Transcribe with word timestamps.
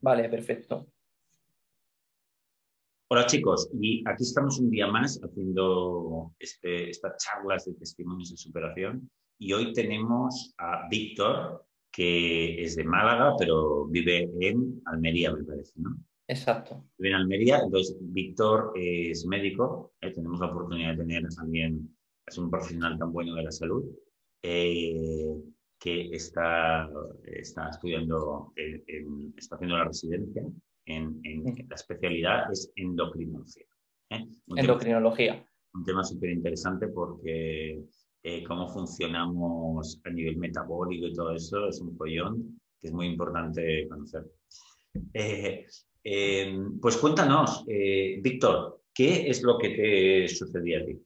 Vale, 0.00 0.28
perfecto. 0.28 0.86
Hola 3.12 3.26
chicos, 3.26 3.68
y 3.74 4.02
aquí 4.06 4.22
estamos 4.22 4.58
un 4.58 4.70
día 4.70 4.86
más 4.86 5.20
haciendo 5.22 6.32
este, 6.38 6.90
estas 6.90 7.22
charlas 7.22 7.64
de 7.66 7.74
testimonios 7.74 8.30
de 8.30 8.36
superación 8.36 9.10
y 9.38 9.52
hoy 9.52 9.72
tenemos 9.72 10.54
a 10.58 10.88
Víctor, 10.88 11.66
que 11.92 12.62
es 12.62 12.76
de 12.76 12.84
Málaga, 12.84 13.34
pero 13.36 13.86
vive 13.86 14.30
en 14.40 14.80
Almería, 14.86 15.32
me 15.32 15.42
parece, 15.42 15.72
¿no? 15.80 15.96
Exacto. 16.28 16.84
Vive 16.98 17.10
en 17.10 17.16
Almería, 17.16 17.58
entonces 17.58 17.96
Víctor 18.00 18.72
es 18.76 19.26
médico, 19.26 19.92
¿eh? 20.00 20.12
tenemos 20.12 20.38
la 20.38 20.46
oportunidad 20.46 20.92
de 20.92 20.98
tener 20.98 21.28
también, 21.34 21.94
es 22.24 22.38
un 22.38 22.48
profesional 22.48 22.96
tan 22.96 23.12
bueno 23.12 23.34
de 23.34 23.42
la 23.42 23.50
salud, 23.50 23.84
eh, 24.42 25.34
que 25.80 26.10
está, 26.12 26.88
está 27.24 27.70
estudiando, 27.70 28.52
está 28.54 29.56
haciendo 29.56 29.78
la 29.78 29.84
residencia 29.84 30.44
en, 30.84 31.44
la 31.68 31.74
especialidad 31.74 32.52
es 32.52 32.70
endocrinología. 32.76 33.64
¿eh? 34.10 34.26
endocrinología. 34.56 35.44
un 35.74 35.84
tema 35.84 36.04
súper 36.04 36.30
interesante 36.30 36.88
porque 36.88 37.82
eh, 38.22 38.44
cómo 38.44 38.68
funcionamos 38.68 40.00
a 40.04 40.10
nivel 40.10 40.36
metabólico 40.36 41.06
y 41.06 41.14
todo 41.14 41.34
eso 41.34 41.68
es 41.68 41.80
un 41.80 41.96
follón 41.96 42.60
que 42.80 42.88
es 42.88 42.92
muy 42.92 43.06
importante 43.06 43.88
conocer. 43.88 44.24
Eh, 45.14 45.66
pues 46.80 46.96
cuéntanos, 46.96 47.64
Víctor, 47.66 48.82
¿qué 48.94 49.28
es 49.28 49.42
lo 49.42 49.58
que 49.58 49.70
te 49.70 50.28
sucedía 50.28 50.80
a 50.80 50.84
ti? 50.86 50.98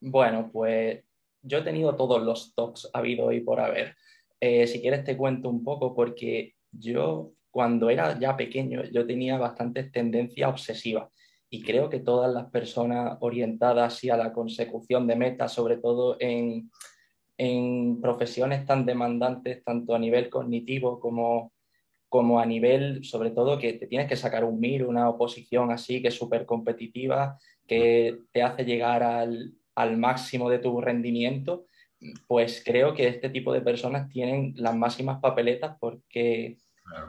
Bueno, 0.00 0.50
pues 0.52 1.02
yo 1.42 1.58
he 1.58 1.62
tenido 1.62 1.94
todos 1.96 2.22
los 2.22 2.54
talks 2.54 2.88
habido 2.92 3.32
y 3.32 3.40
por 3.40 3.60
haber. 3.60 3.96
Eh, 4.40 4.66
si 4.66 4.80
quieres 4.80 5.04
te 5.04 5.16
cuento 5.16 5.48
un 5.48 5.62
poco 5.62 5.94
porque 5.94 6.54
yo 6.72 7.32
cuando 7.50 7.90
era 7.90 8.18
ya 8.18 8.36
pequeño 8.36 8.82
yo 8.84 9.06
tenía 9.06 9.38
bastantes 9.38 9.92
tendencias 9.92 10.48
obsesivas 10.48 11.10
y 11.50 11.62
creo 11.62 11.90
que 11.90 12.00
todas 12.00 12.32
las 12.32 12.50
personas 12.50 13.18
orientadas 13.20 13.92
hacia 13.92 14.16
la 14.16 14.32
consecución 14.32 15.06
de 15.06 15.16
metas, 15.16 15.52
sobre 15.52 15.76
todo 15.76 16.16
en, 16.18 16.70
en 17.36 18.00
profesiones 18.00 18.64
tan 18.64 18.86
demandantes, 18.86 19.62
tanto 19.62 19.94
a 19.94 19.98
nivel 19.98 20.30
cognitivo 20.30 20.98
como, 20.98 21.52
como 22.08 22.40
a 22.40 22.46
nivel, 22.46 23.04
sobre 23.04 23.32
todo, 23.32 23.58
que 23.58 23.74
te 23.74 23.86
tienes 23.86 24.08
que 24.08 24.16
sacar 24.16 24.44
un 24.44 24.60
MIR, 24.60 24.86
una 24.86 25.10
oposición 25.10 25.70
así, 25.70 26.00
que 26.00 26.08
es 26.08 26.14
súper 26.14 26.46
competitiva, 26.46 27.38
que 27.66 28.16
te 28.32 28.42
hace 28.42 28.64
llegar 28.64 29.02
al, 29.02 29.52
al 29.74 29.96
máximo 29.96 30.50
de 30.50 30.58
tu 30.58 30.80
rendimiento, 30.80 31.66
pues 32.26 32.62
creo 32.64 32.94
que 32.94 33.08
este 33.08 33.30
tipo 33.30 33.52
de 33.52 33.60
personas 33.60 34.08
tienen 34.08 34.54
las 34.56 34.74
máximas 34.74 35.20
papeletas 35.20 35.76
porque, 35.78 36.58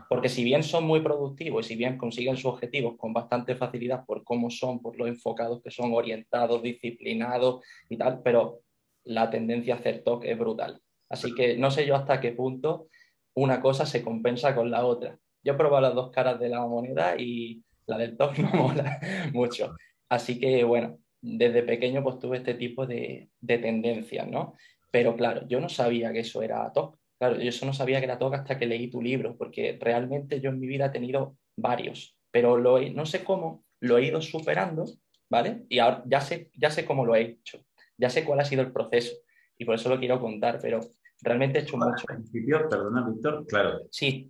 porque 0.08 0.30
si 0.30 0.44
bien 0.44 0.64
son 0.64 0.86
muy 0.86 1.02
productivos 1.02 1.66
y 1.66 1.70
si 1.70 1.75
bien 1.75 1.97
consiguen 1.97 2.36
sus 2.36 2.45
objetivos 2.45 2.95
con 2.97 3.14
bastante 3.14 3.55
facilidad 3.55 4.05
por 4.05 4.23
cómo 4.23 4.50
son, 4.50 4.81
por 4.81 4.97
lo 4.97 5.08
enfocados 5.08 5.61
que 5.61 5.72
son, 5.72 5.94
orientados, 5.94 6.61
disciplinados 6.61 7.66
y 7.89 7.97
tal, 7.97 8.22
pero 8.23 8.61
la 9.03 9.30
tendencia 9.30 9.75
a 9.75 9.77
hacer 9.77 10.03
TOC 10.03 10.25
es 10.25 10.38
brutal. 10.38 10.80
Así 11.09 11.33
que 11.36 11.58
no 11.58 11.72
sé 11.72 11.86
yo 11.86 11.95
hasta 11.95 12.22
qué 12.22 12.31
punto 12.31 12.88
una 13.36 13.61
cosa 13.61 13.86
se 13.86 14.03
compensa 14.03 14.55
con 14.55 14.72
la 14.72 14.86
otra. 14.86 15.17
Yo 15.44 15.53
he 15.53 15.58
probado 15.58 15.81
las 15.81 15.95
dos 15.95 16.11
caras 16.11 16.39
de 16.39 16.50
la 16.50 16.66
moneda 16.66 17.16
y 17.17 17.64
la 17.86 17.98
del 17.98 18.16
TOC 18.16 18.38
no 18.39 18.50
mola 18.53 19.00
mucho. 19.33 19.75
Así 20.09 20.39
que 20.39 20.64
bueno, 20.64 21.00
desde 21.24 21.64
pequeño 21.64 22.04
pues 22.04 22.20
tuve 22.20 22.38
este 22.38 22.54
tipo 22.54 22.86
de, 22.86 23.30
tendencias, 23.48 24.28
¿no? 24.28 24.56
Pero 24.92 25.16
claro, 25.16 25.48
yo 25.48 25.60
no 25.62 25.70
sabía 25.70 26.12
que 26.12 26.20
eso 26.20 26.44
era 26.44 26.72
TOC. 26.72 27.00
Claro, 27.18 27.40
yo 27.40 27.50
eso 27.50 27.66
no 27.66 27.74
sabía 27.74 28.00
que 28.00 28.06
era 28.06 28.20
TOC 28.20 28.34
hasta 28.36 28.60
que 28.60 28.66
leí 28.66 28.90
tu 28.90 29.02
libro, 29.02 29.38
porque 29.38 29.78
realmente 29.80 30.42
yo 30.42 30.50
en 30.50 30.60
mi 30.60 30.68
vida 30.68 30.88
he 30.88 30.90
tenido 30.90 31.38
varios, 31.56 32.18
pero 32.30 32.58
lo 32.58 32.80
no 32.92 33.06
sé 33.06 33.24
cómo 33.24 33.64
lo 33.80 33.98
he 33.98 34.06
ido 34.06 34.22
superando, 34.22 34.86
¿vale? 35.30 35.66
Y 35.70 35.80
ahora 35.80 36.04
ya 36.06 36.20
sé, 36.20 36.52
ya 36.56 36.70
sé 36.70 36.86
cómo 36.86 37.06
lo 37.06 37.16
he 37.16 37.22
hecho, 37.22 37.66
ya 37.98 38.10
sé 38.10 38.26
cuál 38.26 38.42
ha 38.42 38.46
sido 38.46 38.62
el 38.62 38.74
proceso 38.74 39.16
y 39.58 39.64
por 39.64 39.76
eso 39.76 39.88
lo 39.88 40.00
quiero 40.00 40.20
contar, 40.20 40.60
pero 40.62 40.82
realmente 41.22 41.60
he 41.60 41.62
hecho 41.62 41.78
mucho. 41.78 42.06
Al 42.10 42.17
principio, 42.17 42.67
perdona, 42.67 43.10
Víctor, 43.10 43.45
claro. 43.48 43.80
Sí. 43.92 44.30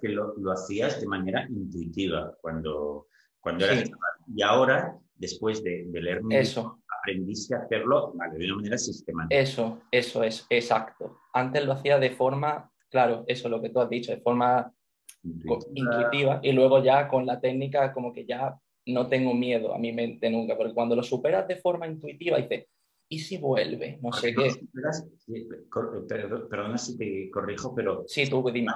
que 0.00 0.08
lo, 0.08 0.36
lo, 0.38 0.50
hacías 0.50 1.00
de 1.00 1.06
manera 1.06 1.46
intuitiva 1.48 2.36
cuando, 2.40 3.06
cuando 3.42 3.66
eras 3.66 3.90
y 4.34 4.42
ahora 4.42 4.96
después 5.16 5.62
de, 5.62 5.84
leer 5.92 6.20
eso. 6.30 6.80
aprendiste 7.00 7.54
a 7.54 7.58
hacerlo 7.58 8.14
de 8.32 8.44
una 8.46 8.56
manera 8.56 8.78
sistemática. 8.78 9.40
Eso, 9.40 9.82
eso 9.90 10.22
es, 10.22 10.46
exacto. 10.48 11.18
Antes 11.32 11.64
lo 11.64 11.72
hacía 11.72 11.98
de 11.98 12.10
forma, 12.10 12.70
claro, 12.90 13.24
eso 13.26 13.48
es 13.48 13.50
lo 13.50 13.60
que 13.60 13.70
tú 13.70 13.80
has 13.80 13.90
dicho, 13.90 14.12
de 14.12 14.20
forma 14.20 14.72
intuitiva. 15.22 16.40
y 16.42 16.52
luego 16.52 16.82
ya 16.82 17.08
con 17.08 17.26
la 17.26 17.40
técnica 17.40 17.92
como 17.92 18.12
que 18.12 18.24
ya 18.24 18.56
no 18.86 19.08
tengo 19.08 19.34
miedo 19.34 19.74
a 19.74 19.78
mi 19.78 19.92
mente 19.92 20.30
nunca, 20.30 20.56
porque 20.56 20.74
cuando 20.74 20.96
lo 20.96 21.02
superas 21.02 21.46
de 21.46 21.56
forma 21.56 21.86
intuitiva 21.86 22.38
dices, 22.38 22.66
¿y 23.08 23.18
si 23.18 23.38
vuelve? 23.38 23.98
No 24.02 24.12
sé 24.12 24.34
qué. 24.34 24.50
perdona 26.48 26.78
si 26.78 26.96
te 26.96 27.30
corrijo, 27.30 27.74
pero... 27.74 28.04
Sí, 28.06 28.28
tú 28.28 28.42
dime. 28.52 28.72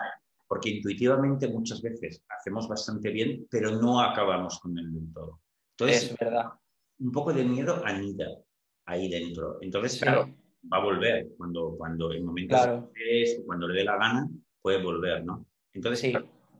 Porque 0.49 0.71
intuitivamente 0.71 1.49
muchas 1.49 1.83
veces 1.83 2.23
hacemos 2.29 2.69
bastante 2.69 3.11
bien, 3.11 3.47
pero 3.51 3.73
no 3.73 4.01
acabamos 4.01 4.61
con 4.61 4.79
el 4.79 4.93
del 4.93 5.13
todo. 5.13 5.41
Entonces, 5.73 6.11
es 6.11 6.19
verdad. 6.19 6.53
Un 6.99 7.13
poco 7.13 7.33
de 7.33 7.45
miedo 7.45 7.83
anida 7.85 8.29
ahí 8.87 9.09
dentro. 9.11 9.59
Entonces, 9.61 10.01
claro, 10.01 10.35
va 10.73 10.79
a 10.79 10.85
volver 10.85 11.29
cuando, 11.37 11.77
cuando 11.77 12.13
en 12.13 12.25
momentos 12.25 12.59
claro. 12.59 12.93
cuando 13.45 13.69
le 13.69 13.79
dé 13.79 13.85
la 13.85 13.97
gana, 13.97 14.29
puede 14.63 14.83
volver, 14.83 15.25
¿no? 15.25 15.47
Entonces, 15.73 16.15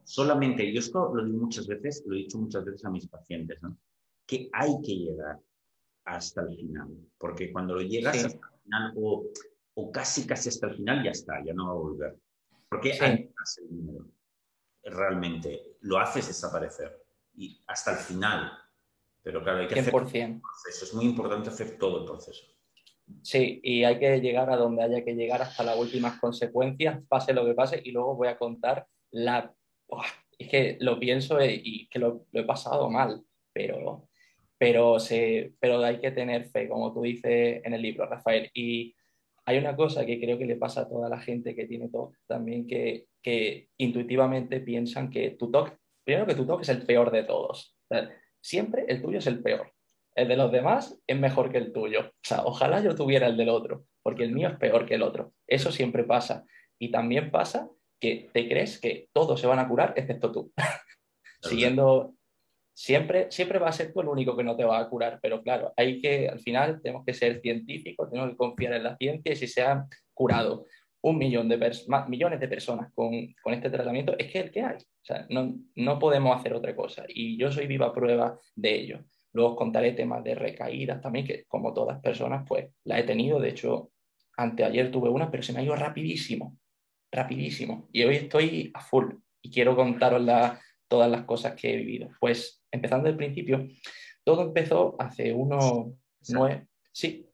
solamente, 0.05 0.71
yo 0.73 0.81
esto 0.81 1.15
lo 1.15 1.25
digo 1.25 1.39
muchas 1.39 1.67
veces, 1.67 2.05
lo 2.07 2.15
he 2.15 2.19
dicho 2.19 2.39
muchas 2.39 2.65
veces 2.65 2.85
a 2.85 2.91
mis 2.91 3.09
pacientes, 3.09 3.61
¿no? 3.63 3.79
Que 4.27 4.49
hay 4.53 4.77
que 4.85 4.95
llegar 4.97 5.41
hasta 6.05 6.43
el 6.43 6.57
final, 6.57 6.89
porque 7.19 7.51
cuando 7.53 7.75
lo 7.75 7.83
llegas 7.83 8.17
hasta 8.25 8.47
el 8.47 8.63
final 8.63 8.93
o, 8.97 9.25
o, 9.75 9.93
casi 9.93 10.27
casi 10.27 10.49
hasta 10.49 10.69
el 10.69 10.77
final 10.77 11.05
ya 11.05 11.11
está, 11.11 11.45
ya 11.45 11.55
no 11.55 11.67
va 11.67 11.73
a 11.73 11.75
volver. 11.75 12.17
Porque 12.69 12.93
hay 12.93 13.31
el. 13.59 14.13
Realmente 14.83 15.79
lo 15.81 15.99
haces 15.99 16.29
desaparecer 16.29 17.05
y 17.35 17.61
hasta 17.67 17.93
el 17.93 17.99
final 17.99 18.53
pero 19.27 19.43
claro, 19.43 19.59
hay 19.59 19.67
que 19.67 19.81
hacer 19.81 19.93
el 19.93 20.41
proceso. 20.41 20.85
Es 20.85 20.95
muy 20.95 21.07
importante 21.07 21.49
hacer 21.49 21.79
todo 21.79 21.99
el 21.99 22.05
proceso. 22.05 22.47
Sí, 23.23 23.59
y 23.61 23.83
hay 23.83 23.99
que 23.99 24.21
llegar 24.21 24.49
a 24.51 24.57
donde 24.57 24.85
haya 24.85 25.05
que 25.05 25.17
llegar 25.17 25.43
hasta 25.43 25.65
las 25.65 25.77
últimas 25.77 26.21
consecuencias, 26.21 27.03
pase 27.09 27.35
lo 27.35 27.45
que 27.45 27.55
pase, 27.55 27.83
y 27.85 27.91
luego 27.91 28.15
voy 28.15 28.29
a 28.29 28.39
contar 28.39 28.87
la... 29.11 29.53
es 30.39 30.49
que 30.49 30.77
lo 30.79 31.01
pienso 31.01 31.45
y 31.45 31.89
que 31.89 31.99
lo, 31.99 32.27
he 32.33 32.45
pasado 32.45 32.89
mal, 32.89 33.21
pero, 33.53 34.09
pero, 34.59 35.01
se, 35.01 35.55
pero 35.59 35.83
hay 35.83 35.99
que 35.99 36.13
tener 36.13 36.45
fe, 36.45 36.69
como 36.69 36.95
tú 36.95 37.03
dices 37.03 37.63
en 37.65 37.75
el 37.75 37.83
libro, 37.83 38.07
Rafael. 38.07 38.49
Y 38.55 38.95
hay 39.47 39.59
una 39.59 39.77
cosa 39.77 40.05
que 40.05 40.21
creo 40.21 40.37
que 40.39 40.45
le 40.45 40.57
pasa 40.57 40.83
a 40.83 40.89
toda 40.89 41.09
la 41.09 41.21
gente 41.21 41.55
que 41.55 41.67
tiene 41.67 41.89
TOC 41.89 42.15
también, 42.27 42.67
que, 42.67 43.07
que 43.23 43.69
intuitivamente 43.79 44.61
piensan 44.61 45.09
que 45.09 45.31
tu 45.31 45.51
TOC, 45.51 45.77
primero 46.05 46.27
que 46.27 46.35
tu 46.35 46.47
TOC 46.47 46.63
es 46.63 46.69
el 46.69 46.83
peor 46.85 47.11
de 47.11 47.23
todos 47.23 47.77
siempre 48.41 48.85
el 48.89 49.03
tuyo 49.03 49.19
es 49.19 49.27
el 49.27 49.43
peor. 49.43 49.73
El 50.15 50.29
de 50.29 50.37
los 50.37 50.51
demás 50.51 50.99
es 51.07 51.19
mejor 51.19 51.53
que 51.53 51.59
el 51.59 51.73
tuyo. 51.73 52.01
O 52.01 52.13
sea, 52.23 52.45
ojalá 52.45 52.81
yo 52.81 52.95
tuviera 52.95 53.27
el 53.27 53.37
del 53.37 53.51
otro, 53.51 53.87
porque 54.03 54.25
el 54.25 54.33
mío 54.33 54.49
es 54.49 54.57
peor 54.57 54.87
que 54.87 54.95
el 54.95 55.03
otro. 55.03 55.33
Eso 55.47 55.73
siempre 55.73 56.05
pasa. 56.05 56.45
Y 56.79 56.91
también 56.91 57.31
pasa 57.31 57.69
que 58.01 58.31
te 58.33 58.49
crees 58.49 58.81
que 58.81 59.09
todos 59.13 59.41
se 59.41 59.47
van 59.47 59.59
a 59.59 59.69
curar 59.69 59.95
excepto 59.97 60.33
tú. 60.33 60.53
Siguiendo, 61.43 62.15
siempre, 62.77 63.29
siempre 63.31 63.59
va 63.59 63.69
a 63.71 63.73
ser 63.73 63.91
tú 63.91 64.03
el 64.03 64.09
único 64.09 64.37
que 64.37 64.45
no 64.45 64.55
te 64.55 64.65
va 64.65 64.79
a 64.79 64.89
curar, 64.89 65.19
pero 65.23 65.43
claro, 65.43 65.73
hay 65.77 65.99
que, 65.99 66.29
al 66.29 66.41
final 66.41 66.81
tenemos 66.83 67.07
que 67.07 67.15
ser 67.15 67.41
científicos, 67.41 68.11
tenemos 68.11 68.31
que 68.31 68.37
confiar 68.37 68.75
en 68.75 68.85
la 68.85 68.97
ciencia 68.97 69.33
y 69.33 69.37
si 69.37 69.47
se 69.47 69.63
han 69.63 69.87
curado 70.13 70.67
un 71.01 71.17
millón 71.17 71.49
de 71.49 71.59
millones 72.09 72.39
de 72.39 72.49
personas 72.49 72.93
con, 72.93 73.35
con, 73.43 73.55
este 73.55 73.71
tratamiento, 73.71 74.15
es 74.19 74.31
que 74.31 74.41
el 74.41 74.51
que 74.51 74.63
hay. 74.63 74.77
O 74.77 75.05
sea, 75.05 75.27
no, 75.31 75.55
no, 75.77 75.99
podemos 75.99 76.39
hacer 76.39 76.53
otra 76.53 76.75
cosa. 76.75 77.05
Y 77.09 77.39
yo 77.39 77.51
soy 77.51 77.67
viva 77.67 77.95
prueba 77.95 78.39
de 78.55 78.75
ello. 78.75 79.05
Luego 79.33 79.53
os 79.53 79.57
contaré 79.57 79.93
temas 79.93 80.25
de 80.25 80.35
recaídas 80.35 81.01
también, 81.01 81.25
que 81.25 81.45
como 81.45 81.73
todas 81.73 82.01
personas, 82.01 82.45
pues 82.47 82.71
la 82.85 82.99
he 82.99 83.05
tenido. 83.05 83.39
De 83.39 83.51
hecho, 83.51 83.93
anteayer 84.37 84.91
tuve 84.91 85.09
una, 85.09 85.31
pero 85.31 85.43
se 85.43 85.53
me 85.53 85.61
ha 85.61 85.63
ido 85.63 85.77
rapidísimo, 85.77 86.59
rapidísimo. 87.13 87.89
Y 87.93 88.03
hoy 88.03 88.17
estoy 88.17 88.71
a 88.75 88.81
full 88.81 89.15
y 89.41 89.51
quiero 89.51 89.77
contaros 89.77 90.23
todas 90.89 91.11
las 91.11 91.25
cosas 91.25 91.55
que 91.55 91.73
he 91.73 91.77
vivido. 91.77 92.09
Pues 92.21 92.63
empezando 92.71 93.07
del 93.07 93.17
principio, 93.17 93.67
todo 94.25 94.43
empezó 94.43 94.97
hace 94.99 95.33
unos 95.33 95.93
nueve, 96.29 96.67
sí, 96.93 97.29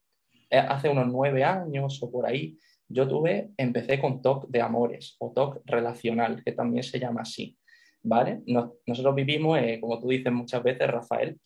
eh, 0.49 0.57
hace 0.57 0.89
unos 0.89 1.07
nueve 1.07 1.43
años 1.43 2.01
o 2.01 2.11
por 2.11 2.25
ahí 2.25 2.57
yo 2.87 3.07
tuve, 3.07 3.51
empecé 3.57 3.99
con 3.99 4.21
TOC 4.21 4.47
de 4.49 4.61
amores 4.61 5.15
o 5.19 5.31
TOC 5.31 5.61
relacional, 5.65 6.43
que 6.43 6.51
también 6.51 6.83
se 6.83 6.99
llama 6.99 7.21
así, 7.21 7.57
¿vale? 8.03 8.41
nosotros 8.85 9.15
vivimos, 9.15 9.57
eh, 9.59 9.79
como 9.81 9.99
tú 9.99 10.09
dices 10.09 10.31
muchas 10.31 10.61
veces, 10.61 10.87
Rafael, 10.87 11.39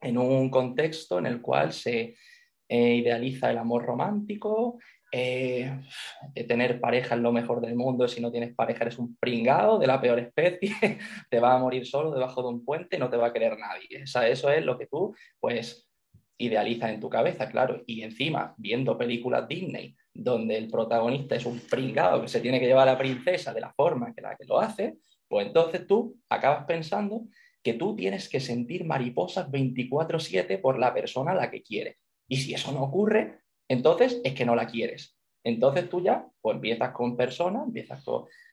en 0.00 0.18
un 0.18 0.50
contexto 0.50 1.18
en 1.18 1.26
el 1.26 1.40
cual 1.40 1.72
se 1.72 2.16
eh, 2.68 2.94
idealiza 2.94 3.50
el 3.50 3.58
amor 3.58 3.84
romántico, 3.84 4.78
eh, 5.18 6.44
tener 6.46 6.78
pareja 6.78 7.14
es 7.14 7.20
lo 7.20 7.32
mejor 7.32 7.62
del 7.62 7.74
mundo, 7.74 8.06
si 8.06 8.20
no 8.20 8.30
tienes 8.30 8.54
pareja 8.54 8.84
eres 8.84 8.98
un 8.98 9.16
pringado 9.16 9.78
de 9.78 9.86
la 9.86 9.98
peor 9.98 10.18
especie, 10.18 10.70
te 11.30 11.40
va 11.40 11.54
a 11.54 11.58
morir 11.58 11.86
solo 11.86 12.12
debajo 12.12 12.42
de 12.42 12.48
un 12.48 12.64
puente, 12.64 12.98
no 12.98 13.08
te 13.08 13.16
va 13.16 13.28
a 13.28 13.32
querer 13.32 13.58
nadie. 13.58 14.04
Eso 14.04 14.50
es 14.50 14.64
lo 14.64 14.78
que 14.78 14.86
tú, 14.86 15.14
pues, 15.40 15.88
idealizas 16.38 16.90
en 16.90 17.00
tu 17.00 17.08
cabeza, 17.08 17.48
claro. 17.48 17.82
Y 17.86 18.02
encima, 18.02 18.54
viendo 18.58 18.98
películas 18.98 19.48
Disney, 19.48 19.96
donde 20.12 20.58
el 20.58 20.68
protagonista 20.68 21.34
es 21.34 21.46
un 21.46 21.60
pringado 21.60 22.20
que 22.20 22.28
se 22.28 22.40
tiene 22.40 22.60
que 22.60 22.66
llevar 22.66 22.88
a 22.88 22.92
la 22.92 22.98
princesa 22.98 23.54
de 23.54 23.62
la 23.62 23.72
forma 23.72 24.12
que 24.14 24.20
la 24.20 24.36
que 24.36 24.44
lo 24.44 24.60
hace, 24.60 24.98
pues 25.28 25.46
entonces 25.46 25.86
tú 25.86 26.18
acabas 26.28 26.66
pensando 26.66 27.22
que 27.62 27.72
tú 27.72 27.96
tienes 27.96 28.28
que 28.28 28.40
sentir 28.40 28.84
mariposas 28.84 29.50
24/7 29.50 30.58
por 30.58 30.78
la 30.78 30.92
persona 30.92 31.32
a 31.32 31.34
la 31.34 31.50
que 31.50 31.62
quieres. 31.62 31.96
Y 32.28 32.36
si 32.36 32.54
eso 32.54 32.70
no 32.72 32.82
ocurre, 32.82 33.45
entonces 33.68 34.20
es 34.24 34.34
que 34.34 34.44
no 34.44 34.54
la 34.54 34.66
quieres. 34.66 35.16
Entonces 35.44 35.88
tú 35.88 36.02
ya 36.02 36.26
pues 36.40 36.56
empiezas 36.56 36.90
con 36.92 37.16
personas, 37.16 37.66
empiezas 37.66 38.04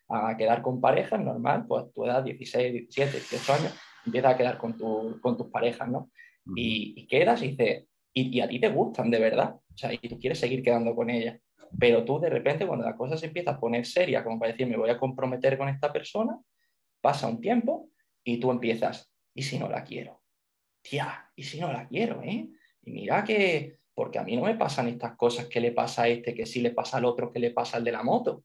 a 0.09 0.37
quedar 0.37 0.61
con 0.61 0.79
parejas, 0.79 1.19
normal, 1.19 1.65
pues 1.67 1.91
tu 1.93 2.05
edad 2.05 2.23
16, 2.23 2.71
17, 2.71 3.11
18 3.11 3.53
años, 3.53 3.73
empiezas 4.05 4.33
a 4.33 4.37
quedar 4.37 4.57
con, 4.57 4.73
con 5.19 5.37
tus 5.37 5.47
parejas, 5.47 5.89
¿no? 5.89 6.11
Y, 6.55 7.07
quedas 7.07 7.41
y 7.41 7.49
dices, 7.49 7.87
y, 8.13 8.39
a 8.41 8.47
ti 8.47 8.59
te 8.59 8.69
gustan 8.69 9.09
de 9.09 9.19
verdad, 9.19 9.55
o 9.55 9.77
sea, 9.77 9.93
y 9.93 9.97
tú 9.97 10.19
quieres 10.19 10.39
seguir 10.39 10.61
quedando 10.61 10.95
con 10.95 11.09
ellas. 11.09 11.39
Pero 11.79 12.03
tú 12.05 12.19
de 12.19 12.29
repente 12.29 12.67
cuando 12.67 12.85
la 12.85 12.95
cosa 12.95 13.17
se 13.17 13.27
empieza 13.27 13.51
a 13.51 13.59
poner 13.59 13.85
seria, 13.85 14.23
como 14.23 14.39
para 14.39 14.51
decir, 14.51 14.67
me 14.67 14.77
voy 14.77 14.89
a 14.89 14.99
comprometer 14.99 15.57
con 15.57 15.69
esta 15.69 15.91
persona, 15.91 16.39
pasa 17.01 17.27
un 17.27 17.41
tiempo 17.41 17.89
y 18.23 18.39
tú 18.39 18.51
empiezas, 18.51 19.11
¿y 19.33 19.41
si 19.41 19.57
no 19.57 19.67
la 19.67 19.83
quiero? 19.83 20.21
Tía, 20.81 21.31
¿y 21.35 21.43
si 21.43 21.59
no 21.59 21.71
la 21.73 21.87
quiero? 21.87 22.21
¿eh? 22.21 22.49
Y 22.83 22.91
mira 22.91 23.23
que, 23.23 23.79
porque 23.93 24.19
a 24.19 24.23
mí 24.23 24.35
no 24.35 24.43
me 24.43 24.55
pasan 24.55 24.87
estas 24.87 25.15
cosas 25.15 25.47
que 25.47 25.59
le 25.59 25.71
pasa 25.71 26.03
a 26.03 26.07
este, 26.07 26.33
que 26.33 26.45
sí 26.45 26.61
le 26.61 26.71
pasa 26.71 26.97
al 26.97 27.05
otro, 27.05 27.31
que 27.31 27.39
le 27.39 27.51
pasa 27.51 27.77
al 27.77 27.83
de 27.83 27.91
la 27.91 28.03
moto. 28.03 28.43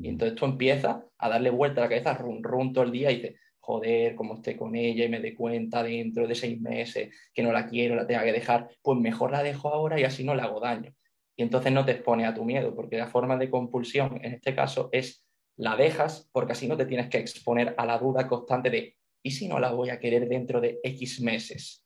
Y 0.00 0.08
entonces 0.08 0.36
tú 0.36 0.44
empiezas 0.44 0.96
a 1.18 1.28
darle 1.28 1.50
vuelta 1.50 1.80
a 1.80 1.84
la 1.84 1.88
cabeza, 1.88 2.14
rum, 2.14 2.42
rum 2.42 2.72
todo 2.72 2.84
el 2.84 2.92
día 2.92 3.10
y 3.10 3.16
dices, 3.16 3.40
joder, 3.60 4.14
como 4.14 4.34
esté 4.34 4.56
con 4.56 4.74
ella 4.76 5.04
y 5.04 5.08
me 5.08 5.20
dé 5.20 5.34
cuenta 5.34 5.82
dentro 5.82 6.26
de 6.26 6.34
seis 6.34 6.60
meses 6.60 7.14
que 7.34 7.42
no 7.42 7.52
la 7.52 7.66
quiero, 7.66 7.96
la 7.96 8.06
tenga 8.06 8.24
que 8.24 8.32
dejar, 8.32 8.68
pues 8.80 8.98
mejor 8.98 9.32
la 9.32 9.42
dejo 9.42 9.68
ahora 9.68 10.00
y 10.00 10.04
así 10.04 10.24
no 10.24 10.34
le 10.34 10.42
hago 10.42 10.60
daño. 10.60 10.94
Y 11.36 11.42
entonces 11.42 11.72
no 11.72 11.84
te 11.84 11.92
expone 11.92 12.24
a 12.24 12.34
tu 12.34 12.44
miedo, 12.44 12.74
porque 12.74 12.96
la 12.96 13.08
forma 13.08 13.36
de 13.36 13.50
compulsión 13.50 14.18
en 14.22 14.34
este 14.34 14.54
caso 14.54 14.88
es 14.92 15.26
la 15.56 15.76
dejas 15.76 16.28
porque 16.32 16.52
así 16.52 16.68
no 16.68 16.76
te 16.76 16.86
tienes 16.86 17.08
que 17.08 17.18
exponer 17.18 17.74
a 17.76 17.86
la 17.86 17.98
duda 17.98 18.28
constante 18.28 18.70
de 18.70 18.96
¿y 19.22 19.30
si 19.32 19.48
no 19.48 19.58
la 19.58 19.72
voy 19.72 19.90
a 19.90 19.98
querer 19.98 20.28
dentro 20.28 20.60
de 20.60 20.78
X 20.82 21.20
meses? 21.20 21.85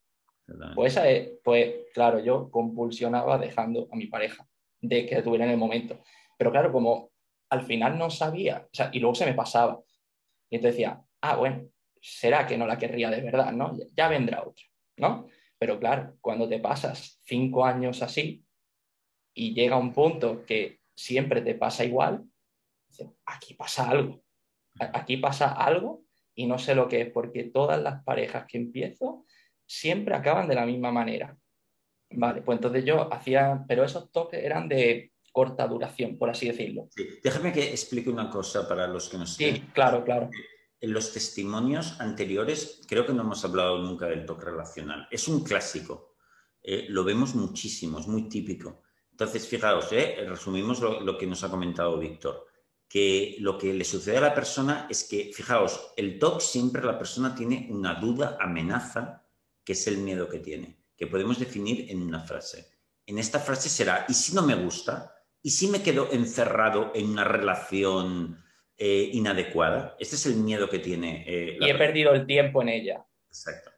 Pues, 0.75 0.99
pues 1.44 1.75
claro, 1.94 2.19
yo 2.20 2.50
compulsionaba 2.50 3.38
dejando 3.38 3.88
a 3.91 3.97
mi 3.97 4.06
pareja 4.06 4.47
de 4.81 5.06
que 5.06 5.23
tuviera 5.23 5.44
en 5.44 5.52
el 5.52 5.56
momento. 5.58 6.00
Pero 6.37 6.50
claro, 6.50 6.73
como 6.73 7.11
al 7.50 7.62
final 7.62 7.99
no 7.99 8.11
sabía, 8.11 8.69
y 8.93 9.00
luego 9.00 9.14
se 9.14 9.26
me 9.26 9.35
pasaba. 9.35 9.81
Y 10.49 10.56
entonces 10.56 10.76
decía, 10.76 11.02
ah, 11.20 11.37
bueno, 11.37 11.69
será 12.00 12.47
que 12.47 12.56
no 12.56 12.67
la 12.67 12.79
querría 12.79 13.11
de 13.11 13.20
verdad, 13.20 13.52
¿no? 13.52 13.76
Ya 13.94 14.08
vendrá 14.08 14.43
otra, 14.43 14.64
¿no? 14.97 15.26
Pero 15.58 15.79
claro, 15.79 16.17
cuando 16.20 16.49
te 16.49 16.58
pasas 16.58 17.20
cinco 17.25 17.64
años 17.64 18.03
así 18.03 18.44
y 19.35 19.53
llega 19.53 19.76
un 19.76 19.93
punto 19.93 20.44
que 20.46 20.81
siempre 20.94 21.43
te 21.43 21.55
pasa 21.55 21.85
igual, 21.85 22.25
aquí 23.26 23.55
pasa 23.55 23.91
algo, 23.91 24.23
aquí 24.79 25.19
pasa 25.19 25.53
algo 25.53 26.05
y 26.35 26.46
no 26.46 26.58
sé 26.58 26.75
lo 26.75 26.88
que 26.88 27.03
es, 27.03 27.11
porque 27.11 27.44
todas 27.44 27.81
las 27.82 28.03
parejas 28.05 28.46
que 28.46 28.58
empiezo 28.58 29.19
siempre 29.70 30.17
acaban 30.17 30.49
de 30.49 30.56
la 30.56 30.67
misma 30.67 30.90
manera. 30.90 31.37
Vale, 32.11 32.43
pues 32.43 32.56
entonces 32.56 32.84
yo 32.84 33.12
hacía, 33.14 33.64
pero 33.69 33.84
esos 33.84 34.11
toques 34.11 34.43
eran 34.43 34.69
de 34.69 35.12
corta 35.31 35.69
duración, 35.69 36.19
por 36.19 36.28
así 36.28 36.49
decirlo. 36.49 36.88
Déjame 37.22 37.52
que 37.52 37.70
explique 37.70 38.11
una 38.11 38.28
cosa 38.28 38.69
para 38.69 38.88
los 38.88 39.08
que 39.08 39.17
nos... 39.17 39.34
Sí, 39.34 39.62
claro, 39.72 40.02
claro. 40.05 40.28
En 40.81 40.93
los 40.93 41.12
testimonios 41.12 42.00
anteriores 42.00 42.81
creo 42.88 43.06
que 43.06 43.12
no 43.12 43.22
hemos 43.22 43.44
hablado 43.44 43.78
nunca 43.78 44.06
del 44.06 44.26
toque 44.26 44.46
relacional. 44.46 45.06
Es 45.08 45.28
un 45.28 45.44
clásico. 45.44 46.17
Eh, 46.61 46.87
lo 46.88 47.05
vemos 47.05 47.37
muchísimo, 47.37 48.00
es 48.00 48.08
muy 48.08 48.28
típico. 48.28 48.82
Entonces, 49.12 49.46
fijaos, 49.46 49.93
eh, 49.93 50.17
resumimos 50.28 50.81
lo, 50.81 51.00
lo, 51.00 51.17
que 51.17 51.28
nos 51.28 51.44
ha 51.44 51.50
comentado 51.50 51.96
Víctor, 51.96 52.44
que 52.88 53.37
lo 53.38 53.56
que 53.56 53.72
le 53.72 53.84
sucede 53.84 54.17
a 54.17 54.22
la 54.22 54.34
persona 54.34 54.88
es 54.90 55.06
que, 55.08 55.31
fijaos, 55.32 55.93
el 55.96 56.19
TOC 56.19 56.40
siempre 56.40 56.82
la 56.82 56.99
persona 56.99 57.37
tiene 57.37 57.69
una 57.70 57.94
duda, 57.94 58.37
amenaza, 58.40 59.19
que 59.70 59.75
es 59.75 59.87
el 59.87 59.99
miedo 59.99 60.28
que 60.28 60.40
tiene, 60.40 60.76
que 60.96 61.06
podemos 61.06 61.38
definir 61.38 61.88
en 61.93 62.02
una 62.02 62.19
frase. 62.19 62.67
En 63.06 63.20
esta 63.20 63.38
frase 63.38 63.69
será, 63.69 64.05
¿y 64.08 64.14
si 64.14 64.34
no 64.34 64.43
me 64.43 64.56
gusta? 64.56 65.14
¿Y 65.40 65.50
si 65.50 65.69
me 65.69 65.81
quedo 65.81 66.11
encerrado 66.11 66.90
en 66.93 67.08
una 67.08 67.22
relación 67.22 68.43
eh, 68.76 69.11
inadecuada. 69.12 69.94
Este 70.00 70.17
es 70.17 70.26
el 70.26 70.37
miedo 70.37 70.69
que 70.69 70.81
tiene. 70.81 71.22
Eh, 71.25 71.56
y 71.61 71.70
he 71.70 71.75
perdido 71.76 72.14
el 72.14 72.26
tiempo 72.26 72.62
en 72.62 72.70
ella. 72.70 73.06
Exacto. 73.28 73.70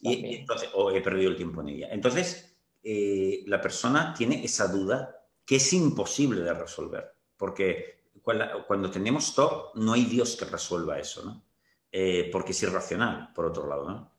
Y, 0.00 0.36
entonces, 0.36 0.68
o 0.74 0.92
he 0.92 1.00
perdido 1.00 1.30
el 1.30 1.36
tiempo 1.36 1.60
en 1.62 1.70
ella. 1.70 1.88
Entonces, 1.90 2.56
eh, 2.84 3.42
la 3.46 3.60
persona 3.60 4.14
tiene 4.16 4.44
esa 4.44 4.68
duda 4.68 5.26
que 5.44 5.56
es 5.56 5.72
imposible 5.72 6.42
de 6.42 6.54
resolver, 6.54 7.14
porque 7.36 8.04
cuando, 8.22 8.90
tenemos 8.92 9.30
stop, 9.30 9.74
no 9.74 9.94
hay 9.94 10.04
Dios 10.04 10.36
que 10.36 10.44
resuelva 10.44 11.00
eso, 11.00 11.24
¿no? 11.24 11.44
porque 12.30 12.52
es 12.52 12.62
irracional, 12.62 13.32
por 13.34 13.46
otro 13.46 13.66
lado, 13.66 13.88
¿no? 13.88 14.12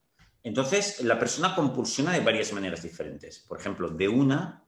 Entonces, 0.44 1.01
la 1.04 1.18
persona 1.18 1.56
compulsiona 1.56 2.12
de 2.12 2.19
varias 2.19 2.51
maneras 2.54 2.84
diferentes. 2.84 3.40
Por 3.40 3.60
ejemplo, 3.60 3.90
de 3.90 4.10
una 4.10 4.66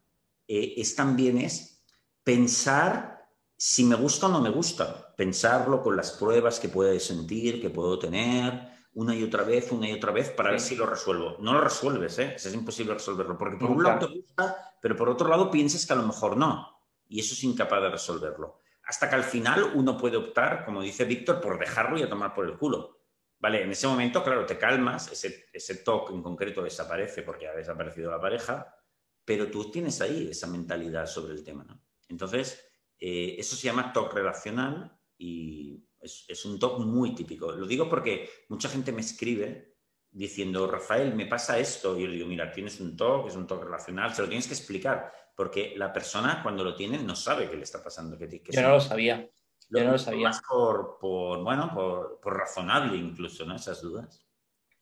es 0.47 0.95
también 0.95 1.37
es 1.37 1.83
pensar 2.23 3.15
si 3.57 3.83
me 3.83 3.95
gusta 3.95 4.27
o 4.27 4.29
no 4.29 4.41
me 4.41 4.49
gusta, 4.49 5.13
pensarlo 5.15 5.81
con 5.81 5.95
las 5.95 6.11
pruebas 6.11 6.59
que 6.59 6.69
puedo 6.69 6.97
sentir, 6.99 7.61
que 7.61 7.69
puedo 7.69 7.97
tener, 7.97 8.75
una 8.93 9.15
y 9.15 9.23
otra 9.23 9.43
vez, 9.43 9.71
una 9.71 9.89
y 9.89 9.93
otra 9.93 10.11
vez, 10.11 10.29
para 10.29 10.51
ver 10.51 10.59
si 10.59 10.75
lo 10.75 10.85
resuelvo. 10.85 11.37
No 11.39 11.53
lo 11.53 11.61
resuelves, 11.61 12.19
¿eh? 12.19 12.35
Es 12.35 12.53
imposible 12.53 12.93
resolverlo, 12.93 13.37
porque 13.37 13.57
por 13.57 13.71
un 13.71 13.83
lado 13.83 14.07
te 14.07 14.19
gusta, 14.19 14.75
pero 14.81 14.95
por 14.95 15.09
otro 15.09 15.27
lado 15.27 15.51
piensas 15.51 15.85
que 15.85 15.93
a 15.93 15.97
lo 15.97 16.03
mejor 16.03 16.37
no, 16.37 16.79
y 17.07 17.19
eso 17.19 17.33
es 17.33 17.43
incapaz 17.43 17.81
de 17.81 17.89
resolverlo. 17.89 18.61
Hasta 18.85 19.09
que 19.09 19.15
al 19.15 19.23
final 19.23 19.71
uno 19.75 19.97
puede 19.97 20.17
optar, 20.17 20.63
como 20.63 20.81
dice 20.81 21.05
Víctor, 21.05 21.41
por 21.41 21.59
dejarlo 21.59 21.97
y 21.97 22.03
a 22.03 22.09
tomar 22.09 22.33
por 22.33 22.45
el 22.45 22.57
culo. 22.57 22.99
Vale, 23.45 23.61
en 23.61 23.69
ese 23.69 23.85
momento, 23.85 24.23
claro, 24.23 24.43
te 24.43 24.57
calmas, 24.57 25.11
ese, 25.11 25.45
ese 25.53 25.75
toque 25.75 26.11
en 26.11 26.23
concreto 26.23 26.63
desaparece 26.63 27.21
porque 27.21 27.47
ha 27.47 27.53
desaparecido 27.53 28.09
la 28.09 28.19
pareja, 28.19 28.75
pero 29.23 29.51
tú 29.51 29.69
tienes 29.69 30.01
ahí 30.01 30.29
esa 30.31 30.47
mentalidad 30.47 31.05
sobre 31.05 31.35
el 31.35 31.43
tema, 31.43 31.63
¿no? 31.63 31.79
Entonces, 32.09 32.59
eh, 32.97 33.35
eso 33.37 33.55
se 33.55 33.67
llama 33.67 33.93
TOC 33.93 34.15
relacional 34.15 34.99
y 35.15 35.85
es, 36.01 36.43
un 36.43 36.57
TOC 36.57 36.79
muy 36.79 37.13
típico. 37.13 37.51
Lo 37.51 37.67
digo 37.67 37.87
porque 37.87 38.27
mucha 38.49 38.67
gente 38.67 38.91
me 38.91 39.01
escribe 39.01 39.75
diciendo, 40.09 40.65
Rafael, 40.65 41.13
me 41.13 41.27
pasa 41.27 41.59
esto. 41.59 41.95
Y 41.95 42.01
yo 42.01 42.07
le 42.07 42.15
digo, 42.15 42.27
mira, 42.27 42.51
tienes 42.51 42.79
un 42.79 42.97
TOC, 42.97 43.27
es 43.27 43.35
un 43.35 43.45
TOC 43.45 43.63
relacional, 43.63 44.11
se 44.15 44.23
lo 44.23 44.27
tienes 44.27 44.47
que 44.47 44.55
explicar, 44.55 45.13
porque 45.35 45.75
la 45.77 45.93
persona 45.93 46.41
cuando 46.41 46.63
lo 46.63 46.73
tiene 46.73 46.97
no 46.97 47.15
sabe 47.15 47.47
qué 47.47 47.57
le 47.57 47.63
está 47.63 47.83
pasando. 47.83 48.17
Que, 48.17 48.41
yo 48.49 48.61
no 48.63 48.69
lo 48.69 48.81
sabía. 48.81 49.29
Yo 49.69 49.83
no 49.83 49.93
lo 49.93 49.97
sabía. 49.97 50.27
Más 50.27 50.41
por, 50.47 50.99
bueno, 51.01 51.71
por, 51.73 52.37
razonable 52.37 52.97
incluso, 52.97 53.45
¿no? 53.45 53.55
Esas 53.55 53.81
dudas. 53.81 54.25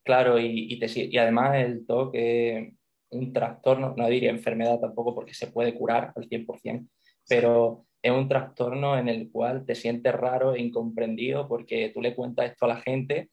Claro, 0.03 0.39
y, 0.39 0.79
y 0.79 1.17
además 1.17 1.55
el 1.55 1.85
TOC 1.85 2.11
es 2.13 2.73
un 3.11 3.31
trastorno, 3.31 3.93
no 3.95 4.07
diría 4.07 4.29
enfermedad 4.29 4.79
tampoco 4.79 5.15
porque 5.15 5.33
se 5.33 5.47
puede 5.47 5.73
curar 5.73 6.11
al 6.15 6.27
100%, 6.27 6.87
pero 7.27 7.85
es 8.01 8.11
un 8.11 8.27
trastorno 8.27 8.97
en 8.97 9.07
el 9.07 9.31
cual 9.31 9.65
te 9.65 9.75
sientes 9.75 10.13
raro 10.13 10.53
e 10.53 10.61
incomprendido 10.61 11.47
porque 11.47 11.91
tú 11.93 12.01
le 12.01 12.15
cuentas 12.15 12.51
esto 12.51 12.65
a 12.65 12.69
la 12.69 12.81
gente 12.81 13.29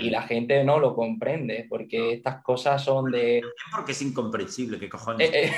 y 0.00 0.08
la 0.08 0.22
gente 0.22 0.64
no 0.64 0.78
lo 0.78 0.94
comprende 0.94 1.66
porque 1.68 2.14
estas 2.14 2.42
cosas 2.42 2.82
son 2.82 3.10
de... 3.10 3.42
Porque 3.70 3.92
es 3.92 4.00
incomprensible, 4.00 4.78
¿qué 4.78 4.88
cojones? 4.88 5.30
Eh, 5.30 5.52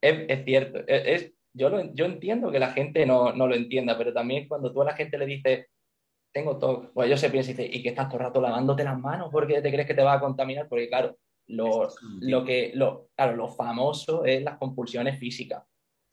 eh, 0.00 0.26
es, 0.28 0.44
cierto, 0.44 0.78
es, 0.86 1.32
yo, 1.58 1.94
yo 1.94 2.04
entiendo 2.06 2.50
que 2.50 2.58
la 2.58 2.72
gente 2.72 3.04
no, 3.04 3.32
lo 3.32 3.54
entienda, 3.54 3.98
pero 3.98 4.12
también 4.12 4.48
cuando 4.48 4.72
tú 4.72 4.82
a 4.82 4.86
la 4.86 4.94
gente 4.94 5.18
le 5.18 5.26
dices, 5.26 5.66
tengo 6.32 6.58
todo, 6.58 6.90
pues 6.94 7.08
ellos 7.08 7.20
se 7.20 7.30
piensan 7.30 7.54
y 7.54 7.56
dicen, 7.56 7.78
¿y 7.78 7.82
que 7.82 7.90
estás 7.90 8.08
todo 8.08 8.18
el 8.18 8.26
rato 8.26 8.40
lavándote 8.40 8.84
las 8.84 8.98
manos 8.98 9.28
porque 9.32 9.60
te 9.60 9.70
crees 9.70 9.86
que 9.86 9.94
te 9.94 10.02
va 10.02 10.14
a 10.14 10.20
contaminar? 10.20 10.68
Porque 10.68 10.88
claro, 10.88 11.18
lo, 11.48 11.88
lo 12.20 12.44
que, 12.44 12.72
lo, 12.74 13.08
claro, 13.14 13.36
lo 13.36 13.48
famoso 13.48 14.24
es 14.24 14.42
las 14.42 14.56
compulsiones 14.58 15.18
físicas 15.18 15.64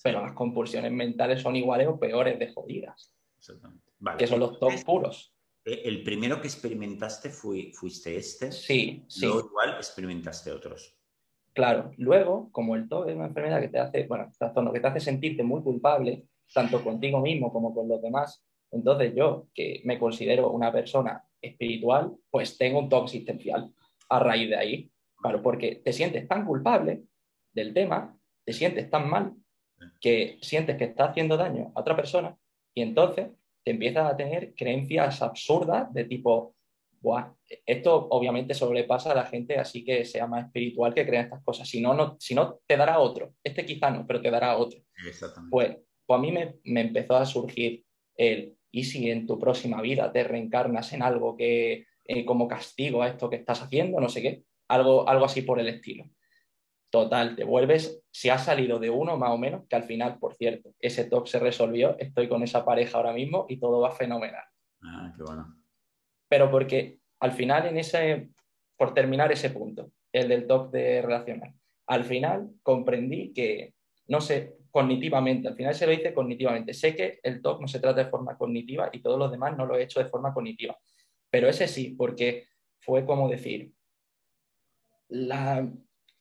pero 0.05 0.21
las 0.21 0.33
compulsiones 0.33 0.91
mentales 0.91 1.41
son 1.41 1.55
iguales 1.55 1.87
o 1.87 1.99
peores 1.99 2.37
de 2.37 2.53
jodidas. 2.53 3.11
Exactamente. 3.39 3.91
Que 4.19 4.27
son 4.27 4.39
los 4.39 4.59
top 4.59 4.71
puros. 4.85 5.33
Eh, 5.65 5.81
¿El 5.83 6.03
primero 6.03 6.39
que 6.39 6.47
experimentaste 6.47 7.31
fuiste 7.31 8.15
este? 8.15 8.51
Sí, 8.51 9.03
sí. 9.07 9.25
Luego 9.25 9.47
igual 9.49 9.77
experimentaste 9.77 10.51
otros. 10.51 10.95
Claro, 11.55 11.91
luego, 11.97 12.49
como 12.51 12.75
el 12.75 12.89
TOC 12.89 13.07
es 13.07 13.15
una 13.15 13.27
enfermedad 13.27 13.61
que 13.61 13.69
te 13.69 13.79
hace, 13.79 14.05
bueno, 14.07 14.29
trastorno 14.37 14.73
que 14.73 14.81
te 14.81 14.87
hace 14.87 14.99
sentirte 14.99 15.41
muy 15.41 15.61
culpable, 15.61 16.25
tanto 16.53 16.83
contigo 16.83 17.21
mismo 17.21 17.51
como 17.53 17.73
con 17.73 17.87
los 17.87 18.01
demás, 18.01 18.45
entonces 18.71 19.13
yo, 19.15 19.47
que 19.53 19.81
me 19.85 19.97
considero 19.97 20.51
una 20.51 20.69
persona 20.73 21.23
espiritual, 21.41 22.13
pues 22.29 22.57
tengo 22.57 22.79
un 22.79 22.89
TOC 22.89 23.05
existencial 23.05 23.71
a 24.09 24.19
raíz 24.19 24.49
de 24.49 24.57
ahí. 24.57 24.91
Claro, 25.15 25.41
porque 25.41 25.77
te 25.77 25.93
sientes 25.93 26.27
tan 26.27 26.45
culpable 26.45 27.03
del 27.53 27.73
tema, 27.73 28.17
te 28.43 28.51
sientes 28.51 28.89
tan 28.89 29.09
mal 29.09 29.33
que 30.01 30.37
sientes 30.41 30.75
que 30.75 30.83
está 30.83 31.05
haciendo 31.05 31.37
daño 31.37 31.71
a 31.73 31.79
otra 31.79 31.95
persona 31.95 32.37
y 32.73 32.81
entonces 32.81 33.29
te 33.63 33.71
empiezas 33.71 34.11
a 34.11 34.17
tener 34.17 34.53
creencias 34.55 35.21
absurdas 35.21 35.91
de 35.93 36.03
tipo, 36.03 36.54
esto 37.65 38.07
obviamente 38.09 38.53
sobrepasa 38.53 39.11
a 39.11 39.15
la 39.15 39.25
gente 39.25 39.57
así 39.57 39.83
que 39.83 40.05
sea 40.05 40.27
más 40.27 40.45
espiritual 40.45 40.93
que 40.93 41.05
crea 41.05 41.21
estas 41.21 41.43
cosas. 41.43 41.67
Si 41.67 41.81
no, 41.81 41.93
no, 41.93 42.17
si 42.19 42.35
no 42.35 42.59
te 42.65 42.77
dará 42.77 42.99
otro. 42.99 43.33
Este 43.43 43.65
quizá 43.65 43.91
no, 43.91 44.05
pero 44.05 44.21
te 44.21 44.31
dará 44.31 44.57
otro. 44.57 44.79
Pues, 45.49 45.77
pues 46.05 46.19
a 46.19 46.21
mí 46.21 46.31
me, 46.31 46.59
empezó 46.63 47.15
a 47.15 47.25
surgir 47.25 47.83
el, 48.15 48.57
¿y 48.71 48.83
si 48.83 49.09
en 49.09 49.27
tu 49.27 49.39
próxima 49.39 49.81
vida 49.81 50.11
te 50.11 50.23
reencarnas 50.23 50.93
en 50.93 51.01
algo 51.01 51.35
que 51.35 51.85
eh, 52.05 52.25
como 52.25 52.47
castigo 52.47 53.01
a 53.01 53.09
esto 53.09 53.29
que 53.29 53.37
estás 53.37 53.61
haciendo, 53.61 53.99
no 53.99 54.09
sé 54.09 54.21
qué? 54.21 54.43
Algo, 54.67 55.07
algo 55.07 55.25
así 55.25 55.41
por 55.41 55.59
el 55.59 55.67
estilo. 55.67 56.09
Total, 56.89 57.35
te 57.35 57.43
vuelves, 57.43 58.01
si 58.09 58.29
has 58.29 58.45
salido 58.45 58.79
de 58.79 58.89
uno 58.89 59.17
más 59.17 59.31
o 59.31 59.37
menos, 59.37 59.67
que 59.67 59.75
al 59.75 59.83
final, 59.83 60.17
por 60.17 60.35
cierto, 60.35 60.73
ese 60.79 61.05
talk 61.05 61.27
se 61.27 61.39
resolvió, 61.39 61.97
estoy 61.99 62.29
con 62.29 62.41
esa 62.41 62.63
pareja 62.63 62.97
ahora 62.97 63.11
mismo 63.11 63.45
y 63.49 63.57
todo 63.57 63.81
va 63.81 63.91
fenomenal. 63.91 64.45
Ah, 64.81 65.11
qué 65.15 65.23
bueno. 65.23 65.64
Pero 66.35 66.51
porque 66.51 66.99
al 67.21 67.31
final 67.31 67.65
en 67.65 67.77
ese, 67.77 68.27
por 68.75 68.93
terminar 68.93 69.31
ese 69.31 69.51
punto, 69.51 69.91
el 70.11 70.27
del 70.27 70.45
talk 70.45 70.69
de 70.69 71.01
relacional, 71.01 71.53
al 71.87 72.03
final 72.03 72.49
comprendí 72.61 73.31
que, 73.31 73.73
no 74.07 74.19
sé, 74.19 74.57
cognitivamente, 74.69 75.47
al 75.47 75.55
final 75.55 75.73
se 75.73 75.87
lo 75.87 75.93
hice 75.93 76.13
cognitivamente. 76.13 76.73
Sé 76.73 76.93
que 76.93 77.21
el 77.23 77.41
talk 77.41 77.61
no 77.61 77.69
se 77.69 77.79
trata 77.79 78.03
de 78.03 78.09
forma 78.09 78.37
cognitiva 78.37 78.89
y 78.91 79.01
todos 79.01 79.17
los 79.17 79.31
demás 79.31 79.55
no 79.55 79.65
lo 79.65 79.77
he 79.77 79.83
hecho 79.83 80.03
de 80.03 80.09
forma 80.09 80.33
cognitiva, 80.33 80.77
pero 81.29 81.47
ese 81.47 81.69
sí, 81.69 81.95
porque 81.97 82.47
fue 82.81 83.05
como 83.05 83.29
decir, 83.29 83.71
la, 85.07 85.71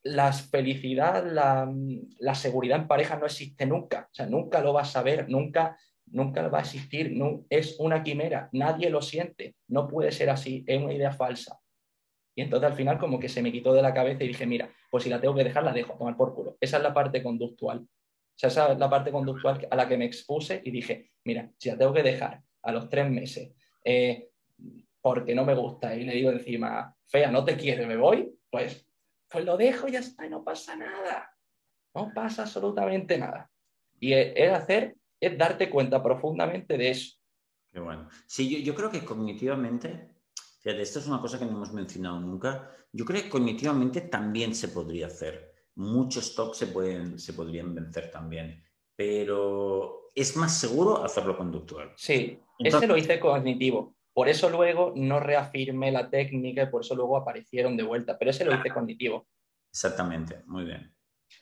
la 0.04 0.32
felicidad, 0.32 1.26
la, 1.26 2.34
seguridad 2.36 2.82
en 2.82 2.86
pareja 2.86 3.16
no 3.16 3.26
existe 3.26 3.66
nunca. 3.66 4.08
O 4.12 4.14
sea, 4.14 4.26
nunca 4.26 4.60
lo 4.60 4.72
vas 4.72 4.94
a 4.94 5.02
ver, 5.02 5.28
nunca, 5.28 5.76
nunca 6.06 6.46
va 6.48 6.58
a 6.58 6.62
existir. 6.62 7.12
No, 7.12 7.44
es 7.48 7.76
una 7.78 8.02
quimera, 8.02 8.48
nadie 8.52 8.90
lo 8.90 9.02
siente. 9.02 9.56
No 9.68 9.88
puede 9.88 10.12
ser 10.12 10.30
así, 10.30 10.64
es 10.66 10.82
una 10.82 10.92
idea 10.92 11.12
falsa. 11.12 11.58
Y 12.36 12.42
entonces 12.42 12.70
al 12.70 12.76
final 12.76 12.98
como 12.98 13.18
que 13.18 13.28
se 13.28 13.42
me 13.42 13.52
quitó 13.52 13.72
de 13.72 13.82
la 13.82 13.94
cabeza 13.94 14.24
y 14.24 14.28
dije, 14.28 14.46
mira, 14.46 14.68
pues 14.90 15.04
si 15.04 15.10
la 15.10 15.20
tengo 15.20 15.34
que 15.34 15.44
dejar, 15.44 15.62
la 15.62 15.72
dejo, 15.72 15.96
tomar 15.96 16.16
por 16.16 16.34
culo. 16.34 16.56
Esa 16.60 16.78
es 16.78 16.82
la 16.82 16.92
parte 16.92 17.22
conductual. 17.22 17.86
Esa 18.36 18.72
es 18.72 18.78
la 18.78 18.90
parte 18.90 19.12
conductual 19.12 19.66
a 19.70 19.76
la 19.76 19.88
que 19.88 19.96
me 19.96 20.06
expuse 20.06 20.60
y 20.64 20.70
dije, 20.70 21.12
mira, 21.24 21.50
si 21.58 21.70
la 21.70 21.78
tengo 21.78 21.92
que 21.92 22.02
dejar 22.02 22.42
a 22.62 22.72
los 22.72 22.88
tres 22.88 23.08
meses 23.08 23.52
eh, 23.84 24.30
porque 25.00 25.34
no 25.34 25.44
me 25.44 25.54
gusta 25.54 25.94
y 25.94 26.04
le 26.04 26.14
digo 26.14 26.30
encima, 26.30 26.96
fea, 27.06 27.30
no 27.30 27.44
te 27.44 27.56
quiere, 27.56 27.86
me 27.86 27.96
voy, 27.96 28.34
pues 28.50 28.84
pues 29.34 29.44
lo 29.44 29.56
dejo 29.56 29.88
y 29.88 29.92
ya 29.92 29.98
está, 29.98 30.24
y 30.24 30.30
no 30.30 30.44
pasa 30.44 30.76
nada. 30.76 31.36
No 31.92 32.12
pasa 32.14 32.42
absolutamente 32.42 33.18
nada. 33.18 33.50
Y 33.98 34.12
es 34.12 34.52
hacer, 34.52 34.94
es 35.24 35.38
darte 35.38 35.70
cuenta 35.70 36.02
profundamente 36.02 36.76
de 36.76 36.90
eso. 36.90 37.16
Qué 37.72 37.80
bueno. 37.80 38.08
Sí, 38.26 38.62
yo, 38.62 38.74
creo 38.74 38.90
que 38.90 39.04
cognitivamente, 39.04 40.10
fíjate, 40.60 40.82
esto 40.82 41.00
es 41.00 41.06
una 41.06 41.20
cosa 41.20 41.38
que 41.38 41.44
no 41.44 41.52
hemos 41.52 41.72
mencionado 41.72 42.20
nunca, 42.20 42.70
yo 42.92 43.04
creo 43.04 43.22
que 43.22 43.28
cognitivamente 43.28 44.02
también 44.02 44.54
se 44.54 44.68
podría 44.68 45.08
hacer. 45.08 45.52
Muchos 45.74 46.36
talks 46.36 46.58
se, 46.58 46.68
pueden, 46.68 47.18
se 47.18 47.32
podrían 47.32 47.74
vencer 47.74 48.10
también, 48.10 48.62
pero 48.94 50.12
es 50.14 50.36
más 50.36 50.56
seguro 50.56 51.04
hacerlo 51.04 51.36
conductual. 51.36 51.92
Sí, 51.96 52.38
ese 52.60 52.86
lo 52.86 52.96
hice 52.96 53.18
cognitivo. 53.18 53.96
Por 54.12 54.28
eso 54.28 54.48
luego 54.48 54.92
no 54.94 55.18
reafirmé 55.18 55.90
la 55.90 56.08
técnica 56.08 56.62
y 56.62 56.66
por 56.66 56.82
eso 56.82 56.94
luego 56.94 57.16
aparecieron 57.16 57.76
de 57.76 57.82
vuelta, 57.82 58.16
pero 58.16 58.30
ese 58.30 58.44
lo 58.44 58.54
hice 58.54 58.70
cognitivo. 58.70 59.26
Exactamente, 59.68 60.44
muy 60.46 60.64
bien. 60.64 60.94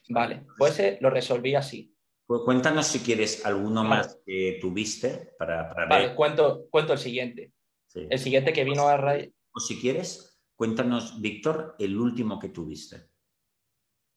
Vale, 0.08 0.46
pues 0.56 0.72
ese 0.72 0.98
lo 1.02 1.10
resolví 1.10 1.54
así. 1.54 1.91
Pues 2.32 2.44
cuéntanos 2.44 2.86
si 2.86 3.00
quieres 3.00 3.44
alguno 3.44 3.84
más 3.84 4.18
que 4.24 4.56
tuviste 4.58 5.34
para, 5.38 5.68
para 5.68 5.86
vale, 5.86 6.14
Cuento, 6.14 6.66
cuento 6.70 6.94
el 6.94 6.98
siguiente. 6.98 7.52
El 7.94 8.18
siguiente 8.18 8.54
que 8.54 8.64
vino 8.64 8.88
a 8.88 8.96
raíz. 8.96 9.34
O 9.52 9.60
si 9.60 9.78
quieres, 9.78 10.40
cuéntanos, 10.56 11.20
Víctor, 11.20 11.76
el 11.78 11.94
último 11.94 12.38
que 12.38 12.48
tuviste. 12.48 13.10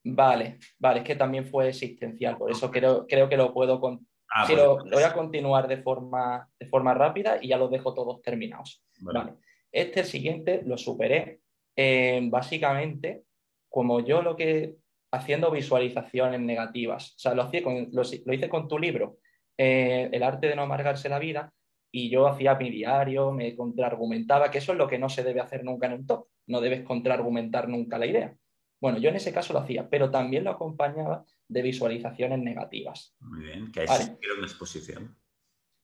Vale, 0.06 0.60
vale, 0.80 1.00
es 1.00 1.06
que 1.06 1.18
también 1.18 1.46
fue 1.46 1.68
existencial, 1.68 2.38
por 2.38 2.50
eso 2.50 2.72
creo, 2.72 3.06
creo 3.06 3.28
que 3.28 3.36
lo 3.36 3.54
puedo 3.54 3.82
contar 3.82 4.08
Ah, 4.34 4.48
sí, 4.48 4.56
lo, 4.56 4.78
voy 4.78 5.04
a 5.04 5.14
continuar 5.14 5.68
de 5.68 5.84
forma, 5.84 6.50
de 6.58 6.68
forma 6.68 6.94
rápida 6.94 7.40
y 7.42 7.50
ya 7.50 7.58
los 7.58 7.70
dejo 7.70 7.94
todos 7.94 8.22
terminados. 8.22 8.82
Vale. 9.02 9.34
Este 9.74 10.06
siguiente 10.06 10.62
lo 10.66 10.78
superé. 10.78 11.42
Eh, 11.76 12.22
básicamente, 12.32 13.24
como 13.68 14.00
yo 14.00 14.22
lo 14.22 14.38
que 14.38 14.78
haciendo 15.16 15.52
visualizaciones 15.52 16.40
negativas, 16.42 17.12
o 17.12 17.20
sea, 17.20 17.34
lo, 17.34 17.50
lo, 17.52 18.34
hice 18.34 18.50
con 18.50 18.68
tu 18.68 18.80
libro, 18.80 19.18
eh, 19.58 20.10
El 20.12 20.24
arte 20.24 20.48
de 20.48 20.56
no 20.56 20.64
amargarse 20.64 21.10
la 21.10 21.20
vida, 21.20 21.52
y 21.92 22.10
yo 22.10 22.28
hacía 22.28 22.56
mi 22.56 22.70
diario, 22.70 23.32
me 23.32 23.56
contraargumentaba, 23.56 24.52
que 24.52 24.58
eso 24.58 24.74
es 24.74 24.78
lo 24.78 24.88
que 24.88 25.00
no 25.00 25.08
se 25.08 25.24
debe 25.24 25.40
hacer 25.40 25.64
nunca 25.64 25.88
en 25.88 25.94
un 25.94 26.06
top, 26.06 26.28
no 26.48 26.60
debes 26.60 26.84
contraargumentar 26.84 27.70
nunca 27.70 27.98
la 27.98 28.06
idea. 28.06 28.36
Bueno, 28.82 28.98
yo 29.00 29.10
en 29.10 29.16
ese 29.16 29.34
caso 29.34 29.54
lo 29.54 29.60
hacía, 29.60 29.90
pero 29.90 30.12
también 30.12 30.44
lo 30.44 30.52
acompañaba 30.52 31.24
de 31.48 31.62
visualizaciones 31.62 32.40
negativas. 32.40 33.16
Muy 33.20 33.46
bien, 33.46 33.72
que 33.72 33.84
es 33.84 34.12
una 34.38 34.46
exposición. 34.46 35.16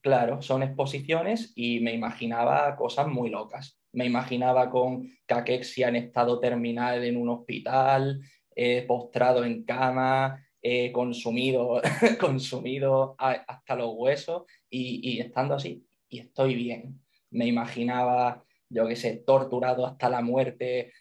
Claro, 0.02 0.42
son 0.42 0.64
exposiciones 0.64 1.54
y 1.56 1.80
me 1.80 1.94
imaginaba 1.94 2.76
cosas 2.76 3.08
muy 3.08 3.30
locas. 3.30 3.80
Me 3.94 4.06
imaginaba 4.06 4.70
con 4.70 5.08
caquexia 5.26 5.90
en 5.90 5.96
estado 5.96 6.40
terminal 6.40 7.04
en 7.04 7.18
un 7.18 7.30
hospital, 7.30 8.22
eh, 8.56 8.84
postrado 8.88 9.44
en 9.44 9.64
cama, 9.64 10.46
eh, 10.62 10.92
consumido, 10.92 11.82
consumido 12.20 13.16
hasta 13.18 13.76
los 13.76 13.94
huesos 13.96 14.44
y, 14.70 15.20
estando 15.20 15.56
así. 15.56 15.86
Y 16.10 16.20
estoy 16.20 16.56
bien. 16.56 17.02
Me 17.30 17.48
imaginaba, 17.48 18.44
yo 18.70 18.88
qué 18.88 18.96
sé, 18.96 19.24
torturado 19.26 19.86
hasta 19.86 20.10
la 20.10 20.22
muerte, 20.22 20.92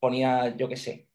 ponía, 0.00 0.56
yo 0.56 0.68
qué 0.68 0.76
sé, 0.76 1.08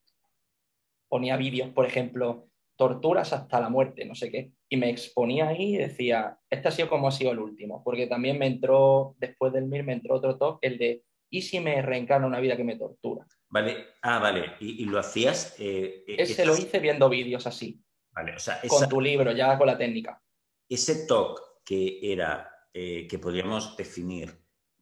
ponía 1.09 1.37
vídeos, 1.37 1.69
por 1.69 1.85
ejemplo, 1.85 2.47
torturas 2.75 3.33
hasta 3.33 3.59
la 3.59 3.69
muerte, 3.69 4.05
no 4.05 4.15
sé 4.15 4.31
qué, 4.31 4.51
y 4.69 4.77
me 4.77 4.89
exponía 4.89 5.47
ahí 5.47 5.75
y 5.75 5.77
decía, 5.77 6.37
este 6.49 6.67
ha 6.67 6.71
sido 6.71 6.89
como 6.89 7.07
ha 7.07 7.11
sido 7.11 7.31
el 7.31 7.39
último, 7.39 7.83
porque 7.83 8.07
también 8.07 8.37
me 8.37 8.47
entró, 8.47 9.15
después 9.17 9.53
del 9.53 9.65
MIR 9.65 9.83
me 9.83 9.93
entró 9.93 10.15
otro 10.15 10.37
top, 10.37 10.59
el 10.61 10.77
de, 10.77 11.03
¿y 11.29 11.41
si 11.41 11.59
me 11.59 11.81
reencarna 11.81 12.27
una 12.27 12.39
vida 12.39 12.57
que 12.57 12.63
me 12.63 12.77
tortura? 12.77 13.25
Vale, 13.49 13.87
ah, 14.01 14.19
vale, 14.19 14.55
¿y, 14.59 14.85
lo 14.85 14.99
hacías? 14.99 15.55
Eh, 15.59 16.03
eh, 16.07 16.15
ese 16.19 16.45
lo 16.45 16.57
hice 16.57 16.79
viendo 16.79 17.07
vídeos 17.09 17.47
así. 17.47 17.81
Vale, 18.11 18.35
o 18.35 18.39
sea, 18.39 18.61
con 18.67 18.87
tu 18.87 18.99
libro, 19.01 19.31
ya 19.31 19.57
con 19.57 19.67
la 19.67 19.77
técnica. 19.77 20.21
Ese 20.67 21.05
talk 21.05 21.41
que 21.63 21.99
era, 22.01 22.49
eh, 22.73 23.07
que 23.07 23.19
podríamos 23.19 23.75
definir 23.75 24.41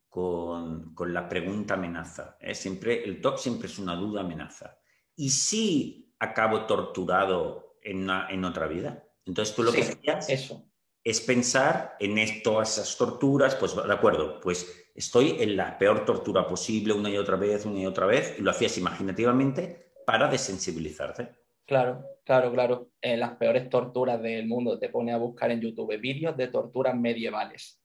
con, 0.09 0.93
la 1.07 1.27
pregunta 1.27 1.73
amenaza. 1.73 2.37
¿eh? 2.39 2.53
Siempre, 2.53 3.03
el 3.03 3.19
TOC 3.21 3.37
siempre 3.37 3.67
es 3.67 3.79
una 3.79 3.95
duda 3.95 4.21
amenaza. 4.21 4.77
¿Y 5.15 5.29
si 5.29 6.13
acabo 6.19 6.65
torturado 6.65 7.77
en, 7.81 8.07
en 8.09 8.45
otra 8.45 8.67
vida? 8.67 9.03
Entonces 9.25 9.55
tú 9.55 9.63
lo 9.63 9.71
que 9.71 9.81
hacías 9.81 10.29
eso. 10.29 10.69
es 11.03 11.21
pensar 11.21 11.95
en 11.99 12.43
todas 12.43 12.77
esas 12.77 12.97
torturas, 12.97 13.55
pues 13.55 13.75
de 13.75 13.93
acuerdo, 13.93 14.39
pues 14.41 14.82
estoy 14.93 15.37
en 15.39 15.55
la 15.57 15.77
peor 15.77 16.05
tortura 16.05 16.47
posible 16.47 16.93
una 16.93 17.09
y 17.09 17.17
otra 17.17 17.35
vez, 17.35 17.65
una 17.65 17.79
y 17.79 17.85
otra 17.85 18.05
vez, 18.05 18.35
y 18.37 18.41
lo 18.41 18.51
hacías 18.51 18.77
imaginativamente 18.77 19.91
para 20.05 20.27
desensibilizarte. 20.27 21.29
Claro, 21.65 22.03
claro, 22.25 22.51
claro. 22.51 22.89
En 23.01 23.19
las 23.19 23.37
peores 23.37 23.69
torturas 23.69 24.21
del 24.21 24.47
mundo 24.47 24.77
te 24.77 24.89
pone 24.89 25.13
a 25.13 25.17
buscar 25.17 25.51
en 25.51 25.61
YouTube 25.61 25.97
vídeos 25.97 26.35
de 26.35 26.47
torturas 26.47 26.95
medievales 26.95 27.83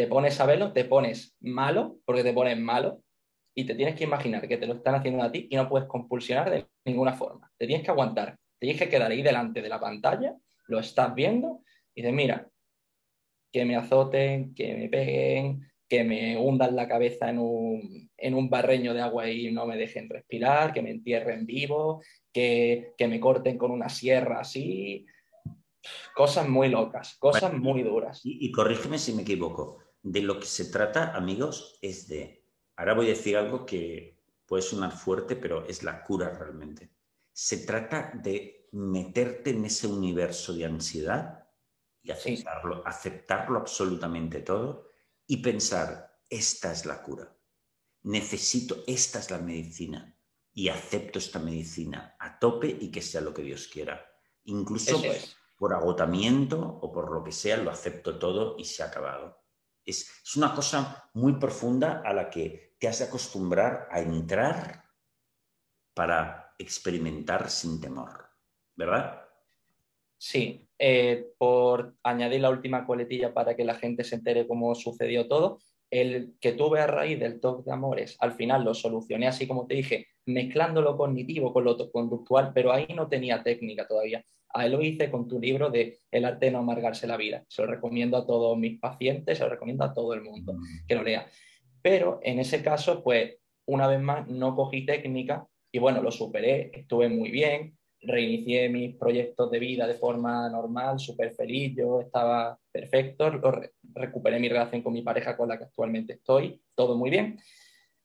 te 0.00 0.06
pones 0.06 0.40
a 0.40 0.46
verlo, 0.46 0.72
te 0.72 0.86
pones 0.86 1.36
malo, 1.40 1.98
porque 2.06 2.24
te 2.24 2.32
pones 2.32 2.58
malo, 2.58 3.02
y 3.54 3.66
te 3.66 3.74
tienes 3.74 3.96
que 3.96 4.04
imaginar 4.04 4.48
que 4.48 4.56
te 4.56 4.66
lo 4.66 4.72
están 4.72 4.94
haciendo 4.94 5.22
a 5.22 5.30
ti 5.30 5.46
y 5.50 5.56
no 5.56 5.68
puedes 5.68 5.86
compulsionar 5.86 6.48
de 6.48 6.66
ninguna 6.86 7.12
forma. 7.12 7.52
Te 7.58 7.66
tienes 7.66 7.84
que 7.84 7.90
aguantar, 7.90 8.38
te 8.58 8.66
tienes 8.66 8.80
que 8.80 8.88
quedar 8.88 9.10
ahí 9.10 9.20
delante 9.20 9.60
de 9.60 9.68
la 9.68 9.78
pantalla, 9.78 10.34
lo 10.68 10.78
estás 10.78 11.14
viendo 11.14 11.60
y 11.94 12.00
dices, 12.00 12.14
mira, 12.14 12.48
que 13.52 13.66
me 13.66 13.76
azoten, 13.76 14.54
que 14.54 14.74
me 14.74 14.88
peguen, 14.88 15.69
que 15.90 16.04
me 16.04 16.38
hundan 16.38 16.76
la 16.76 16.86
cabeza 16.86 17.28
en 17.28 17.40
un, 17.40 18.10
en 18.16 18.34
un 18.34 18.48
barreño 18.48 18.94
de 18.94 19.00
agua 19.00 19.28
y 19.28 19.50
no 19.50 19.66
me 19.66 19.76
dejen 19.76 20.08
respirar, 20.08 20.72
que 20.72 20.82
me 20.82 20.92
entierren 20.92 21.44
vivo, 21.44 22.00
que, 22.32 22.94
que 22.96 23.08
me 23.08 23.18
corten 23.18 23.58
con 23.58 23.72
una 23.72 23.88
sierra 23.88 24.38
así. 24.38 25.04
Cosas 26.14 26.48
muy 26.48 26.68
locas, 26.68 27.16
cosas 27.18 27.52
muy 27.52 27.82
duras. 27.82 28.20
y 28.22 28.52
corrígeme 28.52 28.98
si 28.98 29.12
me 29.14 29.22
equivoco 29.22 29.78
de 30.02 30.22
lo 30.22 30.38
que 30.38 30.46
se 30.46 30.66
trata, 30.66 31.16
amigos, 31.16 31.76
es 31.82 32.06
de, 32.06 32.44
ahora 32.76 32.94
voy 32.94 33.06
a 33.06 33.10
decir 33.10 33.36
algo 33.36 33.66
que 33.66 34.16
puede 34.46 34.62
sonar 34.62 34.92
fuerte, 34.92 35.34
pero 35.34 35.66
es 35.66 35.82
la 35.82 36.04
cura 36.04 36.30
realmente. 36.30 36.90
Se 37.32 37.66
trata 37.66 38.12
de 38.14 38.68
meterte 38.72 39.50
en 39.50 39.64
ese 39.64 39.88
universo 39.88 40.54
de 40.54 40.66
ansiedad 40.66 41.48
y 42.02 42.12
aceptarlo, 42.12 42.86
aceptarlo 42.86 43.58
absolutamente 43.58 44.40
todo 44.40 44.89
y 45.30 45.36
pensar, 45.36 46.18
esta 46.28 46.72
es 46.72 46.86
la 46.86 47.00
cura. 47.02 47.32
Necesito, 48.02 48.82
esta 48.88 49.20
es 49.20 49.30
la 49.30 49.38
medicina 49.38 50.18
y 50.52 50.70
acepto 50.70 51.20
esta 51.20 51.38
medicina 51.38 52.16
a 52.18 52.36
tope 52.40 52.66
y 52.80 52.90
que 52.90 53.00
sea 53.00 53.20
lo 53.20 53.32
que 53.32 53.42
Dios 53.42 53.68
quiera. 53.68 54.04
Incluso 54.46 55.00
por 55.56 55.72
agotamiento 55.72 56.60
o 56.60 56.90
por 56.90 57.12
lo 57.12 57.22
que 57.22 57.30
sea, 57.30 57.58
lo 57.58 57.70
acepto 57.70 58.18
todo 58.18 58.56
y 58.58 58.64
se 58.64 58.82
ha 58.82 58.86
acabado. 58.86 59.40
Es, 59.84 60.10
es 60.24 60.34
una 60.34 60.52
cosa 60.52 61.08
muy 61.14 61.34
profunda 61.34 62.02
a 62.04 62.12
la 62.12 62.28
que 62.28 62.74
te 62.80 62.88
has 62.88 62.98
de 62.98 63.04
acostumbrar 63.04 63.86
a 63.88 64.00
entrar 64.00 64.84
para 65.94 66.56
experimentar 66.58 67.48
sin 67.48 67.80
temor, 67.80 68.28
¿verdad? 68.74 69.28
Sí, 70.18 70.68
eh, 70.82 71.26
por 71.36 71.94
añadir 72.02 72.40
la 72.40 72.48
última 72.48 72.86
coletilla 72.86 73.34
para 73.34 73.54
que 73.54 73.66
la 73.66 73.74
gente 73.74 74.02
se 74.02 74.14
entere 74.14 74.46
cómo 74.46 74.74
sucedió 74.74 75.28
todo, 75.28 75.58
el 75.90 76.36
que 76.40 76.52
tuve 76.52 76.80
a 76.80 76.86
raíz 76.86 77.20
del 77.20 77.38
TOC 77.38 77.66
de 77.66 77.72
amores, 77.72 78.16
al 78.18 78.32
final 78.32 78.64
lo 78.64 78.72
solucioné 78.72 79.26
así 79.26 79.46
como 79.46 79.66
te 79.66 79.74
dije, 79.74 80.06
mezclando 80.24 80.80
lo 80.80 80.96
cognitivo 80.96 81.52
con 81.52 81.64
lo 81.64 81.76
conductual, 81.90 82.52
pero 82.54 82.72
ahí 82.72 82.86
no 82.96 83.08
tenía 83.08 83.42
técnica 83.42 83.86
todavía. 83.86 84.24
Ahí 84.48 84.70
lo 84.70 84.80
hice 84.80 85.10
con 85.10 85.28
tu 85.28 85.38
libro 85.38 85.68
de 85.68 85.98
El 86.10 86.24
arte 86.24 86.46
de 86.46 86.52
no 86.52 86.60
amargarse 86.60 87.06
la 87.06 87.18
vida. 87.18 87.44
Se 87.46 87.60
lo 87.60 87.68
recomiendo 87.68 88.16
a 88.16 88.26
todos 88.26 88.56
mis 88.56 88.80
pacientes, 88.80 89.36
se 89.36 89.44
lo 89.44 89.50
recomiendo 89.50 89.84
a 89.84 89.92
todo 89.92 90.14
el 90.14 90.22
mundo 90.22 90.54
mm. 90.54 90.86
que 90.88 90.94
lo 90.94 91.02
lea. 91.02 91.26
Pero 91.82 92.20
en 92.22 92.38
ese 92.38 92.62
caso, 92.62 93.02
pues, 93.04 93.36
una 93.66 93.86
vez 93.86 94.00
más, 94.00 94.26
no 94.28 94.56
cogí 94.56 94.86
técnica 94.86 95.46
y 95.70 95.78
bueno, 95.78 96.02
lo 96.02 96.10
superé, 96.10 96.70
estuve 96.72 97.10
muy 97.10 97.30
bien, 97.30 97.76
reinicié 98.02 98.68
mis 98.68 98.96
proyectos 98.96 99.50
de 99.50 99.58
vida 99.58 99.86
de 99.86 99.94
forma 99.94 100.48
normal, 100.48 100.98
súper 100.98 101.34
feliz, 101.34 101.74
yo 101.76 102.00
estaba 102.00 102.58
perfecto, 102.72 103.30
recuperé 103.94 104.38
mi 104.38 104.48
relación 104.48 104.82
con 104.82 104.92
mi 104.92 105.02
pareja 105.02 105.36
con 105.36 105.48
la 105.48 105.58
que 105.58 105.64
actualmente 105.64 106.14
estoy, 106.14 106.62
todo 106.74 106.96
muy 106.96 107.10
bien. 107.10 107.38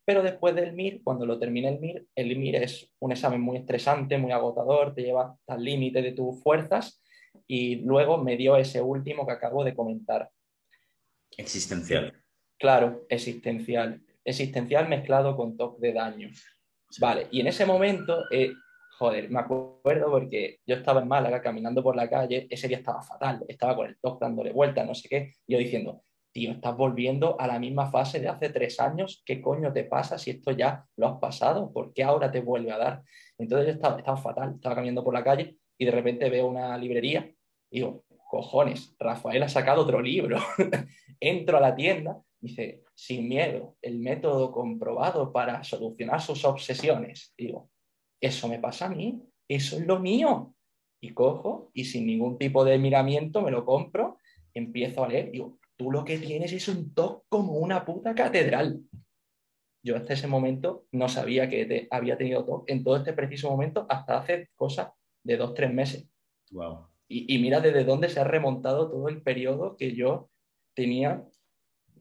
Pero 0.06 0.22
después 0.22 0.54
del 0.54 0.74
MIR, 0.74 1.02
cuando 1.04 1.26
lo 1.26 1.40
terminé 1.40 1.70
el 1.70 1.80
MIR, 1.80 2.06
el 2.16 2.38
MIR 2.38 2.56
es 2.58 2.92
un 3.00 3.12
examen 3.12 3.42
muy 3.42 3.58
estresante, 3.58 4.18
muy 4.18 4.32
agotador, 4.32 4.94
te 4.94 5.02
lleva 5.02 5.32
hasta 5.32 5.56
el 5.56 5.64
límite 5.64 6.02
de 6.02 6.12
tus 6.12 6.42
fuerzas 6.44 7.02
y 7.48 7.78
luego 7.78 8.18
me 8.18 8.38
dio 8.38 8.56
ese 8.56 8.82
último 8.82 9.26
que 9.26 9.34
acabo 9.34 9.64
de 9.64 9.74
comentar. 9.74 10.30
Existencial. 11.38 12.14
Claro, 12.60 13.06
existencial. 13.10 14.02
Existencial 14.24 14.88
mezclado 14.88 15.36
con 15.36 15.58
toque 15.58 15.88
de 15.88 15.94
daño. 15.94 16.30
Vale, 17.00 17.28
y 17.32 17.42
en 17.42 17.48
ese 17.48 17.66
momento 17.66 18.24
eh, 18.32 18.54
Joder, 18.98 19.30
me 19.30 19.40
acuerdo 19.40 20.10
porque 20.10 20.60
yo 20.66 20.76
estaba 20.76 21.02
en 21.02 21.10
Málaga 21.10 21.42
caminando 21.42 21.84
por 21.84 21.98
la 21.98 22.10
calle, 22.10 22.48
ese 22.50 22.70
día 22.70 22.78
estaba 22.78 23.02
fatal, 23.02 23.44
estaba 23.48 23.76
con 23.76 23.88
el 23.88 23.98
top 24.00 24.22
dándole 24.22 24.54
vueltas, 24.54 24.88
no 24.88 24.96
sé 24.96 25.10
qué, 25.10 25.34
y 25.46 25.54
yo 25.54 25.60
diciendo, 25.60 26.02
tío, 26.32 26.52
estás 26.52 26.78
volviendo 26.78 27.40
a 27.40 27.48
la 27.48 27.60
misma 27.60 27.92
fase 27.92 28.22
de 28.22 28.30
hace 28.30 28.50
tres 28.50 28.80
años, 28.80 29.22
¿qué 29.26 29.42
coño 29.42 29.74
te 29.74 29.84
pasa 29.84 30.18
si 30.18 30.32
esto 30.32 30.52
ya 30.52 30.86
lo 30.96 31.08
has 31.08 31.20
pasado? 31.20 31.74
¿Por 31.74 31.94
qué 31.94 32.04
ahora 32.04 32.32
te 32.32 32.40
vuelve 32.40 32.72
a 32.72 32.78
dar? 32.78 33.04
Entonces 33.38 33.68
yo 33.68 33.74
estaba, 33.74 33.98
estaba 33.98 34.18
fatal, 34.18 34.54
estaba 34.56 34.76
caminando 34.76 35.04
por 35.04 35.14
la 35.14 35.24
calle 35.24 35.58
y 35.78 35.86
de 35.86 35.92
repente 35.92 36.30
veo 36.30 36.48
una 36.48 36.78
librería 36.78 37.30
y 37.70 37.80
digo, 37.80 38.06
cojones, 38.30 38.96
Rafael 38.98 39.44
ha 39.44 39.50
sacado 39.50 39.82
otro 39.82 40.02
libro. 40.02 40.40
Entro 41.20 41.58
a 41.58 41.62
la 41.62 41.76
tienda, 41.76 42.22
dice, 42.40 42.84
sin 42.94 43.28
miedo, 43.28 43.76
el 43.82 44.00
método 44.00 44.52
comprobado 44.52 45.34
para 45.34 45.64
solucionar 45.64 46.22
sus 46.22 46.46
obsesiones. 46.46 47.34
digo, 47.38 47.70
eso 48.26 48.48
me 48.48 48.60
pasa 48.60 48.86
a 48.86 48.90
mí, 48.90 49.22
eso 49.48 49.78
es 49.78 49.86
lo 49.86 50.00
mío. 50.00 50.56
Y 51.02 51.14
cojo 51.14 51.70
y 51.74 51.86
sin 51.86 52.08
ningún 52.08 52.38
tipo 52.38 52.66
de 52.66 52.80
miramiento 52.80 53.42
me 53.42 53.52
lo 53.52 53.66
compro, 53.66 54.18
empiezo 54.54 55.04
a 55.04 55.08
leer, 55.08 55.32
digo, 55.32 55.60
tú 55.78 55.92
lo 55.92 56.04
que 56.04 56.18
tienes 56.18 56.52
es 56.54 56.68
un 56.68 56.94
toque 56.94 57.26
como 57.30 57.54
una 57.54 57.86
puta 57.86 58.16
catedral. 58.16 58.82
Yo 59.84 59.96
hasta 59.96 60.14
ese 60.14 60.28
momento 60.28 60.88
no 60.92 61.08
sabía 61.08 61.48
que 61.48 61.88
había 61.92 62.18
tenido 62.18 62.44
toque 62.46 62.74
en 62.74 62.84
todo 62.84 62.98
este 62.98 63.14
preciso 63.14 63.52
momento 63.52 63.86
hasta 63.90 64.18
hace 64.18 64.50
cosas 64.56 64.90
de 65.24 65.38
dos, 65.38 65.54
tres 65.54 65.72
meses. 65.72 66.10
Wow. 66.52 66.88
Y, 67.08 67.36
y 67.36 67.40
mira 67.40 67.60
desde 67.60 67.84
dónde 67.84 68.10
se 68.10 68.20
ha 68.20 68.24
remontado 68.24 68.90
todo 68.90 69.10
el 69.10 69.22
periodo 69.22 69.76
que 69.78 69.94
yo 69.94 70.32
tenía 70.74 71.24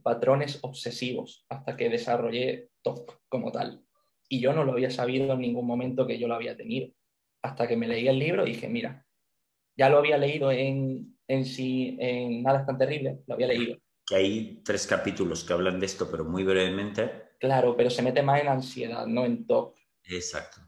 patrones 0.02 0.60
obsesivos 0.62 1.44
hasta 1.50 1.76
que 1.76 1.90
desarrollé 1.90 2.70
TOC 2.82 3.20
como 3.28 3.52
tal 3.52 3.84
y 4.28 4.40
yo 4.40 4.52
no 4.52 4.64
lo 4.64 4.72
había 4.72 4.90
sabido 4.90 5.32
en 5.32 5.40
ningún 5.40 5.66
momento 5.66 6.06
que 6.06 6.18
yo 6.18 6.28
lo 6.28 6.34
había 6.34 6.56
tenido. 6.56 6.88
Hasta 7.42 7.68
que 7.68 7.76
me 7.76 7.88
leí 7.88 8.08
el 8.08 8.18
libro 8.18 8.46
y 8.46 8.52
dije, 8.52 8.68
mira, 8.68 9.06
ya 9.76 9.88
lo 9.88 9.98
había 9.98 10.18
leído 10.18 10.50
en, 10.50 11.18
en 11.28 11.44
sí, 11.44 11.96
en 12.00 12.42
Nada 12.42 12.60
es 12.60 12.66
tan 12.66 12.78
terrible, 12.78 13.20
lo 13.26 13.34
había 13.34 13.48
leído. 13.48 13.78
Que 14.06 14.16
hay 14.16 14.62
tres 14.64 14.86
capítulos 14.86 15.44
que 15.44 15.52
hablan 15.52 15.80
de 15.80 15.86
esto, 15.86 16.10
pero 16.10 16.24
muy 16.24 16.44
brevemente. 16.44 17.10
Claro, 17.38 17.76
pero 17.76 17.90
se 17.90 18.02
mete 18.02 18.22
más 18.22 18.40
en 18.40 18.48
ansiedad, 18.48 19.06
no 19.06 19.24
en 19.24 19.46
TOC. 19.46 19.76
Exacto. 20.04 20.60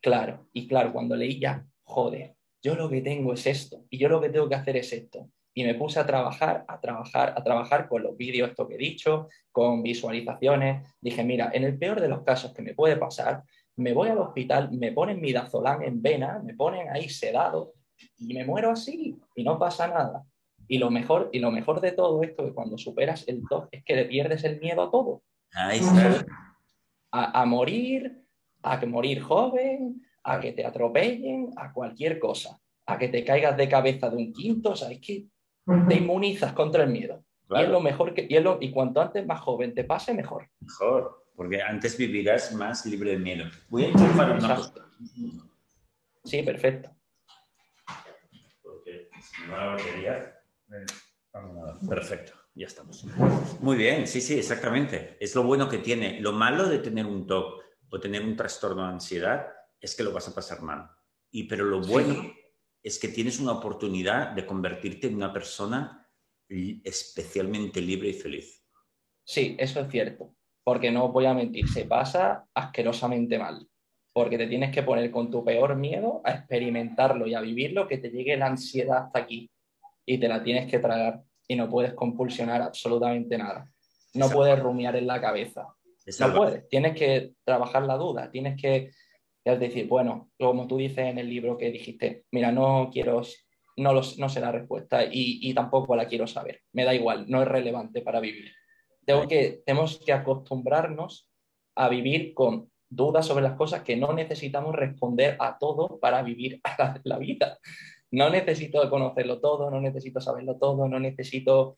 Claro, 0.00 0.48
y 0.52 0.66
claro, 0.66 0.92
cuando 0.92 1.16
leí 1.16 1.38
ya, 1.38 1.66
joder, 1.82 2.34
yo 2.62 2.74
lo 2.74 2.88
que 2.88 3.02
tengo 3.02 3.34
es 3.34 3.46
esto, 3.46 3.86
y 3.90 3.98
yo 3.98 4.08
lo 4.08 4.20
que 4.20 4.30
tengo 4.30 4.48
que 4.48 4.54
hacer 4.54 4.76
es 4.76 4.92
esto 4.92 5.30
y 5.54 5.64
me 5.64 5.74
puse 5.74 5.98
a 5.98 6.06
trabajar, 6.06 6.64
a 6.68 6.80
trabajar, 6.80 7.34
a 7.36 7.42
trabajar 7.42 7.88
con 7.88 8.02
los 8.02 8.16
vídeos, 8.16 8.50
esto 8.50 8.68
que 8.68 8.74
he 8.74 8.78
dicho, 8.78 9.28
con 9.50 9.82
visualizaciones. 9.82 10.86
Dije, 11.00 11.24
mira, 11.24 11.50
en 11.52 11.64
el 11.64 11.78
peor 11.78 12.00
de 12.00 12.08
los 12.08 12.22
casos 12.22 12.52
que 12.52 12.62
me 12.62 12.74
puede 12.74 12.96
pasar, 12.96 13.42
me 13.76 13.92
voy 13.92 14.08
al 14.08 14.18
hospital, 14.18 14.70
me 14.72 14.92
ponen 14.92 15.20
mi 15.20 15.32
dazolán 15.32 15.82
en 15.82 16.00
vena, 16.00 16.40
me 16.44 16.54
ponen 16.54 16.88
ahí 16.90 17.08
sedado 17.08 17.74
y 18.18 18.32
me 18.34 18.44
muero 18.44 18.70
así 18.70 19.18
y 19.34 19.42
no 19.42 19.58
pasa 19.58 19.88
nada. 19.88 20.24
Y 20.68 20.78
lo 20.78 20.90
mejor, 20.90 21.30
y 21.32 21.40
lo 21.40 21.50
mejor 21.50 21.80
de 21.80 21.92
todo 21.92 22.22
esto, 22.22 22.44
que 22.44 22.54
cuando 22.54 22.78
superas 22.78 23.26
el 23.26 23.42
TOC, 23.48 23.68
es 23.72 23.84
que 23.84 23.96
le 23.96 24.04
pierdes 24.04 24.44
el 24.44 24.60
miedo 24.60 24.82
a 24.82 24.90
todo. 24.90 25.22
A, 27.10 27.40
a 27.40 27.44
morir, 27.44 28.22
a 28.62 28.78
que 28.78 28.86
morir 28.86 29.20
joven, 29.20 30.00
a 30.22 30.38
que 30.38 30.52
te 30.52 30.64
atropellen, 30.64 31.50
a 31.56 31.72
cualquier 31.72 32.20
cosa, 32.20 32.60
a 32.86 32.98
que 32.98 33.08
te 33.08 33.24
caigas 33.24 33.56
de 33.56 33.68
cabeza 33.68 34.10
de 34.10 34.16
un 34.16 34.32
quinto, 34.32 34.70
o 34.70 34.76
sea, 34.76 34.92
es 34.92 35.00
que 35.00 35.26
te 35.88 35.94
inmunizas 35.96 36.52
contra 36.52 36.84
el 36.84 36.90
miedo. 36.90 37.24
Y 37.50 37.62
es 37.62 37.68
lo 37.68 37.80
mejor 37.80 38.14
que, 38.14 38.26
y, 38.28 38.36
y 38.64 38.70
cuanto 38.70 39.00
antes 39.00 39.26
más 39.26 39.40
joven 39.40 39.74
te 39.74 39.84
pase, 39.84 40.14
mejor. 40.14 40.48
Mejor, 40.60 41.26
porque 41.34 41.60
antes 41.60 41.96
vivirás 41.96 42.52
más 42.52 42.86
libre 42.86 43.12
de 43.12 43.18
miedo. 43.18 43.44
Voy 43.68 43.84
a 43.84 43.88
enchufar 43.88 44.32
una 44.32 44.56
cosa. 44.56 44.74
Sí, 46.24 46.42
perfecto. 46.42 46.90
Porque 48.62 49.08
si 49.20 49.48
no 49.48 49.56
la 49.56 49.66
batería. 49.66 50.36
Perfecto, 51.88 52.32
ya 52.54 52.66
estamos. 52.66 53.04
Muy 53.60 53.76
bien, 53.76 54.06
sí, 54.06 54.20
sí, 54.20 54.38
exactamente. 54.38 55.16
Es 55.18 55.34
lo 55.34 55.42
bueno 55.42 55.68
que 55.68 55.78
tiene. 55.78 56.20
Lo 56.20 56.32
malo 56.32 56.68
de 56.68 56.78
tener 56.78 57.06
un 57.06 57.26
TOC 57.26 57.64
o 57.90 58.00
tener 58.00 58.22
un 58.22 58.36
trastorno 58.36 58.82
de 58.82 58.92
ansiedad 58.92 59.48
es 59.80 59.96
que 59.96 60.04
lo 60.04 60.12
vas 60.12 60.28
a 60.28 60.34
pasar 60.34 60.62
mal. 60.62 60.90
Y 61.32 61.44
pero 61.44 61.64
lo 61.64 61.80
bueno 61.80 62.32
es 62.82 62.98
que 62.98 63.08
tienes 63.08 63.40
una 63.40 63.52
oportunidad 63.52 64.30
de 64.32 64.46
convertirte 64.46 65.08
en 65.08 65.16
una 65.16 65.32
persona 65.32 66.08
especialmente 66.48 67.80
libre 67.80 68.08
y 68.08 68.14
feliz. 68.14 68.64
Sí, 69.24 69.56
eso 69.58 69.80
es 69.80 69.90
cierto, 69.90 70.34
porque 70.64 70.90
no 70.90 71.08
voy 71.12 71.26
a 71.26 71.34
mentir, 71.34 71.68
se 71.68 71.84
pasa 71.84 72.46
asquerosamente 72.54 73.38
mal, 73.38 73.68
porque 74.12 74.36
te 74.36 74.48
tienes 74.48 74.74
que 74.74 74.82
poner 74.82 75.10
con 75.10 75.30
tu 75.30 75.44
peor 75.44 75.76
miedo 75.76 76.20
a 76.24 76.32
experimentarlo 76.32 77.26
y 77.26 77.34
a 77.34 77.40
vivirlo, 77.40 77.86
que 77.86 77.98
te 77.98 78.10
llegue 78.10 78.36
la 78.36 78.46
ansiedad 78.46 79.04
hasta 79.04 79.20
aquí 79.20 79.48
y 80.04 80.18
te 80.18 80.26
la 80.26 80.42
tienes 80.42 80.68
que 80.68 80.80
tragar 80.80 81.22
y 81.46 81.54
no 81.54 81.68
puedes 81.68 81.94
compulsionar 81.94 82.62
absolutamente 82.62 83.38
nada. 83.38 83.70
No 84.14 84.28
puedes 84.28 84.58
rumiar 84.58 84.96
en 84.96 85.06
la 85.06 85.20
cabeza. 85.20 85.68
No 86.18 86.34
puedes, 86.34 86.68
tienes 86.68 86.96
que 86.96 87.34
trabajar 87.44 87.84
la 87.84 87.96
duda, 87.96 88.30
tienes 88.30 88.60
que 88.60 88.90
es 89.52 89.60
decir, 89.60 89.86
bueno, 89.86 90.30
como 90.38 90.66
tú 90.66 90.76
dices 90.78 91.06
en 91.06 91.18
el 91.18 91.28
libro 91.28 91.56
que 91.56 91.70
dijiste, 91.70 92.24
mira, 92.30 92.52
no 92.52 92.90
quiero, 92.92 93.22
no, 93.76 93.92
no 93.94 94.28
sé 94.28 94.40
la 94.40 94.52
respuesta 94.52 95.04
y, 95.10 95.52
tampoco 95.54 95.96
la 95.96 96.06
quiero 96.06 96.26
saber. 96.26 96.60
Me 96.72 96.84
da 96.84 96.94
igual, 96.94 97.26
no 97.28 97.42
es 97.42 97.48
relevante 97.48 98.02
para 98.02 98.20
vivir. 98.20 98.52
Tengo 99.04 99.26
que, 99.26 99.62
tenemos 99.64 99.98
que 99.98 100.12
acostumbrarnos 100.12 101.28
a 101.74 101.88
vivir 101.88 102.34
con 102.34 102.70
dudas 102.88 103.26
sobre 103.26 103.42
las 103.42 103.54
cosas 103.54 103.82
que 103.82 103.96
no 103.96 104.12
necesitamos 104.12 104.74
responder 104.74 105.36
a 105.38 105.58
todo 105.58 105.98
para 106.00 106.22
vivir 106.22 106.60
la, 107.04 107.18
vida. 107.18 107.58
No 108.10 108.28
necesito 108.28 108.88
conocerlo 108.90 109.40
todo, 109.40 109.70
no 109.70 109.80
necesito 109.80 110.20
saberlo 110.20 110.56
todo, 110.56 110.88
no 110.88 110.98
necesito 110.98 111.76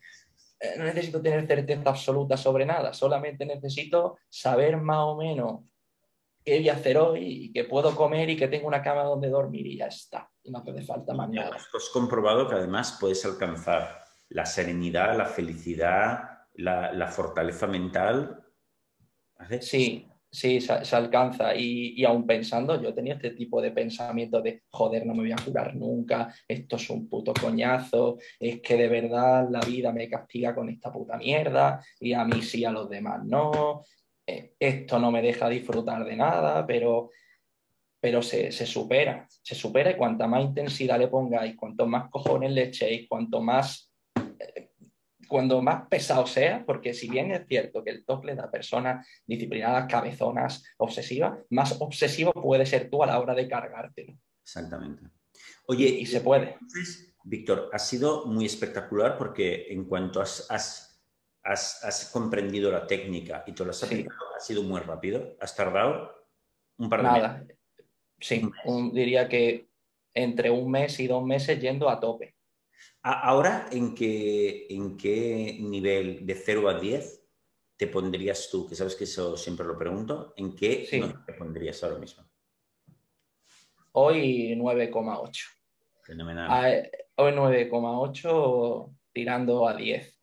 eh, 0.59 0.75
no 0.77 0.85
necesito 0.85 1.21
tener 1.21 1.45
certeza 1.45 1.89
absoluta 1.89 2.37
sobre 2.37 2.65
nada, 2.65 2.93
solamente 2.93 3.45
necesito 3.45 4.17
saber 4.29 4.77
más 4.77 4.99
o 4.99 5.17
menos 5.17 5.61
qué 6.43 6.57
voy 6.57 6.69
a 6.69 6.73
hacer 6.73 6.97
hoy 6.97 7.45
y 7.45 7.51
que 7.51 7.63
puedo 7.63 7.95
comer 7.95 8.29
y 8.29 8.37
que 8.37 8.47
tengo 8.47 8.67
una 8.67 8.81
cama 8.81 9.03
donde 9.03 9.29
dormir 9.29 9.65
y 9.67 9.77
ya 9.77 9.87
está. 9.87 10.29
Y 10.43 10.51
no 10.51 10.59
hace 10.59 10.81
falta 10.81 11.13
más 11.13 11.29
nada. 11.29 11.55
Has 11.55 11.89
comprobado 11.89 12.47
que 12.47 12.55
además 12.55 12.97
puedes 12.99 13.23
alcanzar 13.25 14.03
la 14.29 14.45
serenidad, 14.45 15.17
la 15.17 15.25
felicidad, 15.25 16.19
la, 16.55 17.07
fortaleza 17.07 17.67
mental. 17.67 18.43
Sí, 19.61 20.07
sí, 20.29 20.59
se, 20.59 20.95
alcanza. 20.95 21.55
Y, 21.55 21.93
y, 21.95 22.05
aún 22.05 22.25
pensando, 22.25 22.81
yo 22.81 22.93
tenía 22.93 23.13
este 23.13 23.31
tipo 23.31 23.61
de 23.61 23.71
pensamiento 23.71 24.41
de, 24.41 24.63
joder, 24.69 25.05
no 25.05 25.13
me 25.13 25.21
voy 25.21 25.31
a 25.31 25.43
curar 25.43 25.75
nunca, 25.75 26.33
esto 26.47 26.75
es 26.75 26.89
un 26.89 27.07
puto 27.07 27.33
coñazo, 27.33 28.17
es 28.39 28.61
que 28.61 28.75
de 28.75 28.87
verdad 28.87 29.47
la 29.49 29.61
vida 29.61 29.91
me 29.91 30.09
castiga 30.09 30.55
con 30.55 30.69
esta 30.69 30.91
puta 30.91 31.17
mierda 31.17 31.83
y 31.99 32.13
a 32.13 32.25
mí 32.25 32.41
sí, 32.41 32.65
a 32.65 32.71
los 32.71 32.89
demás 32.89 33.23
no. 33.25 33.83
Eh, 34.25 34.55
esto 34.59 34.99
no 34.99 35.11
me 35.11 35.21
deja 35.21 35.49
disfrutar 35.49 36.05
de 36.05 36.15
nada, 36.15 36.65
pero 36.65 37.09
pero 38.03 38.21
se, 38.21 38.51
supera, 38.51 39.25
se 39.41 39.55
supera 39.55 39.91
y 39.91 39.95
cuanta 39.95 40.27
más 40.27 40.43
intensidad 40.43 40.99
le 40.99 41.07
pongáis, 41.07 41.55
cuanto 41.55 41.87
más 41.87 42.09
cojones 42.09 42.51
le 42.51 42.63
echéis, 42.63 43.07
cuanto 43.07 43.39
más, 43.39 43.93
eh, 44.17 44.71
cuando 45.25 45.61
más 45.61 45.87
pesado 45.87 46.27
sea, 46.27 46.65
porque 46.65 46.93
si 46.93 47.09
bien 47.09 47.31
es 47.31 47.47
cierto 47.47 47.81
que 47.81 47.91
el 47.91 48.03
TOC 48.03 48.25
le 48.25 48.35
da 48.35 48.51
personas 48.51 49.07
disciplinadas, 49.25 49.89
cabezonas, 49.89 50.65
obsesivas, 50.79 51.39
más 51.49 51.79
obsesivo 51.79 52.33
puede 52.33 52.65
ser 52.65 52.89
tú 52.89 53.01
a 53.03 53.05
la 53.05 53.21
hora 53.21 53.33
de 53.33 53.47
cargarte. 53.47 54.17
Exactamente. 54.41 55.03
Oye, 55.67 55.87
y, 55.87 56.05
se 56.05 56.19
puede. 56.19 56.57
Víctor, 57.23 57.69
ha 57.71 57.79
sido 57.79 58.25
muy 58.25 58.47
espectacular 58.47 59.17
porque 59.17 59.67
en 59.69 59.85
cuanto 59.85 60.19
has, 60.19 60.45
has, 60.51 60.92
comprendido 62.11 62.71
la 62.71 62.87
técnica 62.87 63.43
y 63.47 63.51
todo 63.53 63.65
lo 63.65 63.71
has 63.71 63.83
ha 63.83 64.39
sido 64.39 64.63
muy 64.63 64.79
rápido. 64.81 65.35
¿Has 65.39 65.55
tardado 65.55 66.23
un 66.77 66.89
par 66.89 67.01
de 67.01 67.03
Nada. 67.03 67.45
Sí, 68.19 68.41
diría 68.93 69.27
que 69.27 69.67
entre 70.13 70.49
un 70.49 70.71
mes 70.71 70.99
y 70.99 71.07
dos 71.07 71.23
meses 71.23 71.59
yendo 71.59 71.89
a 71.89 71.99
tope. 71.99 72.35
Ahora, 73.01 73.67
¿en 73.71 73.93
qué, 73.93 74.67
en 74.69 74.97
qué 74.97 75.57
nivel 75.59 76.25
de 76.25 76.35
0 76.35 76.69
a 76.69 76.79
10 76.79 77.21
te 77.75 77.87
pondrías 77.87 78.49
tú? 78.49 78.67
Que 78.67 78.75
sabes 78.75 78.95
que 78.95 79.03
eso 79.03 79.35
siempre 79.35 79.65
lo 79.65 79.77
pregunto. 79.77 80.33
¿En 80.37 80.55
qué 80.55 80.87
te 81.25 81.33
pondrías 81.33 81.83
ahora 81.83 81.99
mismo? 81.99 82.23
Hoy 83.91 84.55
9,8. 84.55 85.31
Fenomenal. 86.03 86.47
Ah, 86.49 86.71
hoy 87.15 87.31
9,8 87.33 88.95
tirando 89.11 89.67
a 89.67 89.75
10. 89.75 90.22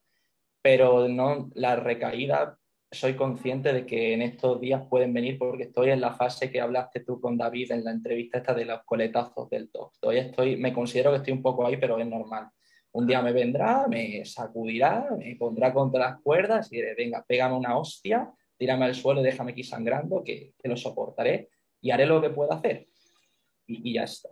Pero 0.63 1.09
no, 1.09 1.51
la 1.55 1.77
recaída 1.77 2.61
soy 2.93 3.15
consciente 3.15 3.73
de 3.73 3.87
que 3.87 4.15
en 4.15 4.23
estos 4.23 4.61
días 4.61 4.83
pueden 4.89 5.15
venir 5.15 5.39
porque 5.39 5.65
estoy 5.65 5.91
en 5.91 6.01
la 6.01 6.13
fase 6.15 6.51
que 6.51 6.61
hablaste 6.61 7.01
tú 7.01 7.21
con 7.21 7.39
David 7.39 7.71
en 7.71 7.85
la 7.85 7.93
entrevista 7.93 8.39
esta 8.39 8.53
de 8.53 8.65
los 8.65 8.83
coletazos 8.85 9.49
del 9.49 9.71
top. 9.71 9.93
estoy, 10.13 10.57
me 10.57 10.73
considero 10.73 11.11
que 11.11 11.19
estoy 11.19 11.33
un 11.33 11.43
poco 11.43 11.65
ahí, 11.65 11.77
pero 11.77 11.99
es 11.99 12.07
normal. 12.07 12.49
Un 12.93 13.07
día 13.07 13.23
me 13.23 13.33
vendrá, 13.33 13.87
me 13.87 14.25
sacudirá, 14.25 15.09
me 15.17 15.37
pondrá 15.37 15.73
contra 15.73 16.01
las 16.01 16.21
cuerdas 16.21 16.73
y 16.73 16.77
diré, 16.77 16.95
venga, 16.97 17.25
pégame 17.27 17.55
una 17.55 17.79
hostia, 17.79 18.29
tírame 18.57 18.87
al 18.87 18.97
suelo 18.97 19.21
y 19.21 19.25
déjame 19.25 19.53
aquí 19.53 19.63
sangrando, 19.63 20.25
que, 20.25 20.55
lo 20.65 20.77
soportaré 20.77 21.49
y 21.81 21.93
haré 21.93 22.07
lo 22.07 22.21
que 22.21 22.31
pueda 22.31 22.57
hacer. 22.57 22.89
Y, 23.69 23.95
ya 23.95 24.03
está. 24.03 24.31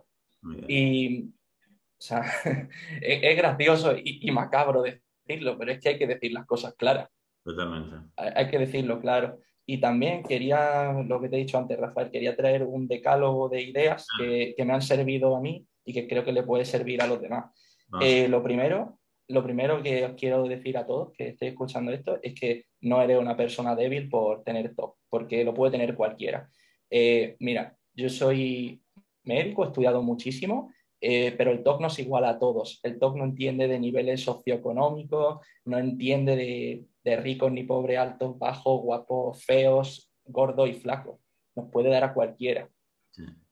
Y, 0.67 1.29
o 1.29 2.01
sea, 2.01 2.25
es, 3.01 3.37
gracioso 3.37 3.95
y 3.95 4.29
macabro 4.31 4.83
decirlo, 5.29 5.57
pero 5.57 5.71
es 5.71 5.79
que 5.79 5.89
hay 5.89 5.97
que 5.97 6.07
decir 6.07 6.33
las 6.33 6.45
cosas 6.45 6.73
claras. 6.75 7.09
Totalmente. 7.43 7.95
Hay 8.17 8.47
que 8.49 8.59
decirlo, 8.59 8.99
claro. 8.99 9.39
Y 9.65 9.79
también 9.79 10.23
quería, 10.23 10.93
lo 11.07 11.21
que 11.21 11.29
te 11.29 11.35
he 11.35 11.39
dicho 11.39 11.57
antes, 11.57 11.79
Rafael, 11.79 12.09
quería 12.09 12.35
traer 12.35 12.63
un 12.63 12.87
decálogo 12.87 13.49
de 13.49 13.61
ideas 13.61 14.07
ah. 14.13 14.23
que, 14.23 14.65
me 14.65 14.73
han 14.73 14.81
servido 14.81 15.35
a 15.35 15.41
mí 15.41 15.65
y 15.85 15.93
que 15.93 16.07
creo 16.07 16.25
que 16.25 16.33
le 16.33 16.43
puede 16.43 16.65
servir 16.65 17.01
a 17.01 17.07
los 17.07 17.21
demás. 17.21 17.45
Ah. 17.91 17.99
Eh, 18.01 18.27
lo, 18.27 18.41
primero, 18.41 18.99
lo 19.27 19.43
primero 19.43 19.81
que 19.83 20.05
os 20.05 20.13
quiero 20.13 20.47
decir 20.47 20.77
a 20.77 20.85
todos 20.85 21.13
que 21.13 21.29
estéis 21.29 21.51
escuchando 21.51 21.91
esto 21.91 22.19
es 22.21 22.33
que 22.33 22.65
no 22.81 23.01
eres 23.01 23.19
una 23.19 23.37
persona 23.37 23.75
débil 23.75 24.09
por 24.09 24.43
tener 24.43 24.75
TOC, 24.75 24.97
porque 25.07 25.43
lo 25.43 25.53
puede 25.53 25.71
tener 25.71 25.95
cualquiera. 25.95 26.49
Eh, 26.89 27.35
mira, 27.39 27.77
yo 27.93 28.09
soy 28.09 28.81
médico, 29.23 29.63
he 29.63 29.67
estudiado 29.67 30.01
muchísimo, 30.01 30.71
eh, 31.01 31.33
pero 31.37 31.51
el 31.51 31.63
TOC 31.63 31.81
no 31.81 31.87
es 31.87 31.99
igual 31.99 32.25
a 32.25 32.39
todos. 32.39 32.79
El 32.83 32.99
TOC 32.99 33.17
no 33.17 33.23
entiende 33.23 33.67
de 33.67 33.79
niveles 33.79 34.21
socioeconómicos, 34.23 35.39
no 35.65 35.77
entiende 35.77 36.35
de, 36.35 36.85
de 37.03 37.15
ricos 37.15 37.51
ni 37.51 37.63
pobres, 37.63 37.97
altos, 37.97 38.37
bajos, 38.37 38.81
guapos, 38.81 39.43
feos, 39.43 40.11
gordos 40.25 40.69
y 40.69 40.73
flacos. 40.73 41.19
Nos 41.55 41.69
puede 41.71 41.89
dar 41.89 42.03
a 42.03 42.13
cualquiera. 42.13 42.69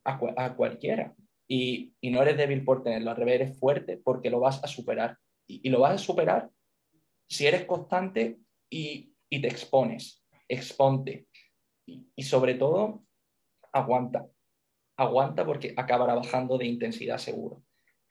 A, 0.03 0.55
cualquiera. 0.55 1.13
Y, 1.49 1.93
no 2.01 2.21
eres 2.21 2.37
débil 2.37 2.63
por 2.63 2.83
tenerlo, 2.83 3.11
al 3.11 3.17
revés, 3.17 3.35
eres 3.35 3.59
fuerte 3.59 3.97
porque 3.97 4.29
lo 4.29 4.39
vas 4.39 4.63
a 4.63 4.67
superar. 4.67 5.17
Y, 5.47 5.69
lo 5.69 5.79
vas 5.79 5.95
a 5.95 5.97
superar 5.97 6.49
si 7.29 7.45
eres 7.45 7.65
constante 7.65 8.39
y, 8.69 9.13
te 9.29 9.47
expones. 9.47 10.23
Exponte. 10.47 11.27
y 11.85 12.23
sobre 12.23 12.55
todo, 12.55 13.03
aguanta. 13.73 14.27
Aguanta 14.97 15.45
porque 15.45 15.73
acabará 15.77 16.15
bajando 16.15 16.57
de 16.57 16.65
intensidad 16.65 17.17
seguro. 17.17 17.61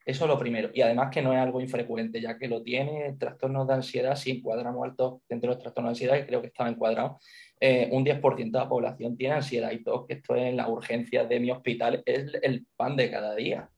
Eso 0.06 0.24
es 0.24 0.28
lo 0.28 0.38
primero. 0.38 0.70
Y 0.72 0.82
además 0.82 1.10
que 1.10 1.20
no 1.20 1.32
es 1.32 1.38
algo 1.40 1.60
infrecuente, 1.60 2.20
ya 2.20 2.38
que 2.38 2.46
lo 2.46 2.62
tiene 2.62 3.16
trastornos 3.18 3.66
de 3.66 3.74
ansiedad, 3.74 4.14
si 4.14 4.30
encuadramos 4.30 4.84
alto 4.84 5.20
dentro 5.28 5.50
de 5.50 5.56
los 5.56 5.62
trastornos 5.62 5.90
de 5.90 5.92
ansiedad, 5.94 6.14
que 6.14 6.26
creo 6.26 6.40
que 6.40 6.46
estaba 6.46 6.70
encuadrado, 6.70 7.18
eh, 7.58 7.88
un 7.90 8.04
10% 8.04 8.52
de 8.52 8.64
la 8.64 8.68
población 8.68 9.16
tiene 9.16 9.34
ansiedad 9.34 9.72
y 9.72 9.82
todo, 9.82 10.06
que 10.06 10.14
esto 10.14 10.36
en 10.36 10.56
la 10.56 10.68
urgencia 10.68 11.24
de 11.24 11.40
mi 11.40 11.50
hospital 11.50 12.04
es 12.06 12.32
el 12.40 12.66
pan 12.76 12.94
de 12.94 13.10
cada 13.10 13.34
día. 13.34 13.68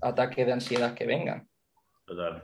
Ataques 0.00 0.44
de 0.44 0.52
ansiedad 0.52 0.92
que 0.92 1.06
vengan. 1.06 1.48
Total. 2.04 2.42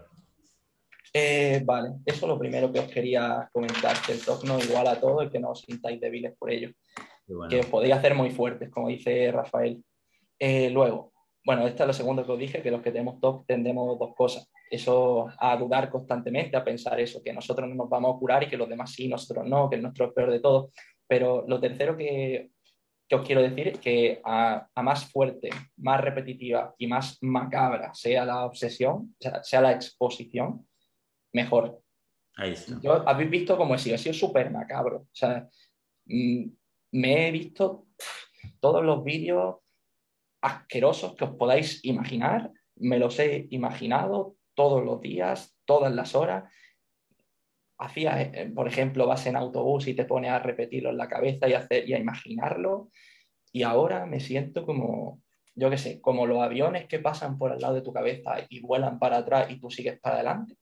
Eh, 1.13 1.63
vale, 1.65 1.91
eso 2.07 2.27
es 2.27 2.29
lo 2.29 2.39
primero 2.39 2.73
que 2.73 2.79
os 2.79 2.87
quería 2.87 3.51
comentar, 3.53 3.97
que 4.07 4.13
el 4.13 4.25
TOC 4.25 4.45
no 4.45 4.59
igual 4.61 4.87
a 4.87 5.01
todo 5.01 5.23
y 5.23 5.29
que 5.29 5.41
no 5.41 5.51
os 5.51 5.61
sintáis 5.61 6.01
débiles 6.01 6.35
por 6.39 6.51
ello. 6.51 6.71
Que 7.51 7.61
os 7.61 7.67
podéis 7.67 7.95
hacer 7.95 8.15
muy 8.15 8.31
fuertes, 8.31 8.71
como 8.71 8.89
dice 8.89 9.33
Rafael. 9.33 9.83
Eh, 10.45 10.71
luego, 10.71 11.13
bueno, 11.45 11.69
esta 11.69 11.85
es 11.85 11.87
lo 11.87 11.93
segundo 11.93 12.27
que 12.27 12.33
os 12.33 12.39
dije, 12.39 12.63
que 12.63 12.73
los 12.73 12.83
que 12.83 12.91
tenemos 12.91 13.21
TOC 13.21 13.47
tendemos 13.47 13.97
dos 13.97 14.13
cosas. 14.13 14.51
Eso 14.69 15.29
a 15.39 15.57
dudar 15.57 15.89
constantemente, 15.89 16.57
a 16.57 16.65
pensar 16.65 16.99
eso, 16.99 17.23
que 17.23 17.33
nosotros 17.33 17.69
no 17.69 17.77
nos 17.77 17.89
vamos 17.89 18.17
a 18.17 18.19
curar 18.19 18.43
y 18.43 18.49
que 18.49 18.57
los 18.57 18.69
demás 18.69 18.91
sí, 18.91 19.07
nosotros 19.07 19.47
no, 19.47 19.71
que 19.71 19.77
el 19.77 19.83
nuestro 19.83 20.07
es 20.07 20.13
peor 20.13 20.33
de 20.33 20.41
todo. 20.41 20.73
Pero 21.07 21.45
lo 21.47 21.61
tercero 21.61 21.97
que, 21.97 22.51
que 23.09 23.15
os 23.15 23.25
quiero 23.25 23.41
decir 23.41 23.69
es 23.69 23.79
que 23.79 24.21
a, 24.25 24.69
más 24.83 25.13
fuerte, 25.13 25.51
más 25.77 26.01
repetitiva 26.01 26.75
y 26.77 26.89
más 26.89 27.19
macabra 27.21 27.95
sea 27.95 28.25
la 28.25 28.45
obsesión, 28.45 29.15
sea, 29.21 29.45
sea 29.45 29.61
la 29.61 29.71
exposición, 29.71 30.67
mejor. 31.33 31.81
Ahí 32.35 32.55
está. 32.55 32.81
Yo, 32.83 33.09
habéis 33.09 33.31
visto 33.31 33.57
cómo 33.57 33.77
he 33.77 33.79
sido, 33.79 33.95
he 33.95 33.99
sido 33.99 34.15
súper 34.15 34.51
macabro. 34.51 35.03
O 35.03 35.09
sea, 35.13 35.49
mm, 36.07 36.47
me 36.95 37.29
he 37.29 37.31
visto 37.31 37.87
todos 38.59 38.83
los 38.85 39.05
vídeos 39.05 39.62
asquerosos 40.43 41.15
que 41.15 41.25
os 41.25 41.35
podáis 41.37 41.85
imaginar. 41.85 42.51
Me 42.77 42.99
los 42.99 43.19
he 43.19 43.47
imaginado 43.51 44.37
todos 44.55 44.85
los 44.85 45.01
días, 45.01 45.57
todas 45.65 45.93
las 45.93 46.15
horas. 46.15 46.53
Hacía, 47.79 48.21
eh, 48.21 48.51
por 48.55 48.69
ejemplo, 48.69 49.07
vas 49.07 49.27
en 49.27 49.37
autobús 49.37 49.87
y 49.89 49.95
te 49.95 50.05
pones 50.05 50.31
a 50.31 50.39
repetirlo 50.39 50.91
en 50.91 50.99
la 50.99 51.09
cabeza 51.09 51.49
y, 51.49 51.55
hacer, 51.55 51.89
y 51.89 51.95
a 51.95 51.99
imaginarlo. 51.99 52.91
Y 53.53 53.63
ahora 53.63 54.05
me 54.07 54.21
siento 54.21 54.67
como, 54.67 55.23
yo 55.55 55.71
qué 55.71 55.79
sé, 55.79 56.01
como 56.01 56.27
los 56.27 56.43
aviones 56.43 56.87
que 56.87 56.99
pasan 56.99 57.39
por 57.39 57.53
al 57.53 57.61
lado 57.61 57.75
de 57.75 57.83
tu 57.83 57.93
cabeza 57.93 58.35
y 58.49 58.61
vuelan 58.61 58.99
para 58.99 59.19
atrás 59.19 59.51
y 59.51 59.59
tú 59.61 59.71
sigues 59.71 59.99
para 60.01 60.17
adelante. 60.17 60.57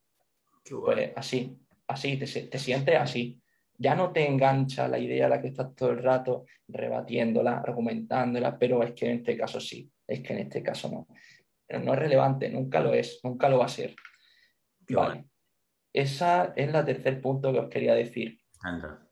Pues 0.68 1.12
así, 1.16 1.56
así, 1.88 2.16
te, 2.16 2.26
te 2.26 2.58
sientes 2.58 2.96
así 2.96 3.39
ya 3.80 3.94
no 3.94 4.12
te 4.12 4.26
engancha 4.26 4.86
la 4.88 4.98
idea 4.98 5.24
a 5.24 5.30
la 5.30 5.40
que 5.40 5.48
estás 5.48 5.74
todo 5.74 5.90
el 5.90 6.02
rato 6.02 6.44
rebatiéndola, 6.68 7.60
argumentándola, 7.60 8.58
pero 8.58 8.82
es 8.82 8.92
que 8.92 9.06
en 9.06 9.16
este 9.18 9.38
caso 9.38 9.58
sí, 9.58 9.90
es 10.06 10.20
que 10.20 10.34
en 10.34 10.40
este 10.40 10.62
caso 10.62 10.90
no. 10.90 11.06
Pero 11.66 11.80
no 11.80 11.94
es 11.94 11.98
relevante, 11.98 12.50
nunca 12.50 12.80
lo 12.80 12.92
es, 12.92 13.20
nunca 13.24 13.48
lo 13.48 13.58
va 13.58 13.64
a 13.64 13.68
ser. 13.68 13.96
Vale. 14.90 15.24
Esa 15.94 16.52
es 16.54 16.70
la 16.70 16.84
tercer 16.84 17.22
punto 17.22 17.52
que 17.52 17.58
os 17.58 17.68
quería 17.70 17.94
decir. 17.94 18.38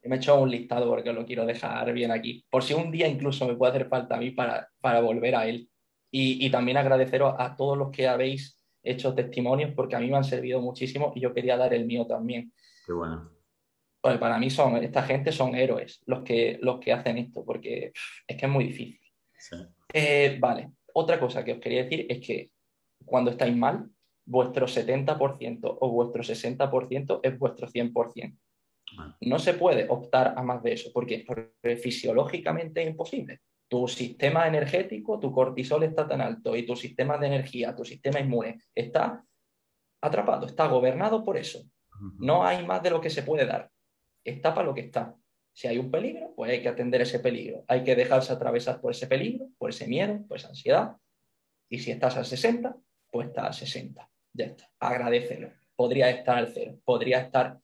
Me 0.02 0.16
he 0.16 0.18
hecho 0.18 0.38
un 0.38 0.50
listado 0.50 0.87
porque 0.87 1.14
lo 1.14 1.24
quiero 1.24 1.46
dejar 1.46 1.90
bien 1.94 2.11
aquí. 2.11 2.44
Por 2.50 2.62
si 2.62 2.74
un 2.74 2.90
día 2.90 3.09
incluso 3.09 3.48
me 3.48 3.57
puede 3.57 3.70
hacer 3.70 3.88
falta 3.88 4.16
a 4.16 4.18
mí 4.18 4.33
para, 4.33 4.68
para 4.83 5.00
volver 5.00 5.35
a 5.35 5.46
él. 5.46 5.70
Y, 6.11 6.44
y 6.44 6.50
también 6.50 6.76
agradeceros 6.76 7.35
a 7.38 7.57
todos 7.57 7.78
los 7.78 7.90
que 7.90 8.07
habéis 8.07 8.62
hecho 8.83 9.14
testimonios 9.14 9.72
porque 9.74 9.96
a 9.96 10.00
mí 10.00 10.11
me 10.11 10.18
han 10.18 10.24
servido 10.24 10.61
muchísimo 10.61 11.12
y 11.14 11.20
yo 11.20 11.33
quería 11.33 11.57
dar 11.57 11.72
el 11.72 11.87
mío 11.87 12.07
también. 12.07 12.52
Qué 12.85 12.92
bueno 12.92 13.38
para 14.00 14.38
mí 14.38 14.50
son, 14.50 14.76
esta 14.76 15.02
gente 15.02 15.32
son 15.32 15.54
héroes 15.54 16.02
los 16.06 16.22
que, 16.22 16.58
los 16.62 16.78
que 16.78 16.92
hacen 16.92 17.18
esto, 17.18 17.44
porque 17.44 17.92
es 18.26 18.37
que 18.37 18.46
es 18.46 18.50
muy 18.50 18.64
difícil. 18.64 19.00
Eh, 19.92 20.37
vale, 20.40 20.70
otra 20.94 21.18
cosa 21.18 21.44
que 21.44 21.52
os 21.52 21.58
quería 21.58 21.84
decir 21.84 22.06
es 22.08 22.24
que 22.24 22.50
cuando 23.04 23.30
estáis 23.30 23.56
mal, 23.56 23.88
vuestro 24.24 24.66
70% 24.66 25.78
o 25.80 25.90
vuestro 25.90 26.22
60% 26.22 27.20
es 27.22 27.38
vuestro 27.38 27.66
100%. 27.68 28.38
No 29.20 29.38
se 29.38 29.54
puede 29.54 29.87
optar 29.88 30.34
a 30.37 30.42
más 30.42 30.62
de 30.62 30.72
eso, 30.72 30.90
porque, 30.92 31.24
porque 31.26 31.76
fisiológicamente 31.76 32.82
es 32.82 32.88
imposible. 32.88 33.40
Tu 33.68 33.87
sistema 33.87 34.46
energético, 34.46 35.18
tu 35.18 35.30
cortisol 35.30 35.82
está 35.82 36.08
tan 36.08 36.22
alto 36.22 36.56
y 36.56 36.64
tu 36.64 36.74
sistema 36.74 37.18
de 37.18 37.26
energía, 37.26 37.76
tu 37.76 37.84
sistema 37.84 38.18
inmune 38.18 38.58
está 38.74 39.22
atrapado, 40.00 40.46
está 40.46 40.68
gobernado 40.68 41.22
por 41.22 41.37
eso. 41.37 41.62
No 42.18 42.44
hay 42.44 42.64
más 42.64 42.82
de 42.82 42.90
lo 42.90 43.00
que 43.00 43.11
se 43.11 43.22
puede 43.22 43.44
dar 43.44 43.70
está 44.30 44.54
para 44.54 44.66
lo 44.66 44.74
que 44.74 44.82
está. 44.82 45.14
Si 45.52 45.66
hay 45.66 45.78
un 45.78 45.90
peligro, 45.90 46.32
pues 46.36 46.52
hay 46.52 46.62
que 46.62 46.68
atender 46.68 47.00
ese 47.02 47.18
peligro. 47.18 47.64
Hay 47.66 47.82
que 47.82 47.96
dejarse 47.96 48.32
atravesar 48.32 48.80
por 48.80 48.92
ese 48.92 49.06
peligro, 49.06 49.48
por 49.58 49.70
ese 49.70 49.86
miedo, 49.88 50.24
por 50.28 50.36
esa 50.36 50.48
ansiedad. 50.48 50.96
Y 51.68 51.80
si 51.80 51.90
estás 51.90 52.16
al 52.16 52.26
60, 52.26 52.76
pues 53.10 53.28
estás 53.28 53.46
al 53.46 53.54
60. 53.54 54.10
Ya 54.34 54.44
está. 54.46 54.70
Agradecelo. 54.78 55.50
Podría 55.74 56.10
estar 56.10 56.38
al 56.38 56.52
cero. 56.52 56.78
Podría 56.84 57.20
estar, 57.20 57.58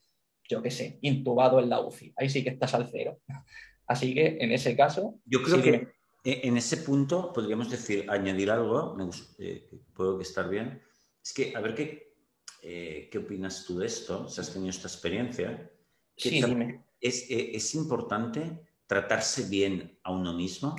yo 0.48 0.60
qué 0.62 0.70
sé, 0.70 0.98
intubado 1.02 1.60
en 1.60 1.68
la 1.68 1.80
UCI. 1.80 2.12
Ahí 2.16 2.28
sí 2.28 2.42
que 2.42 2.50
estás 2.50 2.74
al 2.74 2.88
cero. 2.90 3.20
Así 3.86 4.14
que 4.14 4.38
en 4.40 4.50
ese 4.50 4.76
caso. 4.76 5.20
Yo 5.24 5.42
creo 5.42 5.62
que 5.62 5.94
en 6.24 6.56
ese 6.56 6.78
punto 6.78 7.32
podríamos 7.32 7.70
decir, 7.70 8.06
añadir 8.08 8.50
algo, 8.50 8.94
me 8.94 9.08
eh, 9.38 9.68
puedo 9.94 10.20
estar 10.20 10.48
bien. 10.48 10.82
Es 11.22 11.32
que, 11.34 11.54
a 11.54 11.60
ver, 11.60 11.74
¿qué, 11.74 12.14
eh, 12.62 13.08
¿qué 13.10 13.18
opinas 13.18 13.64
tú 13.66 13.78
de 13.78 13.86
esto? 13.86 14.28
Si 14.28 14.40
has 14.40 14.52
tenido 14.52 14.70
esta 14.70 14.88
experiencia. 14.88 15.70
Sí, 16.16 16.42
dime. 16.42 16.84
Es, 17.00 17.30
eh, 17.30 17.50
es, 17.54 17.74
importante 17.74 18.60
tratarse 18.86 19.48
bien 19.48 19.98
a 20.02 20.12
uno 20.12 20.32
mismo 20.32 20.76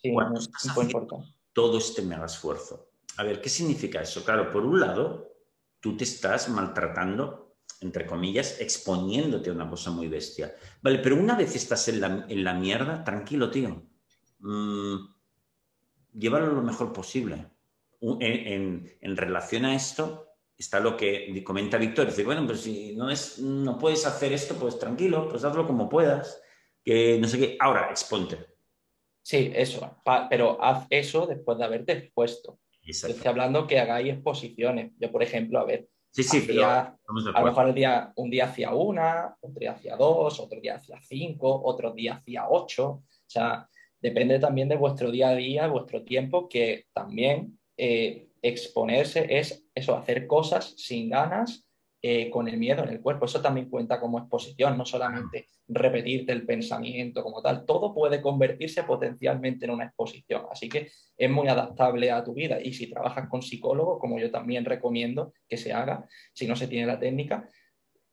sí, 0.00 0.12
cuando 0.12 0.38
estás 0.38 0.68
haciendo 0.68 1.24
todo 1.52 1.78
este 1.78 2.02
mega 2.02 2.26
esfuerzo. 2.26 2.90
A 3.16 3.22
ver, 3.22 3.40
¿qué 3.40 3.48
significa 3.48 4.02
eso? 4.02 4.24
Claro, 4.24 4.50
por 4.50 4.64
un 4.64 4.78
lado, 4.78 5.36
tú 5.80 5.96
te 5.96 6.04
estás 6.04 6.48
maltratando, 6.48 7.56
entre 7.80 8.06
comillas, 8.06 8.60
exponiéndote 8.60 9.50
a 9.50 9.54
una 9.54 9.68
cosa 9.68 9.90
muy 9.90 10.08
bestia. 10.08 10.54
Vale, 10.82 10.98
pero 10.98 11.16
una 11.16 11.36
vez 11.36 11.56
estás 11.56 11.88
en 11.88 12.00
la, 12.00 12.26
en 12.28 12.44
la 12.44 12.54
mierda, 12.54 13.02
tranquilo, 13.04 13.50
tío. 13.50 13.82
Mm, 14.40 14.96
llévalo 16.12 16.52
lo 16.52 16.62
mejor 16.62 16.92
posible. 16.92 17.46
En, 18.00 18.94
en, 19.00 19.16
relación 19.16 19.64
a 19.64 19.74
esto 19.74 20.25
está 20.58 20.80
lo 20.80 20.96
que 20.96 21.42
comenta 21.44 21.78
Víctor. 21.78 22.06
Dice, 22.06 22.24
bueno, 22.24 22.46
pues 22.46 22.60
si 22.60 22.94
no, 22.96 23.10
es, 23.10 23.38
no 23.38 23.78
puedes 23.78 24.06
hacer 24.06 24.32
esto, 24.32 24.54
pues 24.54 24.78
tranquilo, 24.78 25.28
pues 25.28 25.44
hazlo 25.44 25.66
como 25.66 25.88
puedas. 25.88 26.42
Que 26.84 27.18
no 27.18 27.28
sé 27.28 27.38
qué. 27.38 27.56
Ahora, 27.60 27.88
exponte. 27.90 28.38
Sí, 29.22 29.50
eso. 29.54 30.00
pero 30.30 30.62
haz 30.62 30.86
eso 30.88 31.26
después 31.26 31.58
de 31.58 31.64
haberte 31.64 31.92
expuesto. 31.92 32.60
Estoy 32.86 33.26
hablando 33.26 33.66
que 33.66 33.80
hagáis 33.80 34.12
exposiciones. 34.12 34.92
Yo, 34.98 35.10
por 35.10 35.22
ejemplo, 35.24 35.58
a 35.58 35.64
ver, 35.64 35.88
sí, 36.12 36.22
sí, 36.22 36.60
a 36.62 36.96
lo 37.10 37.44
mejor 37.44 37.74
día, 37.74 38.12
un 38.14 38.30
día 38.30 38.44
hacía 38.44 38.72
una, 38.72 39.36
otro 39.40 39.58
día 39.58 39.72
hacía 39.72 39.96
dos, 39.96 40.38
otro 40.38 40.60
día 40.60 40.76
hacía 40.76 41.00
cinco, 41.02 41.60
otro 41.64 41.92
día 41.92 42.14
hacía 42.14 42.48
ocho. 42.48 42.86
O 42.86 43.04
sea, 43.26 43.68
depende 44.00 44.38
también 44.38 44.68
de 44.68 44.76
vuestro 44.76 45.10
día 45.10 45.30
a 45.30 45.34
día, 45.34 45.66
vuestro 45.66 46.04
tiempo, 46.04 46.48
que 46.48 46.86
también 46.92 47.58
eh, 47.76 48.28
exponerse 48.40 49.26
es 49.28 49.65
eso, 49.76 49.94
hacer 49.94 50.26
cosas 50.26 50.74
sin 50.78 51.10
ganas 51.10 51.68
eh, 52.00 52.30
con 52.30 52.48
el 52.48 52.56
miedo 52.56 52.82
en 52.82 52.88
el 52.88 53.00
cuerpo. 53.00 53.26
Eso 53.26 53.42
también 53.42 53.68
cuenta 53.68 54.00
como 54.00 54.18
exposición, 54.18 54.78
no 54.78 54.86
solamente 54.86 55.48
repetirte 55.68 56.32
el 56.32 56.46
pensamiento 56.46 57.22
como 57.22 57.42
tal. 57.42 57.66
Todo 57.66 57.94
puede 57.94 58.22
convertirse 58.22 58.84
potencialmente 58.84 59.66
en 59.66 59.72
una 59.72 59.84
exposición. 59.84 60.46
Así 60.50 60.68
que 60.68 60.88
es 61.16 61.30
muy 61.30 61.48
adaptable 61.48 62.10
a 62.10 62.24
tu 62.24 62.32
vida. 62.32 62.58
Y 62.62 62.72
si 62.72 62.88
trabajas 62.88 63.28
con 63.28 63.42
psicólogo, 63.42 63.98
como 63.98 64.18
yo 64.18 64.30
también 64.30 64.64
recomiendo 64.64 65.34
que 65.46 65.58
se 65.58 65.74
haga, 65.74 66.06
si 66.32 66.46
no 66.46 66.56
se 66.56 66.68
tiene 66.68 66.86
la 66.86 66.98
técnica, 66.98 67.46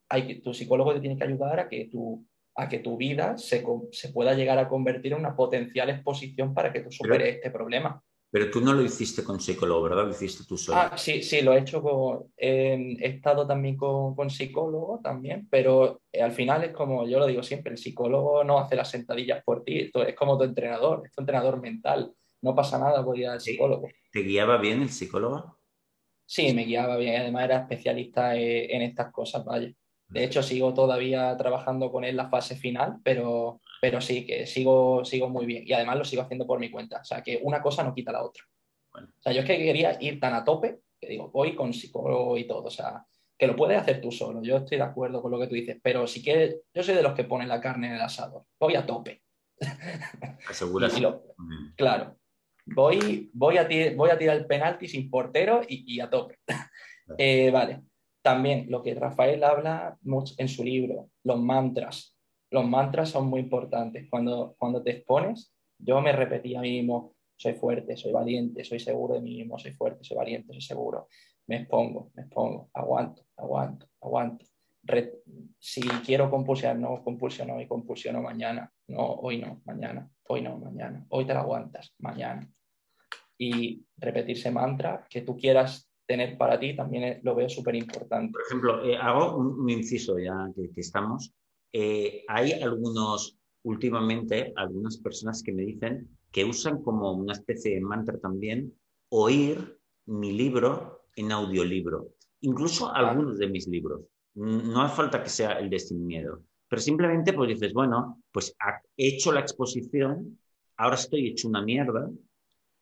hay 0.09 0.27
que, 0.27 0.35
tu 0.35 0.53
psicólogo 0.53 0.93
te 0.93 0.99
tiene 0.99 1.17
que 1.17 1.23
ayudar 1.23 1.61
a 1.61 1.69
que 1.69 1.85
tu, 1.85 2.25
a 2.55 2.67
que 2.67 2.79
tu 2.79 2.97
vida 2.97 3.37
se, 3.37 3.63
se 3.91 4.09
pueda 4.09 4.33
llegar 4.33 4.57
a 4.59 4.67
convertir 4.67 5.13
en 5.13 5.19
una 5.19 5.35
potencial 5.35 5.89
exposición 5.89 6.53
para 6.53 6.73
que 6.73 6.81
tú 6.81 6.91
superes 6.91 7.35
este 7.35 7.51
problema. 7.51 8.03
Pero 8.33 8.49
tú 8.49 8.61
no 8.61 8.73
lo 8.73 8.81
hiciste 8.81 9.23
con 9.23 9.39
psicólogo, 9.39 9.83
¿verdad? 9.83 10.05
Lo 10.05 10.09
hiciste 10.09 10.43
tú 10.43 10.57
solo. 10.57 10.79
Ah, 10.79 10.97
sí, 10.97 11.21
sí, 11.21 11.43
lo 11.43 11.53
he 11.53 11.59
hecho 11.59 11.83
con... 11.83 12.33
he 12.35 12.97
estado 13.05 13.45
también 13.45 13.77
con, 13.77 14.15
con, 14.15 14.31
psicólogo 14.31 15.01
también, 15.03 15.47
pero 15.51 16.01
al 16.19 16.31
final 16.31 16.63
es 16.63 16.71
como 16.71 17.07
yo 17.07 17.19
lo 17.19 17.27
digo 17.27 17.43
siempre, 17.43 17.73
el 17.73 17.77
psicólogo 17.77 18.43
no 18.43 18.57
hace 18.57 18.75
las 18.75 18.89
sentadillas 18.89 19.43
por 19.43 19.63
ti, 19.63 19.91
es 19.93 20.15
como 20.15 20.35
tu 20.39 20.45
entrenador, 20.45 21.03
es 21.05 21.11
tu 21.11 21.21
entrenador 21.21 21.61
mental. 21.61 22.11
No 22.41 22.55
pasa 22.55 22.79
nada 22.79 23.05
por 23.05 23.19
ir 23.19 23.27
al 23.27 23.39
psicólogo. 23.39 23.87
¿Te 24.11 24.21
guiaba 24.21 24.57
bien 24.57 24.81
el 24.81 24.89
psicólogo? 24.89 25.59
Sí, 26.25 26.55
me 26.55 26.65
guiaba 26.65 26.97
bien, 26.97 27.21
además 27.21 27.43
era 27.43 27.57
especialista 27.59 28.35
en, 28.35 28.81
estas 28.81 29.11
cosas, 29.11 29.45
vaya. 29.45 29.71
De 30.09 30.23
hecho, 30.23 30.43
sigo 30.43 30.73
todavía 30.73 31.35
trabajando 31.37 31.91
con 31.91 32.03
él 32.03 32.15
la 32.15 32.29
fase 32.29 32.55
final, 32.55 32.97
pero 33.03 33.61
pero 33.83 33.99
sí, 33.99 34.25
que 34.25 34.47
sigo, 34.47 35.03
sigo 35.03 35.27
muy 35.27 35.45
bien. 35.45 35.65
Y 35.67 35.73
además 35.73 35.97
lo 35.97 36.05
sigo 36.05 36.21
haciendo 36.21 36.47
por 36.47 36.57
mi 36.57 36.71
cuenta. 36.71 37.01
O 37.01 37.03
sea, 37.03 37.21
que 37.21 37.41
una 37.43 37.61
cosa 37.61 37.83
no 37.83 37.93
quita 37.93 38.13
la 38.13 38.23
otra. 38.23 38.41
O 38.93 39.21
sea, 39.21 39.33
yo 39.33 39.41
es 39.41 39.45
que 39.45 39.57
quería 39.57 39.97
ir 39.99 40.21
tan 40.21 40.33
a 40.33 40.45
tope 40.45 40.79
que 41.01 41.09
digo, 41.09 41.29
voy 41.31 41.53
con 41.53 41.73
psicólogo 41.73 42.37
y 42.37 42.47
todo. 42.47 42.63
O 42.63 42.69
sea, 42.69 43.05
que 43.37 43.45
lo 43.45 43.57
puedes 43.57 43.77
hacer 43.77 43.99
tú 43.99 44.09
solo. 44.09 44.41
Yo 44.41 44.55
estoy 44.55 44.77
de 44.77 44.85
acuerdo 44.85 45.21
con 45.21 45.31
lo 45.31 45.37
que 45.37 45.47
tú 45.47 45.55
dices. 45.55 45.81
Pero 45.83 46.07
si 46.07 46.23
quieres, 46.23 46.61
yo 46.73 46.81
soy 46.81 46.95
de 46.95 47.03
los 47.03 47.13
que 47.13 47.25
ponen 47.25 47.49
la 47.49 47.59
carne 47.59 47.87
en 47.87 47.95
el 47.95 48.01
asador. 48.01 48.45
Voy 48.57 48.75
a 48.75 48.85
tope. 48.85 49.21
Aseguras. 50.47 50.93
claro. 51.75 52.15
Voy, 52.65 53.31
voy, 53.33 53.57
a 53.57 53.67
voy 53.97 54.09
a 54.11 54.17
tirar 54.17 54.37
el 54.37 54.45
penalti 54.45 54.87
sin 54.87 55.09
portero 55.09 55.59
y, 55.67 55.99
a 55.99 56.09
tope. 56.09 56.39
Eh, 57.17 57.51
vale. 57.51 57.81
También 58.23 58.65
lo 58.69 58.81
que 58.81 58.95
Rafael 58.95 59.43
habla 59.43 59.99
en 60.37 60.47
su 60.47 60.63
libro, 60.63 61.09
los 61.23 61.39
mantras 61.39 62.13
los 62.53 62.67
mantras 62.67 63.09
son 63.09 63.27
muy 63.29 63.41
importantes. 63.41 64.07
Cuando, 64.11 64.55
cuando 64.59 64.83
te 64.83 64.91
expones, 64.91 65.51
yo 65.79 65.99
me 66.01 66.11
repetí 66.11 66.55
a 66.55 66.61
mí 66.61 66.69
mismo, 66.69 67.15
soy 67.35 67.53
fuerte, 67.53 67.97
soy 67.97 68.11
valiente, 68.11 68.63
soy 68.63 68.79
seguro 68.79 69.15
de 69.15 69.21
mí 69.21 69.37
mismo, 69.37 69.57
soy 69.57 69.73
fuerte, 69.73 70.03
soy 70.03 70.17
valiente, 70.17 70.53
soy 70.53 70.61
seguro. 70.61 71.07
Me 71.47 71.57
expongo, 71.57 72.11
me 72.13 72.21
expongo, 72.21 72.69
aguanto, 72.75 73.23
aguanto, 73.37 73.87
aguanto. 73.99 74.45
si 75.57 75.81
quiero 76.05 76.29
compulsionar, 76.29 76.77
no 76.77 77.03
compulsiono 77.03 77.55
hoy, 77.55 77.67
compulsiono 77.67 78.21
mañana. 78.21 78.71
No, 78.87 79.03
hoy 79.03 79.39
no, 79.39 79.63
mañana. 79.65 80.07
Hoy 80.27 80.43
no, 80.43 80.59
mañana. 80.59 81.03
Hoy 81.09 81.25
te 81.25 81.33
la 81.33 81.39
aguantas, 81.39 81.95
mañana. 81.97 82.47
Y 83.35 83.83
repetirse 83.97 84.51
mantra 84.51 85.07
que 85.09 85.21
tú 85.21 85.35
quieras 85.35 85.91
tener 86.05 86.37
para 86.37 86.59
ti 86.59 86.75
también 86.75 87.19
lo 87.23 87.35
veo 87.35 87.49
súper 87.49 87.75
importante. 87.75 88.33
Por 88.33 88.41
ejemplo, 88.41 88.83
eh, 88.83 88.97
hago 88.97 89.37
un, 89.37 89.69
inciso 89.69 90.19
ya 90.19 90.51
que 90.55 90.69
estamos. 90.79 91.33
Eh, 91.71 92.23
hay 92.27 92.51
algunos, 92.53 93.37
últimamente, 93.63 94.53
algunas 94.55 94.97
personas 94.97 95.41
que 95.41 95.53
me 95.53 95.63
dicen 95.63 96.09
que 96.31 96.45
usan 96.45 96.81
como 96.81 97.11
una 97.13 97.33
especie 97.33 97.75
de 97.75 97.81
mantra 97.81 98.17
también 98.19 98.73
oír 99.09 99.79
mi 100.07 100.33
libro 100.33 101.05
en 101.15 101.31
audiolibro, 101.31 102.09
incluso 102.41 102.87
ah. 102.87 103.09
algunos 103.09 103.37
de 103.37 103.47
mis 103.47 103.67
libros. 103.67 104.01
No 104.35 104.81
hace 104.81 104.95
falta 104.95 105.21
que 105.21 105.29
sea 105.29 105.59
el 105.59 105.69
de 105.69 105.77
Sin 105.77 106.05
Miedo, 106.05 106.41
pero 106.67 106.81
simplemente 106.81 107.33
pues 107.33 107.49
dices, 107.49 107.71
bueno, 107.71 108.23
pues 108.31 108.55
he 108.97 109.07
hecho 109.07 109.31
la 109.31 109.41
exposición, 109.41 110.39
ahora 110.77 110.95
estoy 110.95 111.27
hecho 111.27 111.47
una 111.47 111.61
mierda, 111.61 112.09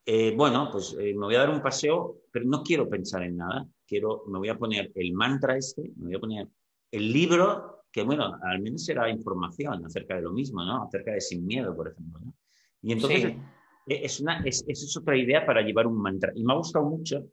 eh, 0.05 0.33
bueno, 0.35 0.69
pues 0.71 0.95
eh, 0.99 1.13
me 1.13 1.25
voy 1.25 1.35
a 1.35 1.39
dar 1.39 1.49
un 1.49 1.61
paseo, 1.61 2.21
pero 2.31 2.45
no 2.45 2.63
quiero 2.63 2.89
pensar 2.89 3.23
en 3.23 3.37
nada, 3.37 3.67
quiero, 3.85 4.23
me 4.27 4.39
voy 4.39 4.49
a 4.49 4.57
poner 4.57 4.91
el 4.95 5.13
mantra 5.13 5.57
este, 5.57 5.91
me 5.97 6.05
voy 6.05 6.15
a 6.15 6.19
poner 6.19 6.47
el 6.91 7.11
libro 7.11 7.81
que 7.91 8.03
bueno, 8.03 8.37
al 8.41 8.61
menos 8.61 8.85
será 8.85 9.09
información 9.09 9.85
acerca 9.85 10.15
de 10.15 10.21
lo 10.21 10.31
mismo, 10.31 10.63
¿no? 10.63 10.83
Acerca 10.83 11.11
de 11.11 11.21
sin 11.21 11.45
miedo, 11.45 11.75
por 11.75 11.89
ejemplo, 11.89 12.19
¿no? 12.23 12.33
Y 12.81 12.93
entonces 12.93 13.35
e, 13.85 14.05
es, 14.05 14.19
una, 14.21 14.41
es, 14.45 14.63
es, 14.67 14.97
otra 14.97 15.17
idea 15.17 15.45
para 15.45 15.61
llevar 15.61 15.87
un 15.87 16.01
mantra. 16.01 16.31
Y 16.35 16.43
me 16.43 16.53
ha 16.53 16.57
gustado 16.57 16.85
mucho 16.85 17.27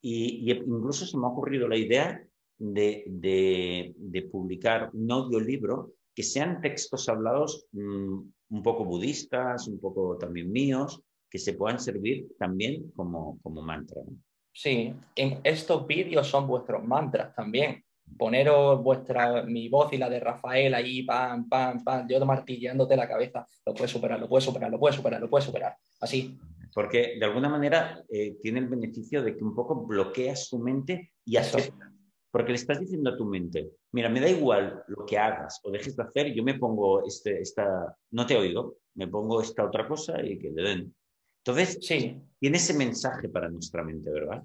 y, 0.00 0.50
incluso 0.52 1.04
se 1.04 1.18
me 1.18 1.26
ha 1.26 1.30
ocurrido 1.30 1.68
la 1.68 1.76
idea 1.76 2.24
de, 2.58 3.04
de, 3.06 3.94
de, 3.96 4.22
publicar 4.22 4.90
un 4.92 5.10
audiolibro 5.10 5.94
que 6.14 6.22
sean 6.22 6.60
textos 6.60 7.08
hablados 7.08 7.66
mm, 7.72 8.18
un 8.50 8.62
poco 8.62 8.84
budistas, 8.84 9.66
un 9.66 9.80
poco 9.80 10.16
también 10.16 10.52
míos, 10.52 11.02
que 11.32 11.38
se 11.38 11.54
puedan 11.54 11.80
servir 11.80 12.28
también 12.38 12.92
como, 12.94 13.40
como 13.42 13.62
mantra. 13.62 14.02
¿no? 14.04 14.18
Sí, 14.52 14.92
en 15.16 15.40
estos 15.42 15.86
vídeos 15.86 16.26
son 16.26 16.46
vuestros 16.46 16.84
mantras 16.84 17.34
también 17.34 17.82
poneros 18.18 18.82
vuestra, 18.82 19.42
mi 19.44 19.70
voz 19.70 19.90
y 19.94 19.96
la 19.96 20.10
de 20.10 20.20
Rafael 20.20 20.74
ahí, 20.74 21.04
pam, 21.04 21.48
pam, 21.48 21.82
pam, 21.82 22.06
yo 22.06 22.22
martillándote 22.26 22.96
la 22.96 23.08
cabeza, 23.08 23.46
lo 23.64 23.72
puedes 23.72 23.90
superar, 23.90 24.20
lo 24.20 24.28
puedes 24.28 24.44
superar, 24.44 24.70
lo 24.70 24.78
puedes 24.78 24.96
superar, 24.96 25.20
lo 25.20 25.30
puedes 25.30 25.46
superar, 25.46 25.74
así. 26.02 26.38
Porque 26.74 27.16
de 27.18 27.24
alguna 27.24 27.48
manera 27.48 28.04
eh, 28.10 28.36
tiene 28.42 28.58
el 28.58 28.68
beneficio 28.68 29.22
de 29.22 29.34
que 29.34 29.42
un 29.42 29.54
poco 29.54 29.86
bloqueas 29.86 30.50
tu 30.50 30.58
mente 30.58 31.12
y 31.24 31.36
aceptas. 31.36 31.90
Porque 32.30 32.52
le 32.52 32.56
estás 32.56 32.80
diciendo 32.80 33.10
a 33.10 33.16
tu 33.16 33.24
mente, 33.24 33.70
mira, 33.92 34.10
me 34.10 34.20
da 34.20 34.28
igual 34.28 34.82
lo 34.88 35.06
que 35.06 35.16
hagas 35.16 35.60
o 35.64 35.70
dejes 35.70 35.96
de 35.96 36.02
hacer, 36.02 36.34
yo 36.34 36.42
me 36.42 36.58
pongo 36.58 37.06
este, 37.06 37.40
esta, 37.40 37.96
no 38.10 38.26
te 38.26 38.36
oigo, 38.36 38.76
me 38.94 39.06
pongo 39.06 39.40
esta 39.40 39.64
otra 39.64 39.88
cosa 39.88 40.22
y 40.22 40.38
que 40.38 40.50
le 40.50 40.62
den. 40.62 40.94
Entonces, 41.44 41.78
sí. 41.80 42.20
tiene 42.38 42.56
ese 42.56 42.74
mensaje 42.74 43.28
para 43.28 43.48
nuestra 43.48 43.82
mente, 43.82 44.10
¿verdad? 44.10 44.42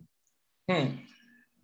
Hmm 0.67 1.07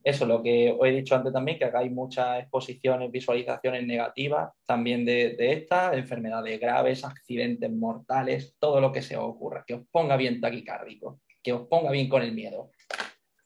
eso, 0.03 0.25
lo 0.25 0.43
que 0.43 0.75
os 0.77 0.85
he 0.85 0.91
dicho 0.91 1.15
antes 1.15 1.31
también, 1.31 1.57
que 1.57 1.65
hagáis 1.65 1.91
muchas 1.91 2.41
exposiciones, 2.41 3.09
visualizaciones 3.09 3.85
negativas 3.85 4.51
también 4.65 5.05
de, 5.05 5.35
de 5.37 5.53
estas, 5.53 5.93
enfermedades 5.93 6.59
graves, 6.59 7.05
accidentes 7.05 7.71
mortales, 7.71 8.55
todo 8.59 8.81
lo 8.81 8.91
que 8.91 9.01
se 9.01 9.15
os 9.15 9.23
ocurra, 9.23 9.63
que 9.65 9.75
os 9.75 9.81
ponga 9.89 10.17
bien 10.17 10.41
taquicárdico, 10.41 11.21
que 11.41 11.53
os 11.53 11.67
ponga 11.67 11.89
bien 11.89 12.09
con 12.09 12.21
el 12.21 12.33
miedo. 12.33 12.71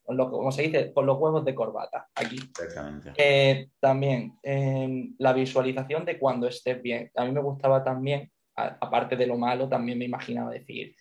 como 0.03 0.51
se 0.51 0.63
dice, 0.63 0.91
con 0.93 1.05
los 1.05 1.19
huevos 1.19 1.45
de 1.45 1.53
corbata, 1.53 2.07
aquí. 2.15 2.39
Eh, 3.15 3.69
también, 3.79 4.39
la 5.19 5.33
visualización 5.33 6.05
de 6.05 6.17
cuando 6.17 6.47
estés 6.47 6.81
bien. 6.81 7.11
A 7.15 7.23
mí 7.25 7.31
me 7.31 7.41
gustaba 7.41 7.83
también, 7.83 8.31
aparte 8.55 9.15
de 9.15 9.27
lo 9.27 9.37
malo, 9.37 9.69
también 9.69 9.99
me 9.99 10.05
imaginaba 10.05 10.49
decir, 10.49 10.95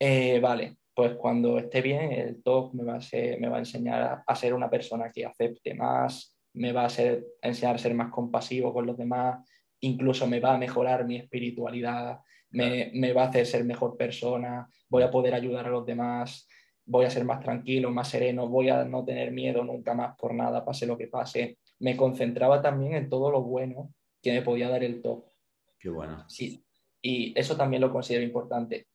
eh, 0.00 0.40
vale, 0.40 0.78
pues 0.94 1.14
cuando 1.14 1.58
esté 1.58 1.82
bien, 1.82 2.12
el 2.12 2.42
TOC 2.42 2.72
me 2.74 2.84
va 2.84 2.96
a, 2.96 3.00
me 3.38 3.48
va 3.48 3.56
a 3.56 3.60
enseñar 3.60 4.22
a, 4.26 4.34
ser 4.34 4.54
una 4.54 4.70
persona 4.70 5.12
que 5.12 5.26
acepte 5.26 5.74
más, 5.74 6.36
me 6.54 6.72
va 6.72 6.86
a, 6.86 6.88
ser, 6.88 7.24
enseñar 7.42 7.74
a 7.74 7.78
ser 7.78 7.94
más 7.94 8.10
compasivo 8.10 8.72
con 8.72 8.86
los 8.86 8.96
demás, 8.96 9.46
incluso 9.80 10.26
me 10.26 10.40
va 10.40 10.54
a 10.54 10.58
mejorar 10.58 11.06
mi 11.06 11.16
espiritualidad, 11.16 12.20
me, 12.50 12.90
me 12.94 13.12
va 13.12 13.24
a 13.24 13.28
hacer 13.28 13.46
ser 13.46 13.64
mejor 13.64 13.96
persona, 13.96 14.66
voy 14.88 15.02
a 15.02 15.10
poder 15.10 15.34
ayudar 15.34 15.66
a 15.66 15.70
los 15.70 15.84
demás, 15.84 16.48
voy 16.86 17.04
a 17.04 17.10
ser 17.10 17.24
más 17.24 17.40
tranquilo, 17.40 17.90
más 17.90 18.08
sereno, 18.08 18.48
voy 18.48 18.68
a 18.68 18.84
no 18.84 19.04
tener 19.04 19.30
miedo 19.30 19.62
nunca 19.62 19.94
más 19.94 20.16
por 20.16 20.34
nada, 20.34 20.64
pase 20.64 20.86
lo 20.86 20.98
que 20.98 21.06
pase. 21.06 21.58
Me 21.78 21.96
concentraba 21.96 22.60
también 22.60 22.94
en 22.94 23.08
todo 23.08 23.30
lo 23.30 23.42
bueno 23.42 23.94
que 24.22 24.32
me 24.32 24.42
podía 24.42 24.68
dar 24.68 24.82
el 24.82 25.00
top. 25.00 25.24
Qué 25.78 25.88
bueno. 25.88 26.24
Sí, 26.28 26.64
y 27.00 27.38
eso 27.38 27.56
también 27.56 27.80
lo 27.80 27.92
considero 27.92 28.24
importante. 28.24 28.88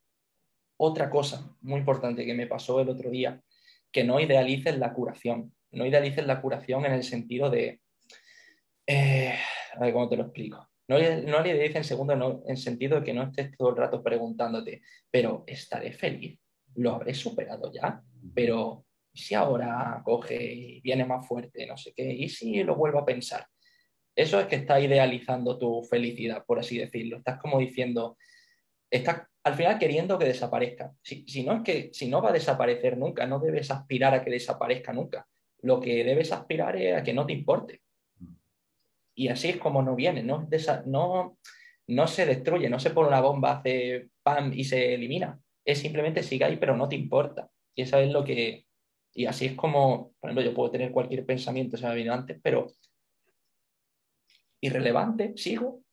Otra 0.77 1.09
cosa 1.09 1.55
muy 1.61 1.79
importante 1.79 2.25
que 2.25 2.33
me 2.33 2.47
pasó 2.47 2.79
el 2.79 2.89
otro 2.89 3.09
día, 3.09 3.41
que 3.91 4.03
no 4.03 4.19
idealices 4.19 4.77
la 4.77 4.93
curación. 4.93 5.53
No 5.71 5.85
idealices 5.85 6.25
la 6.25 6.41
curación 6.41 6.85
en 6.85 6.93
el 6.93 7.03
sentido 7.03 7.49
de... 7.49 7.81
Eh, 8.87 9.33
a 9.73 9.79
ver 9.79 9.93
cómo 9.93 10.09
te 10.09 10.17
lo 10.17 10.23
explico. 10.23 10.69
No, 10.87 10.97
no 10.97 11.41
le 11.41 11.49
idealices 11.49 11.77
en 11.77 11.83
segundo 11.83 12.15
no, 12.15 12.43
en 12.45 12.57
sentido 12.57 12.99
de 12.99 13.03
que 13.03 13.13
no 13.13 13.23
estés 13.23 13.55
todo 13.57 13.69
el 13.69 13.77
rato 13.77 14.03
preguntándote, 14.03 14.83
pero 15.09 15.43
estaré 15.47 15.91
feliz, 15.91 16.39
lo 16.75 16.93
habré 16.93 17.15
superado 17.15 17.71
ya, 17.73 18.03
pero 18.35 18.85
si 19.11 19.33
ahora 19.33 20.01
coge 20.03 20.53
y 20.53 20.81
viene 20.81 21.05
más 21.05 21.27
fuerte, 21.27 21.65
no 21.65 21.75
sé 21.77 21.93
qué, 21.95 22.13
y 22.13 22.29
si 22.29 22.63
lo 22.63 22.75
vuelvo 22.75 22.99
a 22.99 23.05
pensar. 23.05 23.47
Eso 24.15 24.39
es 24.39 24.47
que 24.47 24.57
está 24.57 24.79
idealizando 24.79 25.57
tu 25.57 25.83
felicidad, 25.83 26.45
por 26.45 26.59
así 26.59 26.77
decirlo. 26.77 27.17
Estás 27.17 27.39
como 27.39 27.59
diciendo, 27.59 28.17
estás 28.89 29.23
al 29.43 29.53
final 29.53 29.77
queriendo 29.77 30.17
que 30.17 30.25
desaparezca. 30.25 30.91
Si, 31.03 31.23
si, 31.27 31.43
no 31.43 31.53
es 31.53 31.61
que 31.61 31.89
si 31.93 32.07
no 32.09 32.21
va 32.21 32.29
a 32.29 32.33
desaparecer 32.33 32.97
nunca, 32.97 33.27
no 33.27 33.39
debes 33.39 33.69
aspirar 33.69 34.13
a 34.15 34.23
que 34.23 34.31
desaparezca 34.31 34.91
nunca. 34.91 35.27
Lo 35.61 35.79
que 35.79 36.03
debes 36.03 36.31
aspirar 36.31 36.75
es 36.75 36.95
a 36.95 37.03
que 37.03 37.13
no 37.13 37.25
te 37.25 37.33
importe. 37.33 37.81
Y 39.13 39.27
así 39.27 39.49
es 39.49 39.57
como 39.57 39.83
no 39.83 39.95
viene, 39.95 40.23
no, 40.23 40.47
no, 40.85 41.37
no 41.87 42.07
se 42.07 42.25
destruye, 42.25 42.69
no 42.69 42.79
se 42.79 42.89
pone 42.89 43.07
una 43.07 43.21
bomba, 43.21 43.59
hace 43.59 44.09
pam 44.23 44.51
y 44.51 44.63
se 44.63 44.95
elimina. 44.95 45.39
Es 45.63 45.79
simplemente 45.79 46.23
sigue 46.23 46.45
ahí, 46.45 46.57
pero 46.57 46.75
no 46.75 46.89
te 46.89 46.95
importa. 46.95 47.49
Y 47.75 47.83
eso 47.83 47.99
es 47.99 48.11
lo 48.11 48.23
que. 48.23 48.65
Y 49.13 49.27
así 49.27 49.45
es 49.45 49.53
como, 49.53 50.13
por 50.19 50.29
ejemplo, 50.29 50.43
yo 50.43 50.55
puedo 50.55 50.71
tener 50.71 50.91
cualquier 50.91 51.25
pensamiento, 51.25 51.77
se 51.77 51.85
me 51.85 51.91
ha 51.91 51.95
venido 51.95 52.13
antes, 52.13 52.39
pero 52.41 52.67
irrelevante, 54.59 55.33
sigo, 55.37 55.83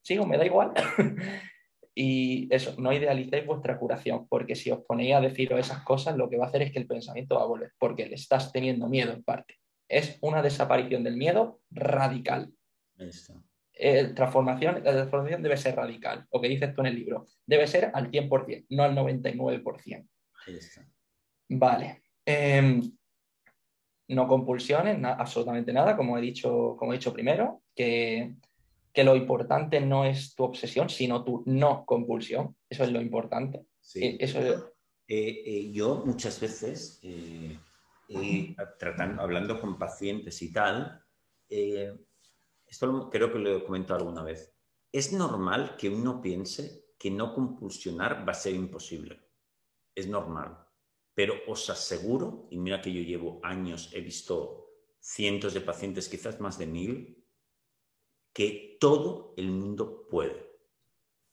sigo, 0.00 0.26
me 0.26 0.38
da 0.38 0.46
igual. 0.46 0.72
y 2.00 2.46
eso, 2.54 2.76
no 2.78 2.92
idealicéis 2.92 3.44
vuestra 3.44 3.76
curación, 3.76 4.28
porque 4.28 4.54
si 4.54 4.70
os 4.70 4.84
ponéis 4.86 5.16
a 5.16 5.20
deciros 5.20 5.58
esas 5.58 5.82
cosas, 5.82 6.16
lo 6.16 6.30
que 6.30 6.36
va 6.36 6.44
a 6.44 6.48
hacer 6.48 6.62
es 6.62 6.70
que 6.70 6.78
el 6.78 6.86
pensamiento 6.86 7.34
va 7.34 7.42
a 7.42 7.46
volver, 7.46 7.72
porque 7.76 8.06
le 8.06 8.14
estás 8.14 8.52
teniendo 8.52 8.88
miedo 8.88 9.12
en 9.12 9.24
parte. 9.24 9.56
Es 9.88 10.16
una 10.20 10.40
desaparición 10.40 11.02
del 11.02 11.16
miedo 11.16 11.58
radical. 11.72 12.52
Eh, 13.72 14.12
transformación, 14.14 14.76
la 14.84 14.92
transformación 14.92 15.42
debe 15.42 15.56
ser 15.56 15.74
radical, 15.74 16.24
lo 16.32 16.40
que 16.40 16.48
dices 16.48 16.72
tú 16.72 16.82
en 16.82 16.86
el 16.86 16.94
libro. 16.94 17.26
Debe 17.44 17.66
ser 17.66 17.90
al 17.92 18.12
100%, 18.12 18.66
no 18.68 18.84
al 18.84 18.94
99%. 18.94 20.08
Vale. 21.48 22.02
Em, 22.24 22.80
no 24.06 24.28
compulsiones, 24.28 25.02
absolutamente 25.02 25.72
nada, 25.72 25.96
como 25.96 26.16
he 26.16 26.20
dicho, 26.20 26.76
como 26.78 26.92
he 26.92 26.98
dicho 26.98 27.12
primero, 27.12 27.62
que, 27.74 28.36
que, 28.92 29.04
lo 29.04 29.16
importante 29.16 29.80
no 29.80 30.04
es 30.04 30.34
tu 30.34 30.44
obsesión, 30.44 30.88
sino 30.88 31.24
tu 31.24 31.42
no 31.46 31.84
compulsión. 31.84 32.56
Eso 32.68 32.84
es 32.84 32.92
lo 32.92 33.00
importante. 33.00 33.66
Sí. 33.80 34.04
Eh, 34.04 34.16
eso 34.20 34.40
eh, 34.40 35.42
eh, 35.46 35.70
yo 35.72 36.02
muchas 36.04 36.40
veces, 36.40 37.00
tratando, 38.78 39.22
hablando 39.22 39.60
con 39.60 39.78
pacientes 39.78 40.42
y 40.42 40.52
tal, 40.52 41.02
esto 41.48 43.08
creo 43.10 43.32
que 43.32 43.38
lo 43.38 43.56
he 43.56 43.64
comentado 43.64 44.00
alguna 44.00 44.22
vez, 44.22 44.54
es 44.92 45.12
normal 45.12 45.76
que 45.76 45.88
uno 45.88 46.20
piense 46.20 46.84
que 46.98 47.10
no 47.10 47.32
compulsionar 47.32 48.26
va 48.28 48.32
a 48.32 48.34
ser 48.34 48.54
imposible. 48.54 49.20
Es 49.94 50.08
normal. 50.08 50.58
Pero 51.14 51.34
os 51.46 51.68
aseguro, 51.70 52.48
y 52.50 52.58
mira 52.58 52.80
que 52.80 52.92
yo 52.92 53.00
llevo 53.02 53.40
años, 53.42 53.90
he 53.92 54.00
visto 54.00 54.68
cientos 55.00 55.54
de 55.54 55.60
pacientes, 55.60 56.08
quizás 56.08 56.40
más 56.40 56.58
de 56.58 56.66
mil, 56.66 57.17
que 58.38 58.76
todo 58.78 59.34
el 59.36 59.50
mundo 59.50 60.06
puede. 60.08 60.30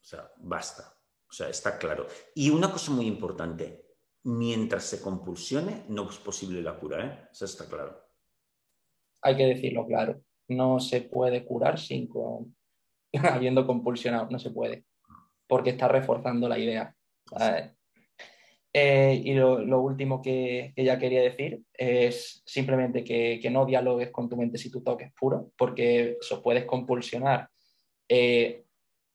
O 0.02 0.04
sea, 0.04 0.32
basta. 0.38 0.98
O 1.30 1.32
sea, 1.32 1.50
está 1.50 1.78
claro. 1.78 2.08
Y 2.34 2.50
una 2.50 2.72
cosa 2.72 2.92
muy 2.92 3.06
importante, 3.06 3.86
mientras 4.24 4.86
se 4.86 5.04
compulsione, 5.04 5.86
no 5.88 6.10
es 6.10 6.18
posible 6.18 6.64
la 6.64 6.76
cura, 6.80 7.06
¿eh? 7.06 7.30
Eso 7.32 7.46
está 7.46 7.70
claro. 7.70 7.96
Hay 9.22 9.38
que 9.38 9.46
decirlo 9.46 9.86
claro. 9.86 10.20
No 10.48 10.80
se 10.80 11.02
puede 11.02 11.46
curar 11.46 11.78
sin 11.78 12.10
habiendo 13.22 13.68
compulsionado, 13.68 14.28
no 14.32 14.40
se 14.40 14.50
puede. 14.50 14.86
Porque 15.46 15.70
está 15.70 15.88
reforzando 15.88 16.50
la 16.50 16.58
idea. 16.58 16.96
Eh, 18.78 19.22
y 19.24 19.34
lo, 19.34 19.80
último 19.80 20.22
que, 20.22 20.74
ya 20.76 21.00
quería 21.00 21.22
decir 21.22 21.64
es 21.72 22.44
simplemente 22.46 23.06
que, 23.06 23.40
no 23.50 23.66
dialogues 23.66 24.12
con 24.12 24.28
tu 24.28 24.36
mente 24.36 24.58
si 24.58 24.70
tu 24.70 24.84
toque 24.84 25.06
es 25.06 25.14
puro, 25.14 25.54
porque 25.58 26.18
eso 26.20 26.44
puedes 26.44 26.66
compulsionar, 26.66 27.48
eh, 28.10 28.66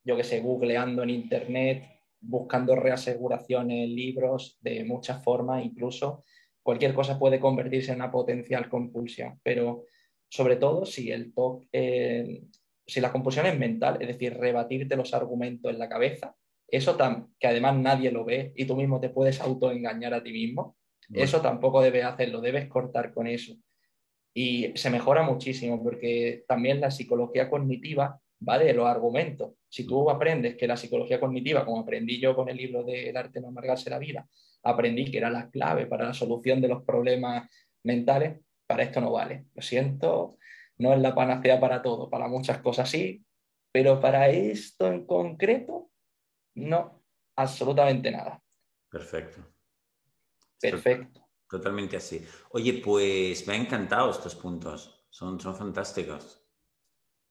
yo 0.03 0.17
que 0.17 0.25
sé, 0.25 0.41
googleando 0.41 1.03
en 1.03 1.11
internet, 1.11 1.85
buscando 2.23 2.75
reaseguraciones, 2.75 3.91
libros, 3.91 4.57
de 4.63 4.83
muchas 4.85 5.23
formas, 5.23 5.63
incluso 5.63 6.25
cualquier 6.63 6.95
cosa 6.95 7.19
puede 7.19 7.39
convertirse 7.39 7.93
en 7.93 7.97
una 7.97 8.11
potencial 8.11 8.67
compulsión, 8.71 9.41
pero 9.43 9.85
sobre 10.31 10.57
todo 10.57 10.87
si 10.87 11.11
el 11.11 11.35
toque, 11.35 12.47
si 12.87 13.01
la 13.03 13.13
compulsión 13.13 13.45
es 13.45 13.59
mental, 13.59 13.99
es 14.01 14.09
decir, 14.09 14.39
rebatirte 14.39 14.97
los 14.97 15.13
argumentos 15.13 15.71
en 15.71 15.79
la 15.79 15.91
cabeza, 15.91 16.35
eso 16.71 16.97
que 17.39 17.47
además 17.47 17.77
nadie 17.77 18.11
lo 18.11 18.25
ve 18.25 18.53
y 18.57 18.65
tú 18.65 18.77
mismo 18.77 19.01
te 19.01 19.11
puedes 19.11 19.41
autoengañar 19.41 20.15
a 20.15 20.23
ti 20.23 20.33
mismo, 20.33 20.77
eso 21.13 21.41
tampoco 21.41 21.83
debes 21.83 22.05
hacerlo, 22.05 22.41
debes 22.41 22.69
cortar 22.69 23.13
con 23.13 23.27
eso. 23.27 23.55
Y 24.33 24.73
se 24.77 24.91
mejora 24.91 25.23
muchísimo 25.23 25.83
porque 25.83 26.45
también 26.47 26.81
la 26.81 26.93
psicología 26.93 27.51
cognitiva 27.51 28.21
va 28.49 28.59
de 28.59 28.73
los 28.73 28.87
argumentos. 28.87 29.55
Si 29.69 29.85
tú 29.87 30.09
aprendes 30.09 30.57
que 30.57 30.69
la 30.69 30.77
psicología 30.77 31.19
cognitiva, 31.19 31.65
como 31.65 31.81
aprendí 31.81 32.21
yo 32.21 32.37
con 32.37 32.49
el 32.49 32.57
libro 32.57 32.85
de 32.85 33.11
El 33.11 33.17
arte 33.17 33.41
no 33.41 33.49
amargarse 33.49 33.91
la 33.91 33.99
vida, 33.99 34.29
aprendí 34.63 35.11
que 35.11 35.19
era 35.19 35.31
la 35.31 35.51
clave 35.51 35.87
para 35.87 36.05
la 36.05 36.15
solución 36.15 36.61
de 36.61 36.69
los 36.69 36.85
problemas 36.85 37.51
mentales, 37.83 38.41
para 38.67 38.85
esto 38.85 39.01
no 39.01 39.11
vale. 39.11 39.47
Lo 39.55 39.63
siento, 39.63 40.37
no 40.79 40.93
es 40.93 41.01
la 41.01 41.15
panacea 41.15 41.59
para 41.59 41.83
todo, 41.83 42.09
para 42.09 42.29
muchas 42.29 42.59
cosas 42.59 42.89
sí, 42.89 43.25
pero 43.73 44.01
para 44.01 44.29
esto 44.29 44.87
en 44.87 45.07
concreto 45.07 45.90
no, 46.55 47.03
absolutamente 47.37 48.11
nada. 48.11 48.43
Perfecto. 48.89 49.47
Perfecto. 50.61 51.27
Totalmente 51.49 51.97
así. 51.97 52.25
Oye, 52.51 52.75
pues 52.85 53.47
me 53.47 53.55
han 53.55 53.63
encantado 53.63 54.11
estos 54.11 54.35
puntos. 54.35 55.05
Son, 55.11 55.41
son 55.41 55.57
fantásticos. 55.57 56.45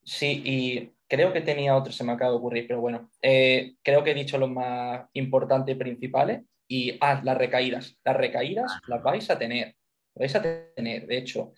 Sí, 0.04 0.42
y 0.44 0.94
creo 1.08 1.32
que 1.32 1.42
tenía 1.42 1.76
otro, 1.76 1.94
se 1.94 2.04
me 2.04 2.12
acaba 2.12 2.32
de 2.32 2.38
ocurrir, 2.38 2.68
pero 2.68 2.82
bueno, 2.82 3.10
eh, 3.22 3.76
creo 3.84 4.04
que 4.04 4.12
he 4.12 4.16
dicho 4.16 4.38
los 4.38 4.50
más 4.50 5.08
importantes 5.14 5.76
y 5.76 5.80
principales. 5.80 6.42
Y, 6.68 6.98
ah, 7.02 7.22
las 7.24 7.38
recaídas. 7.38 7.98
Las 8.04 8.18
recaídas 8.18 8.72
ah. 8.74 8.82
las 8.88 9.04
vais 9.04 9.30
a 9.30 9.40
tener. 9.40 9.76
Vais 10.16 10.36
a 10.36 10.42
tener. 10.76 11.08
De 11.08 11.18
hecho, 11.18 11.54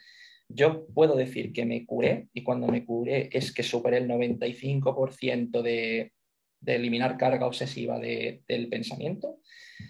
yo 0.47 0.85
puedo 0.87 1.15
decir 1.15 1.53
que 1.53 1.65
me 1.65 1.85
curé 1.85 2.27
y 2.33 2.43
cuando 2.43 2.67
me 2.67 2.85
curé 2.85 3.29
es 3.31 3.53
que 3.53 3.63
superé 3.63 3.97
el 3.97 4.07
95% 4.07 5.61
de, 5.61 6.13
de 6.61 6.75
eliminar 6.75 7.17
carga 7.17 7.47
obsesiva 7.47 7.99
del 7.99 8.69
pensamiento, 8.69 9.39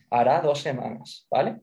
hará 0.10 0.42
dos 0.42 0.62
semanas, 0.62 1.28
¿vale? 1.30 1.58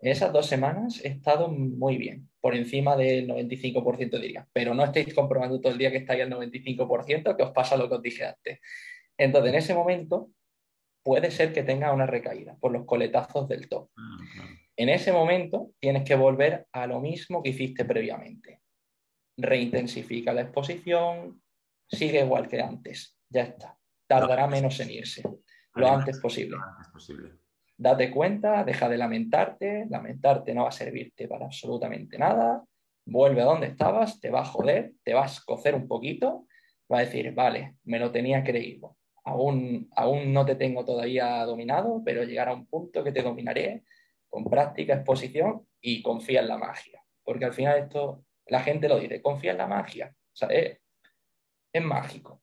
En 0.00 0.10
esas 0.10 0.32
dos 0.32 0.46
semanas 0.46 1.02
he 1.04 1.08
estado 1.08 1.48
muy 1.48 1.96
bien, 1.98 2.28
por 2.40 2.54
encima 2.54 2.96
del 2.96 3.28
95% 3.28 4.18
diría, 4.20 4.48
pero 4.52 4.74
no 4.74 4.84
estéis 4.84 5.14
comprobando 5.14 5.60
todo 5.60 5.72
el 5.72 5.78
día 5.78 5.90
que 5.90 5.98
estáis 5.98 6.22
al 6.22 6.30
95%, 6.30 7.36
que 7.36 7.42
os 7.42 7.52
pasa 7.52 7.76
lo 7.76 7.88
que 7.88 7.94
os 7.94 8.02
dije 8.02 8.24
antes. 8.24 8.60
Entonces, 9.16 9.52
en 9.52 9.58
ese 9.58 9.74
momento, 9.74 10.30
puede 11.02 11.30
ser 11.30 11.52
que 11.52 11.62
tenga 11.62 11.92
una 11.92 12.06
recaída 12.06 12.56
por 12.58 12.72
los 12.72 12.84
coletazos 12.84 13.46
del 13.48 13.68
top. 13.68 13.90
En 14.76 14.88
ese 14.88 15.12
momento, 15.12 15.70
tienes 15.78 16.04
que 16.04 16.16
volver 16.16 16.66
a 16.72 16.86
lo 16.86 17.00
mismo 17.00 17.42
que 17.42 17.50
hiciste 17.50 17.84
previamente. 17.84 18.60
Reintensifica 19.36 20.32
la 20.32 20.42
exposición, 20.42 21.42
sigue 21.88 22.20
igual 22.20 22.48
que 22.48 22.60
antes, 22.60 23.18
ya 23.28 23.42
está 23.42 23.78
tardará 24.06 24.46
menos 24.46 24.78
en 24.80 24.90
irse, 24.90 25.22
lo 25.74 25.88
antes 25.88 26.20
posible. 26.20 26.56
Date 27.76 28.10
cuenta, 28.10 28.62
deja 28.64 28.88
de 28.88 28.96
lamentarte, 28.96 29.86
lamentarte 29.90 30.54
no 30.54 30.62
va 30.62 30.68
a 30.68 30.72
servirte 30.72 31.26
para 31.26 31.46
absolutamente 31.46 32.18
nada, 32.18 32.62
vuelve 33.04 33.42
a 33.42 33.46
donde 33.46 33.66
estabas, 33.66 34.20
te 34.20 34.30
va 34.30 34.40
a 34.40 34.44
joder, 34.44 34.92
te 35.02 35.12
vas 35.12 35.38
a 35.38 35.42
cocer 35.44 35.74
un 35.74 35.88
poquito, 35.88 36.46
va 36.90 36.98
a 36.98 37.00
decir, 37.00 37.32
vale, 37.34 37.76
me 37.84 37.98
lo 37.98 38.12
tenía 38.12 38.44
creído, 38.44 38.96
aún, 39.24 39.88
aún 39.96 40.32
no 40.32 40.46
te 40.46 40.54
tengo 40.54 40.84
todavía 40.84 41.44
dominado, 41.44 42.02
pero 42.04 42.22
llegará 42.22 42.54
un 42.54 42.66
punto 42.66 43.02
que 43.02 43.12
te 43.12 43.22
dominaré 43.22 43.82
con 44.28 44.44
práctica, 44.44 44.94
exposición 44.94 45.66
y 45.80 46.02
confía 46.02 46.40
en 46.40 46.48
la 46.48 46.58
magia, 46.58 47.02
porque 47.24 47.44
al 47.44 47.52
final 47.52 47.78
esto, 47.78 48.24
la 48.46 48.60
gente 48.60 48.88
lo 48.88 49.00
dice, 49.00 49.20
confía 49.20 49.52
en 49.52 49.58
la 49.58 49.66
magia, 49.66 50.14
o 50.32 50.36
sea, 50.36 50.48
es 50.48 51.82
mágico 51.82 52.42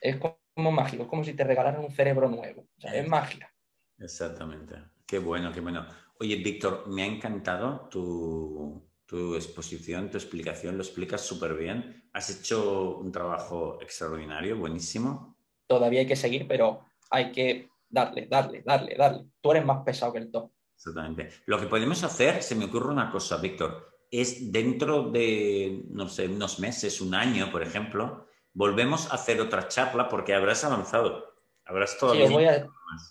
es 0.00 0.16
como 0.16 0.72
mágico, 0.72 1.04
es 1.04 1.08
como 1.08 1.24
si 1.24 1.34
te 1.34 1.44
regalaran 1.44 1.84
un 1.84 1.90
cerebro 1.90 2.28
nuevo. 2.28 2.68
O 2.76 2.80
sea, 2.80 2.94
es 2.94 3.06
magia. 3.08 3.52
Exactamente. 3.98 4.76
Qué 5.06 5.18
bueno, 5.18 5.52
qué 5.52 5.60
bueno. 5.60 5.86
Oye, 6.18 6.36
Víctor, 6.36 6.86
me 6.88 7.02
ha 7.02 7.06
encantado 7.06 7.88
tu, 7.90 8.88
tu 9.06 9.34
exposición, 9.34 10.10
tu 10.10 10.18
explicación, 10.18 10.76
lo 10.76 10.82
explicas 10.82 11.20
súper 11.20 11.54
bien. 11.54 12.08
Has 12.12 12.30
hecho 12.30 12.98
un 12.98 13.10
trabajo 13.10 13.78
extraordinario, 13.80 14.56
buenísimo. 14.56 15.36
Todavía 15.66 16.00
hay 16.00 16.06
que 16.06 16.16
seguir, 16.16 16.46
pero 16.46 16.84
hay 17.10 17.32
que 17.32 17.68
darle, 17.88 18.26
darle, 18.26 18.62
darle, 18.62 18.94
darle. 18.96 19.26
Tú 19.40 19.50
eres 19.50 19.64
más 19.64 19.82
pesado 19.84 20.12
que 20.12 20.18
el 20.20 20.30
top. 20.30 20.52
Exactamente. 20.74 21.28
Lo 21.46 21.60
que 21.60 21.66
podemos 21.66 22.02
hacer, 22.04 22.42
se 22.42 22.54
me 22.54 22.66
ocurre 22.66 22.92
una 22.92 23.10
cosa, 23.10 23.36
Víctor, 23.38 23.90
es 24.10 24.50
dentro 24.52 25.10
de, 25.10 25.84
no 25.90 26.08
sé, 26.08 26.26
unos 26.26 26.58
meses, 26.58 27.00
un 27.00 27.14
año, 27.14 27.50
por 27.50 27.62
ejemplo, 27.62 28.26
volvemos 28.52 29.10
a 29.10 29.14
hacer 29.14 29.40
otra 29.40 29.68
charla 29.68 30.08
porque 30.08 30.34
habrás 30.34 30.64
avanzado. 30.64 31.34
Habrás 31.64 31.98
todavía. 31.98 32.26
Sí, 32.26 32.34
yo, 32.34 32.68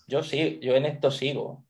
yo 0.08 0.24
sí, 0.24 0.60
yo 0.62 0.76
en 0.76 0.86
esto 0.86 1.12
sigo. 1.12 1.66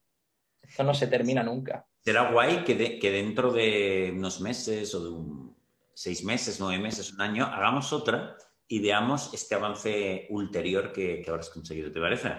Esto 0.62 0.84
no 0.84 0.94
se 0.94 1.08
termina 1.08 1.44
nunca. 1.44 1.88
Será 2.00 2.32
guay 2.32 2.64
que, 2.64 3.00
que 3.00 3.12
dentro 3.12 3.52
de 3.52 4.14
unos 4.16 4.42
meses 4.42 4.94
o 4.96 5.04
de 5.04 5.54
seis 5.94 6.24
meses, 6.24 6.60
nueve 6.60 6.82
meses, 6.82 7.12
un 7.12 7.22
año, 7.22 7.46
hagamos 7.46 7.92
otra 7.92 8.36
y 8.68 8.80
veamos 8.80 9.34
este 9.34 9.56
avance 9.56 10.28
ulterior 10.30 10.92
que, 10.92 11.22
que 11.22 11.30
habrás 11.30 11.50
conseguido. 11.50 11.92
¿Te 11.92 12.00
parece? 12.00 12.32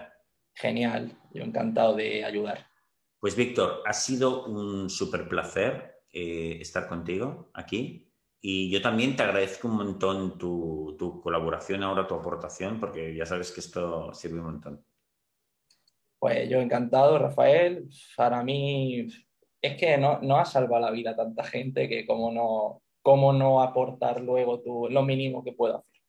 Genial, 0.55 1.17
yo 1.33 1.43
encantado 1.43 1.95
de 1.95 2.25
ayudar. 2.25 2.67
Pues 3.19 3.37
Víctor, 3.37 3.83
ha 3.85 3.93
sido 3.93 4.47
un 4.47 4.89
súper 4.89 5.29
placer 5.29 6.03
eh, 6.13 6.59
estar 6.61 6.89
contigo 6.89 7.51
aquí 7.55 8.10
y 8.43 8.71
yo 8.71 8.81
también 8.81 9.17
te 9.17 9.23
agradezco 9.23 9.69
un 9.69 9.77
montón 9.77 10.39
tu, 10.39 10.97
tu, 10.99 11.21
colaboración 11.21 11.83
ahora, 11.83 12.07
tu 12.07 12.15
aportación, 12.15 12.81
porque 12.81 13.15
ya 13.15 13.27
sabes 13.27 13.53
que 13.53 13.61
esto 13.61 14.15
sirve 14.15 14.39
un 14.39 14.47
montón. 14.47 14.85
Pues 16.19 16.49
yo 16.49 16.59
encantado, 16.59 17.19
Rafael. 17.19 17.89
Para 18.17 18.43
mí 18.43 19.07
es 19.61 19.77
que 19.77 19.99
no, 19.99 20.21
no 20.23 20.39
ha 20.39 20.45
salvado 20.45 20.83
la 20.85 20.91
vida 20.91 21.11
a 21.11 21.17
tanta 21.17 21.45
gente 21.45 21.89
que 21.89 22.07
como 22.07 22.33
no, 22.33 22.83
cómo 23.03 23.33
no 23.33 23.63
aportar 23.63 24.21
luego 24.21 24.61
tú 24.61 24.89
lo 24.91 25.03
mínimo 25.03 25.45
que 25.45 25.53
puedo 25.53 25.79
hacer. 25.79 26.01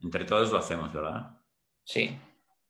Entre 0.00 0.24
todos 0.24 0.52
lo 0.52 0.58
hacemos, 0.58 0.92
¿verdad? 0.92 1.38
Sí, 1.84 2.10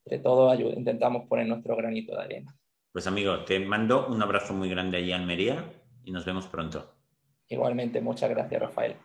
entre 0.04 0.18
todos 0.20 0.58
intentamos 0.60 1.26
poner 1.28 1.46
nuestro 1.46 1.76
granito 1.76 2.14
de 2.14 2.22
arena. 2.22 2.56
Pues 2.92 3.06
amigo, 3.06 3.44
te 3.44 3.58
mando 3.60 4.06
un 4.08 4.22
abrazo 4.22 4.54
muy 4.54 4.70
grande 4.70 4.98
allí 4.98 5.12
en 5.12 5.20
Almería 5.20 5.64
y 6.04 6.10
nos 6.10 6.24
vemos 6.24 6.46
pronto. 6.46 6.94
Igualmente, 7.48 8.00
muchas 8.00 8.30
gracias, 8.30 8.60
Rafael. 8.60 8.96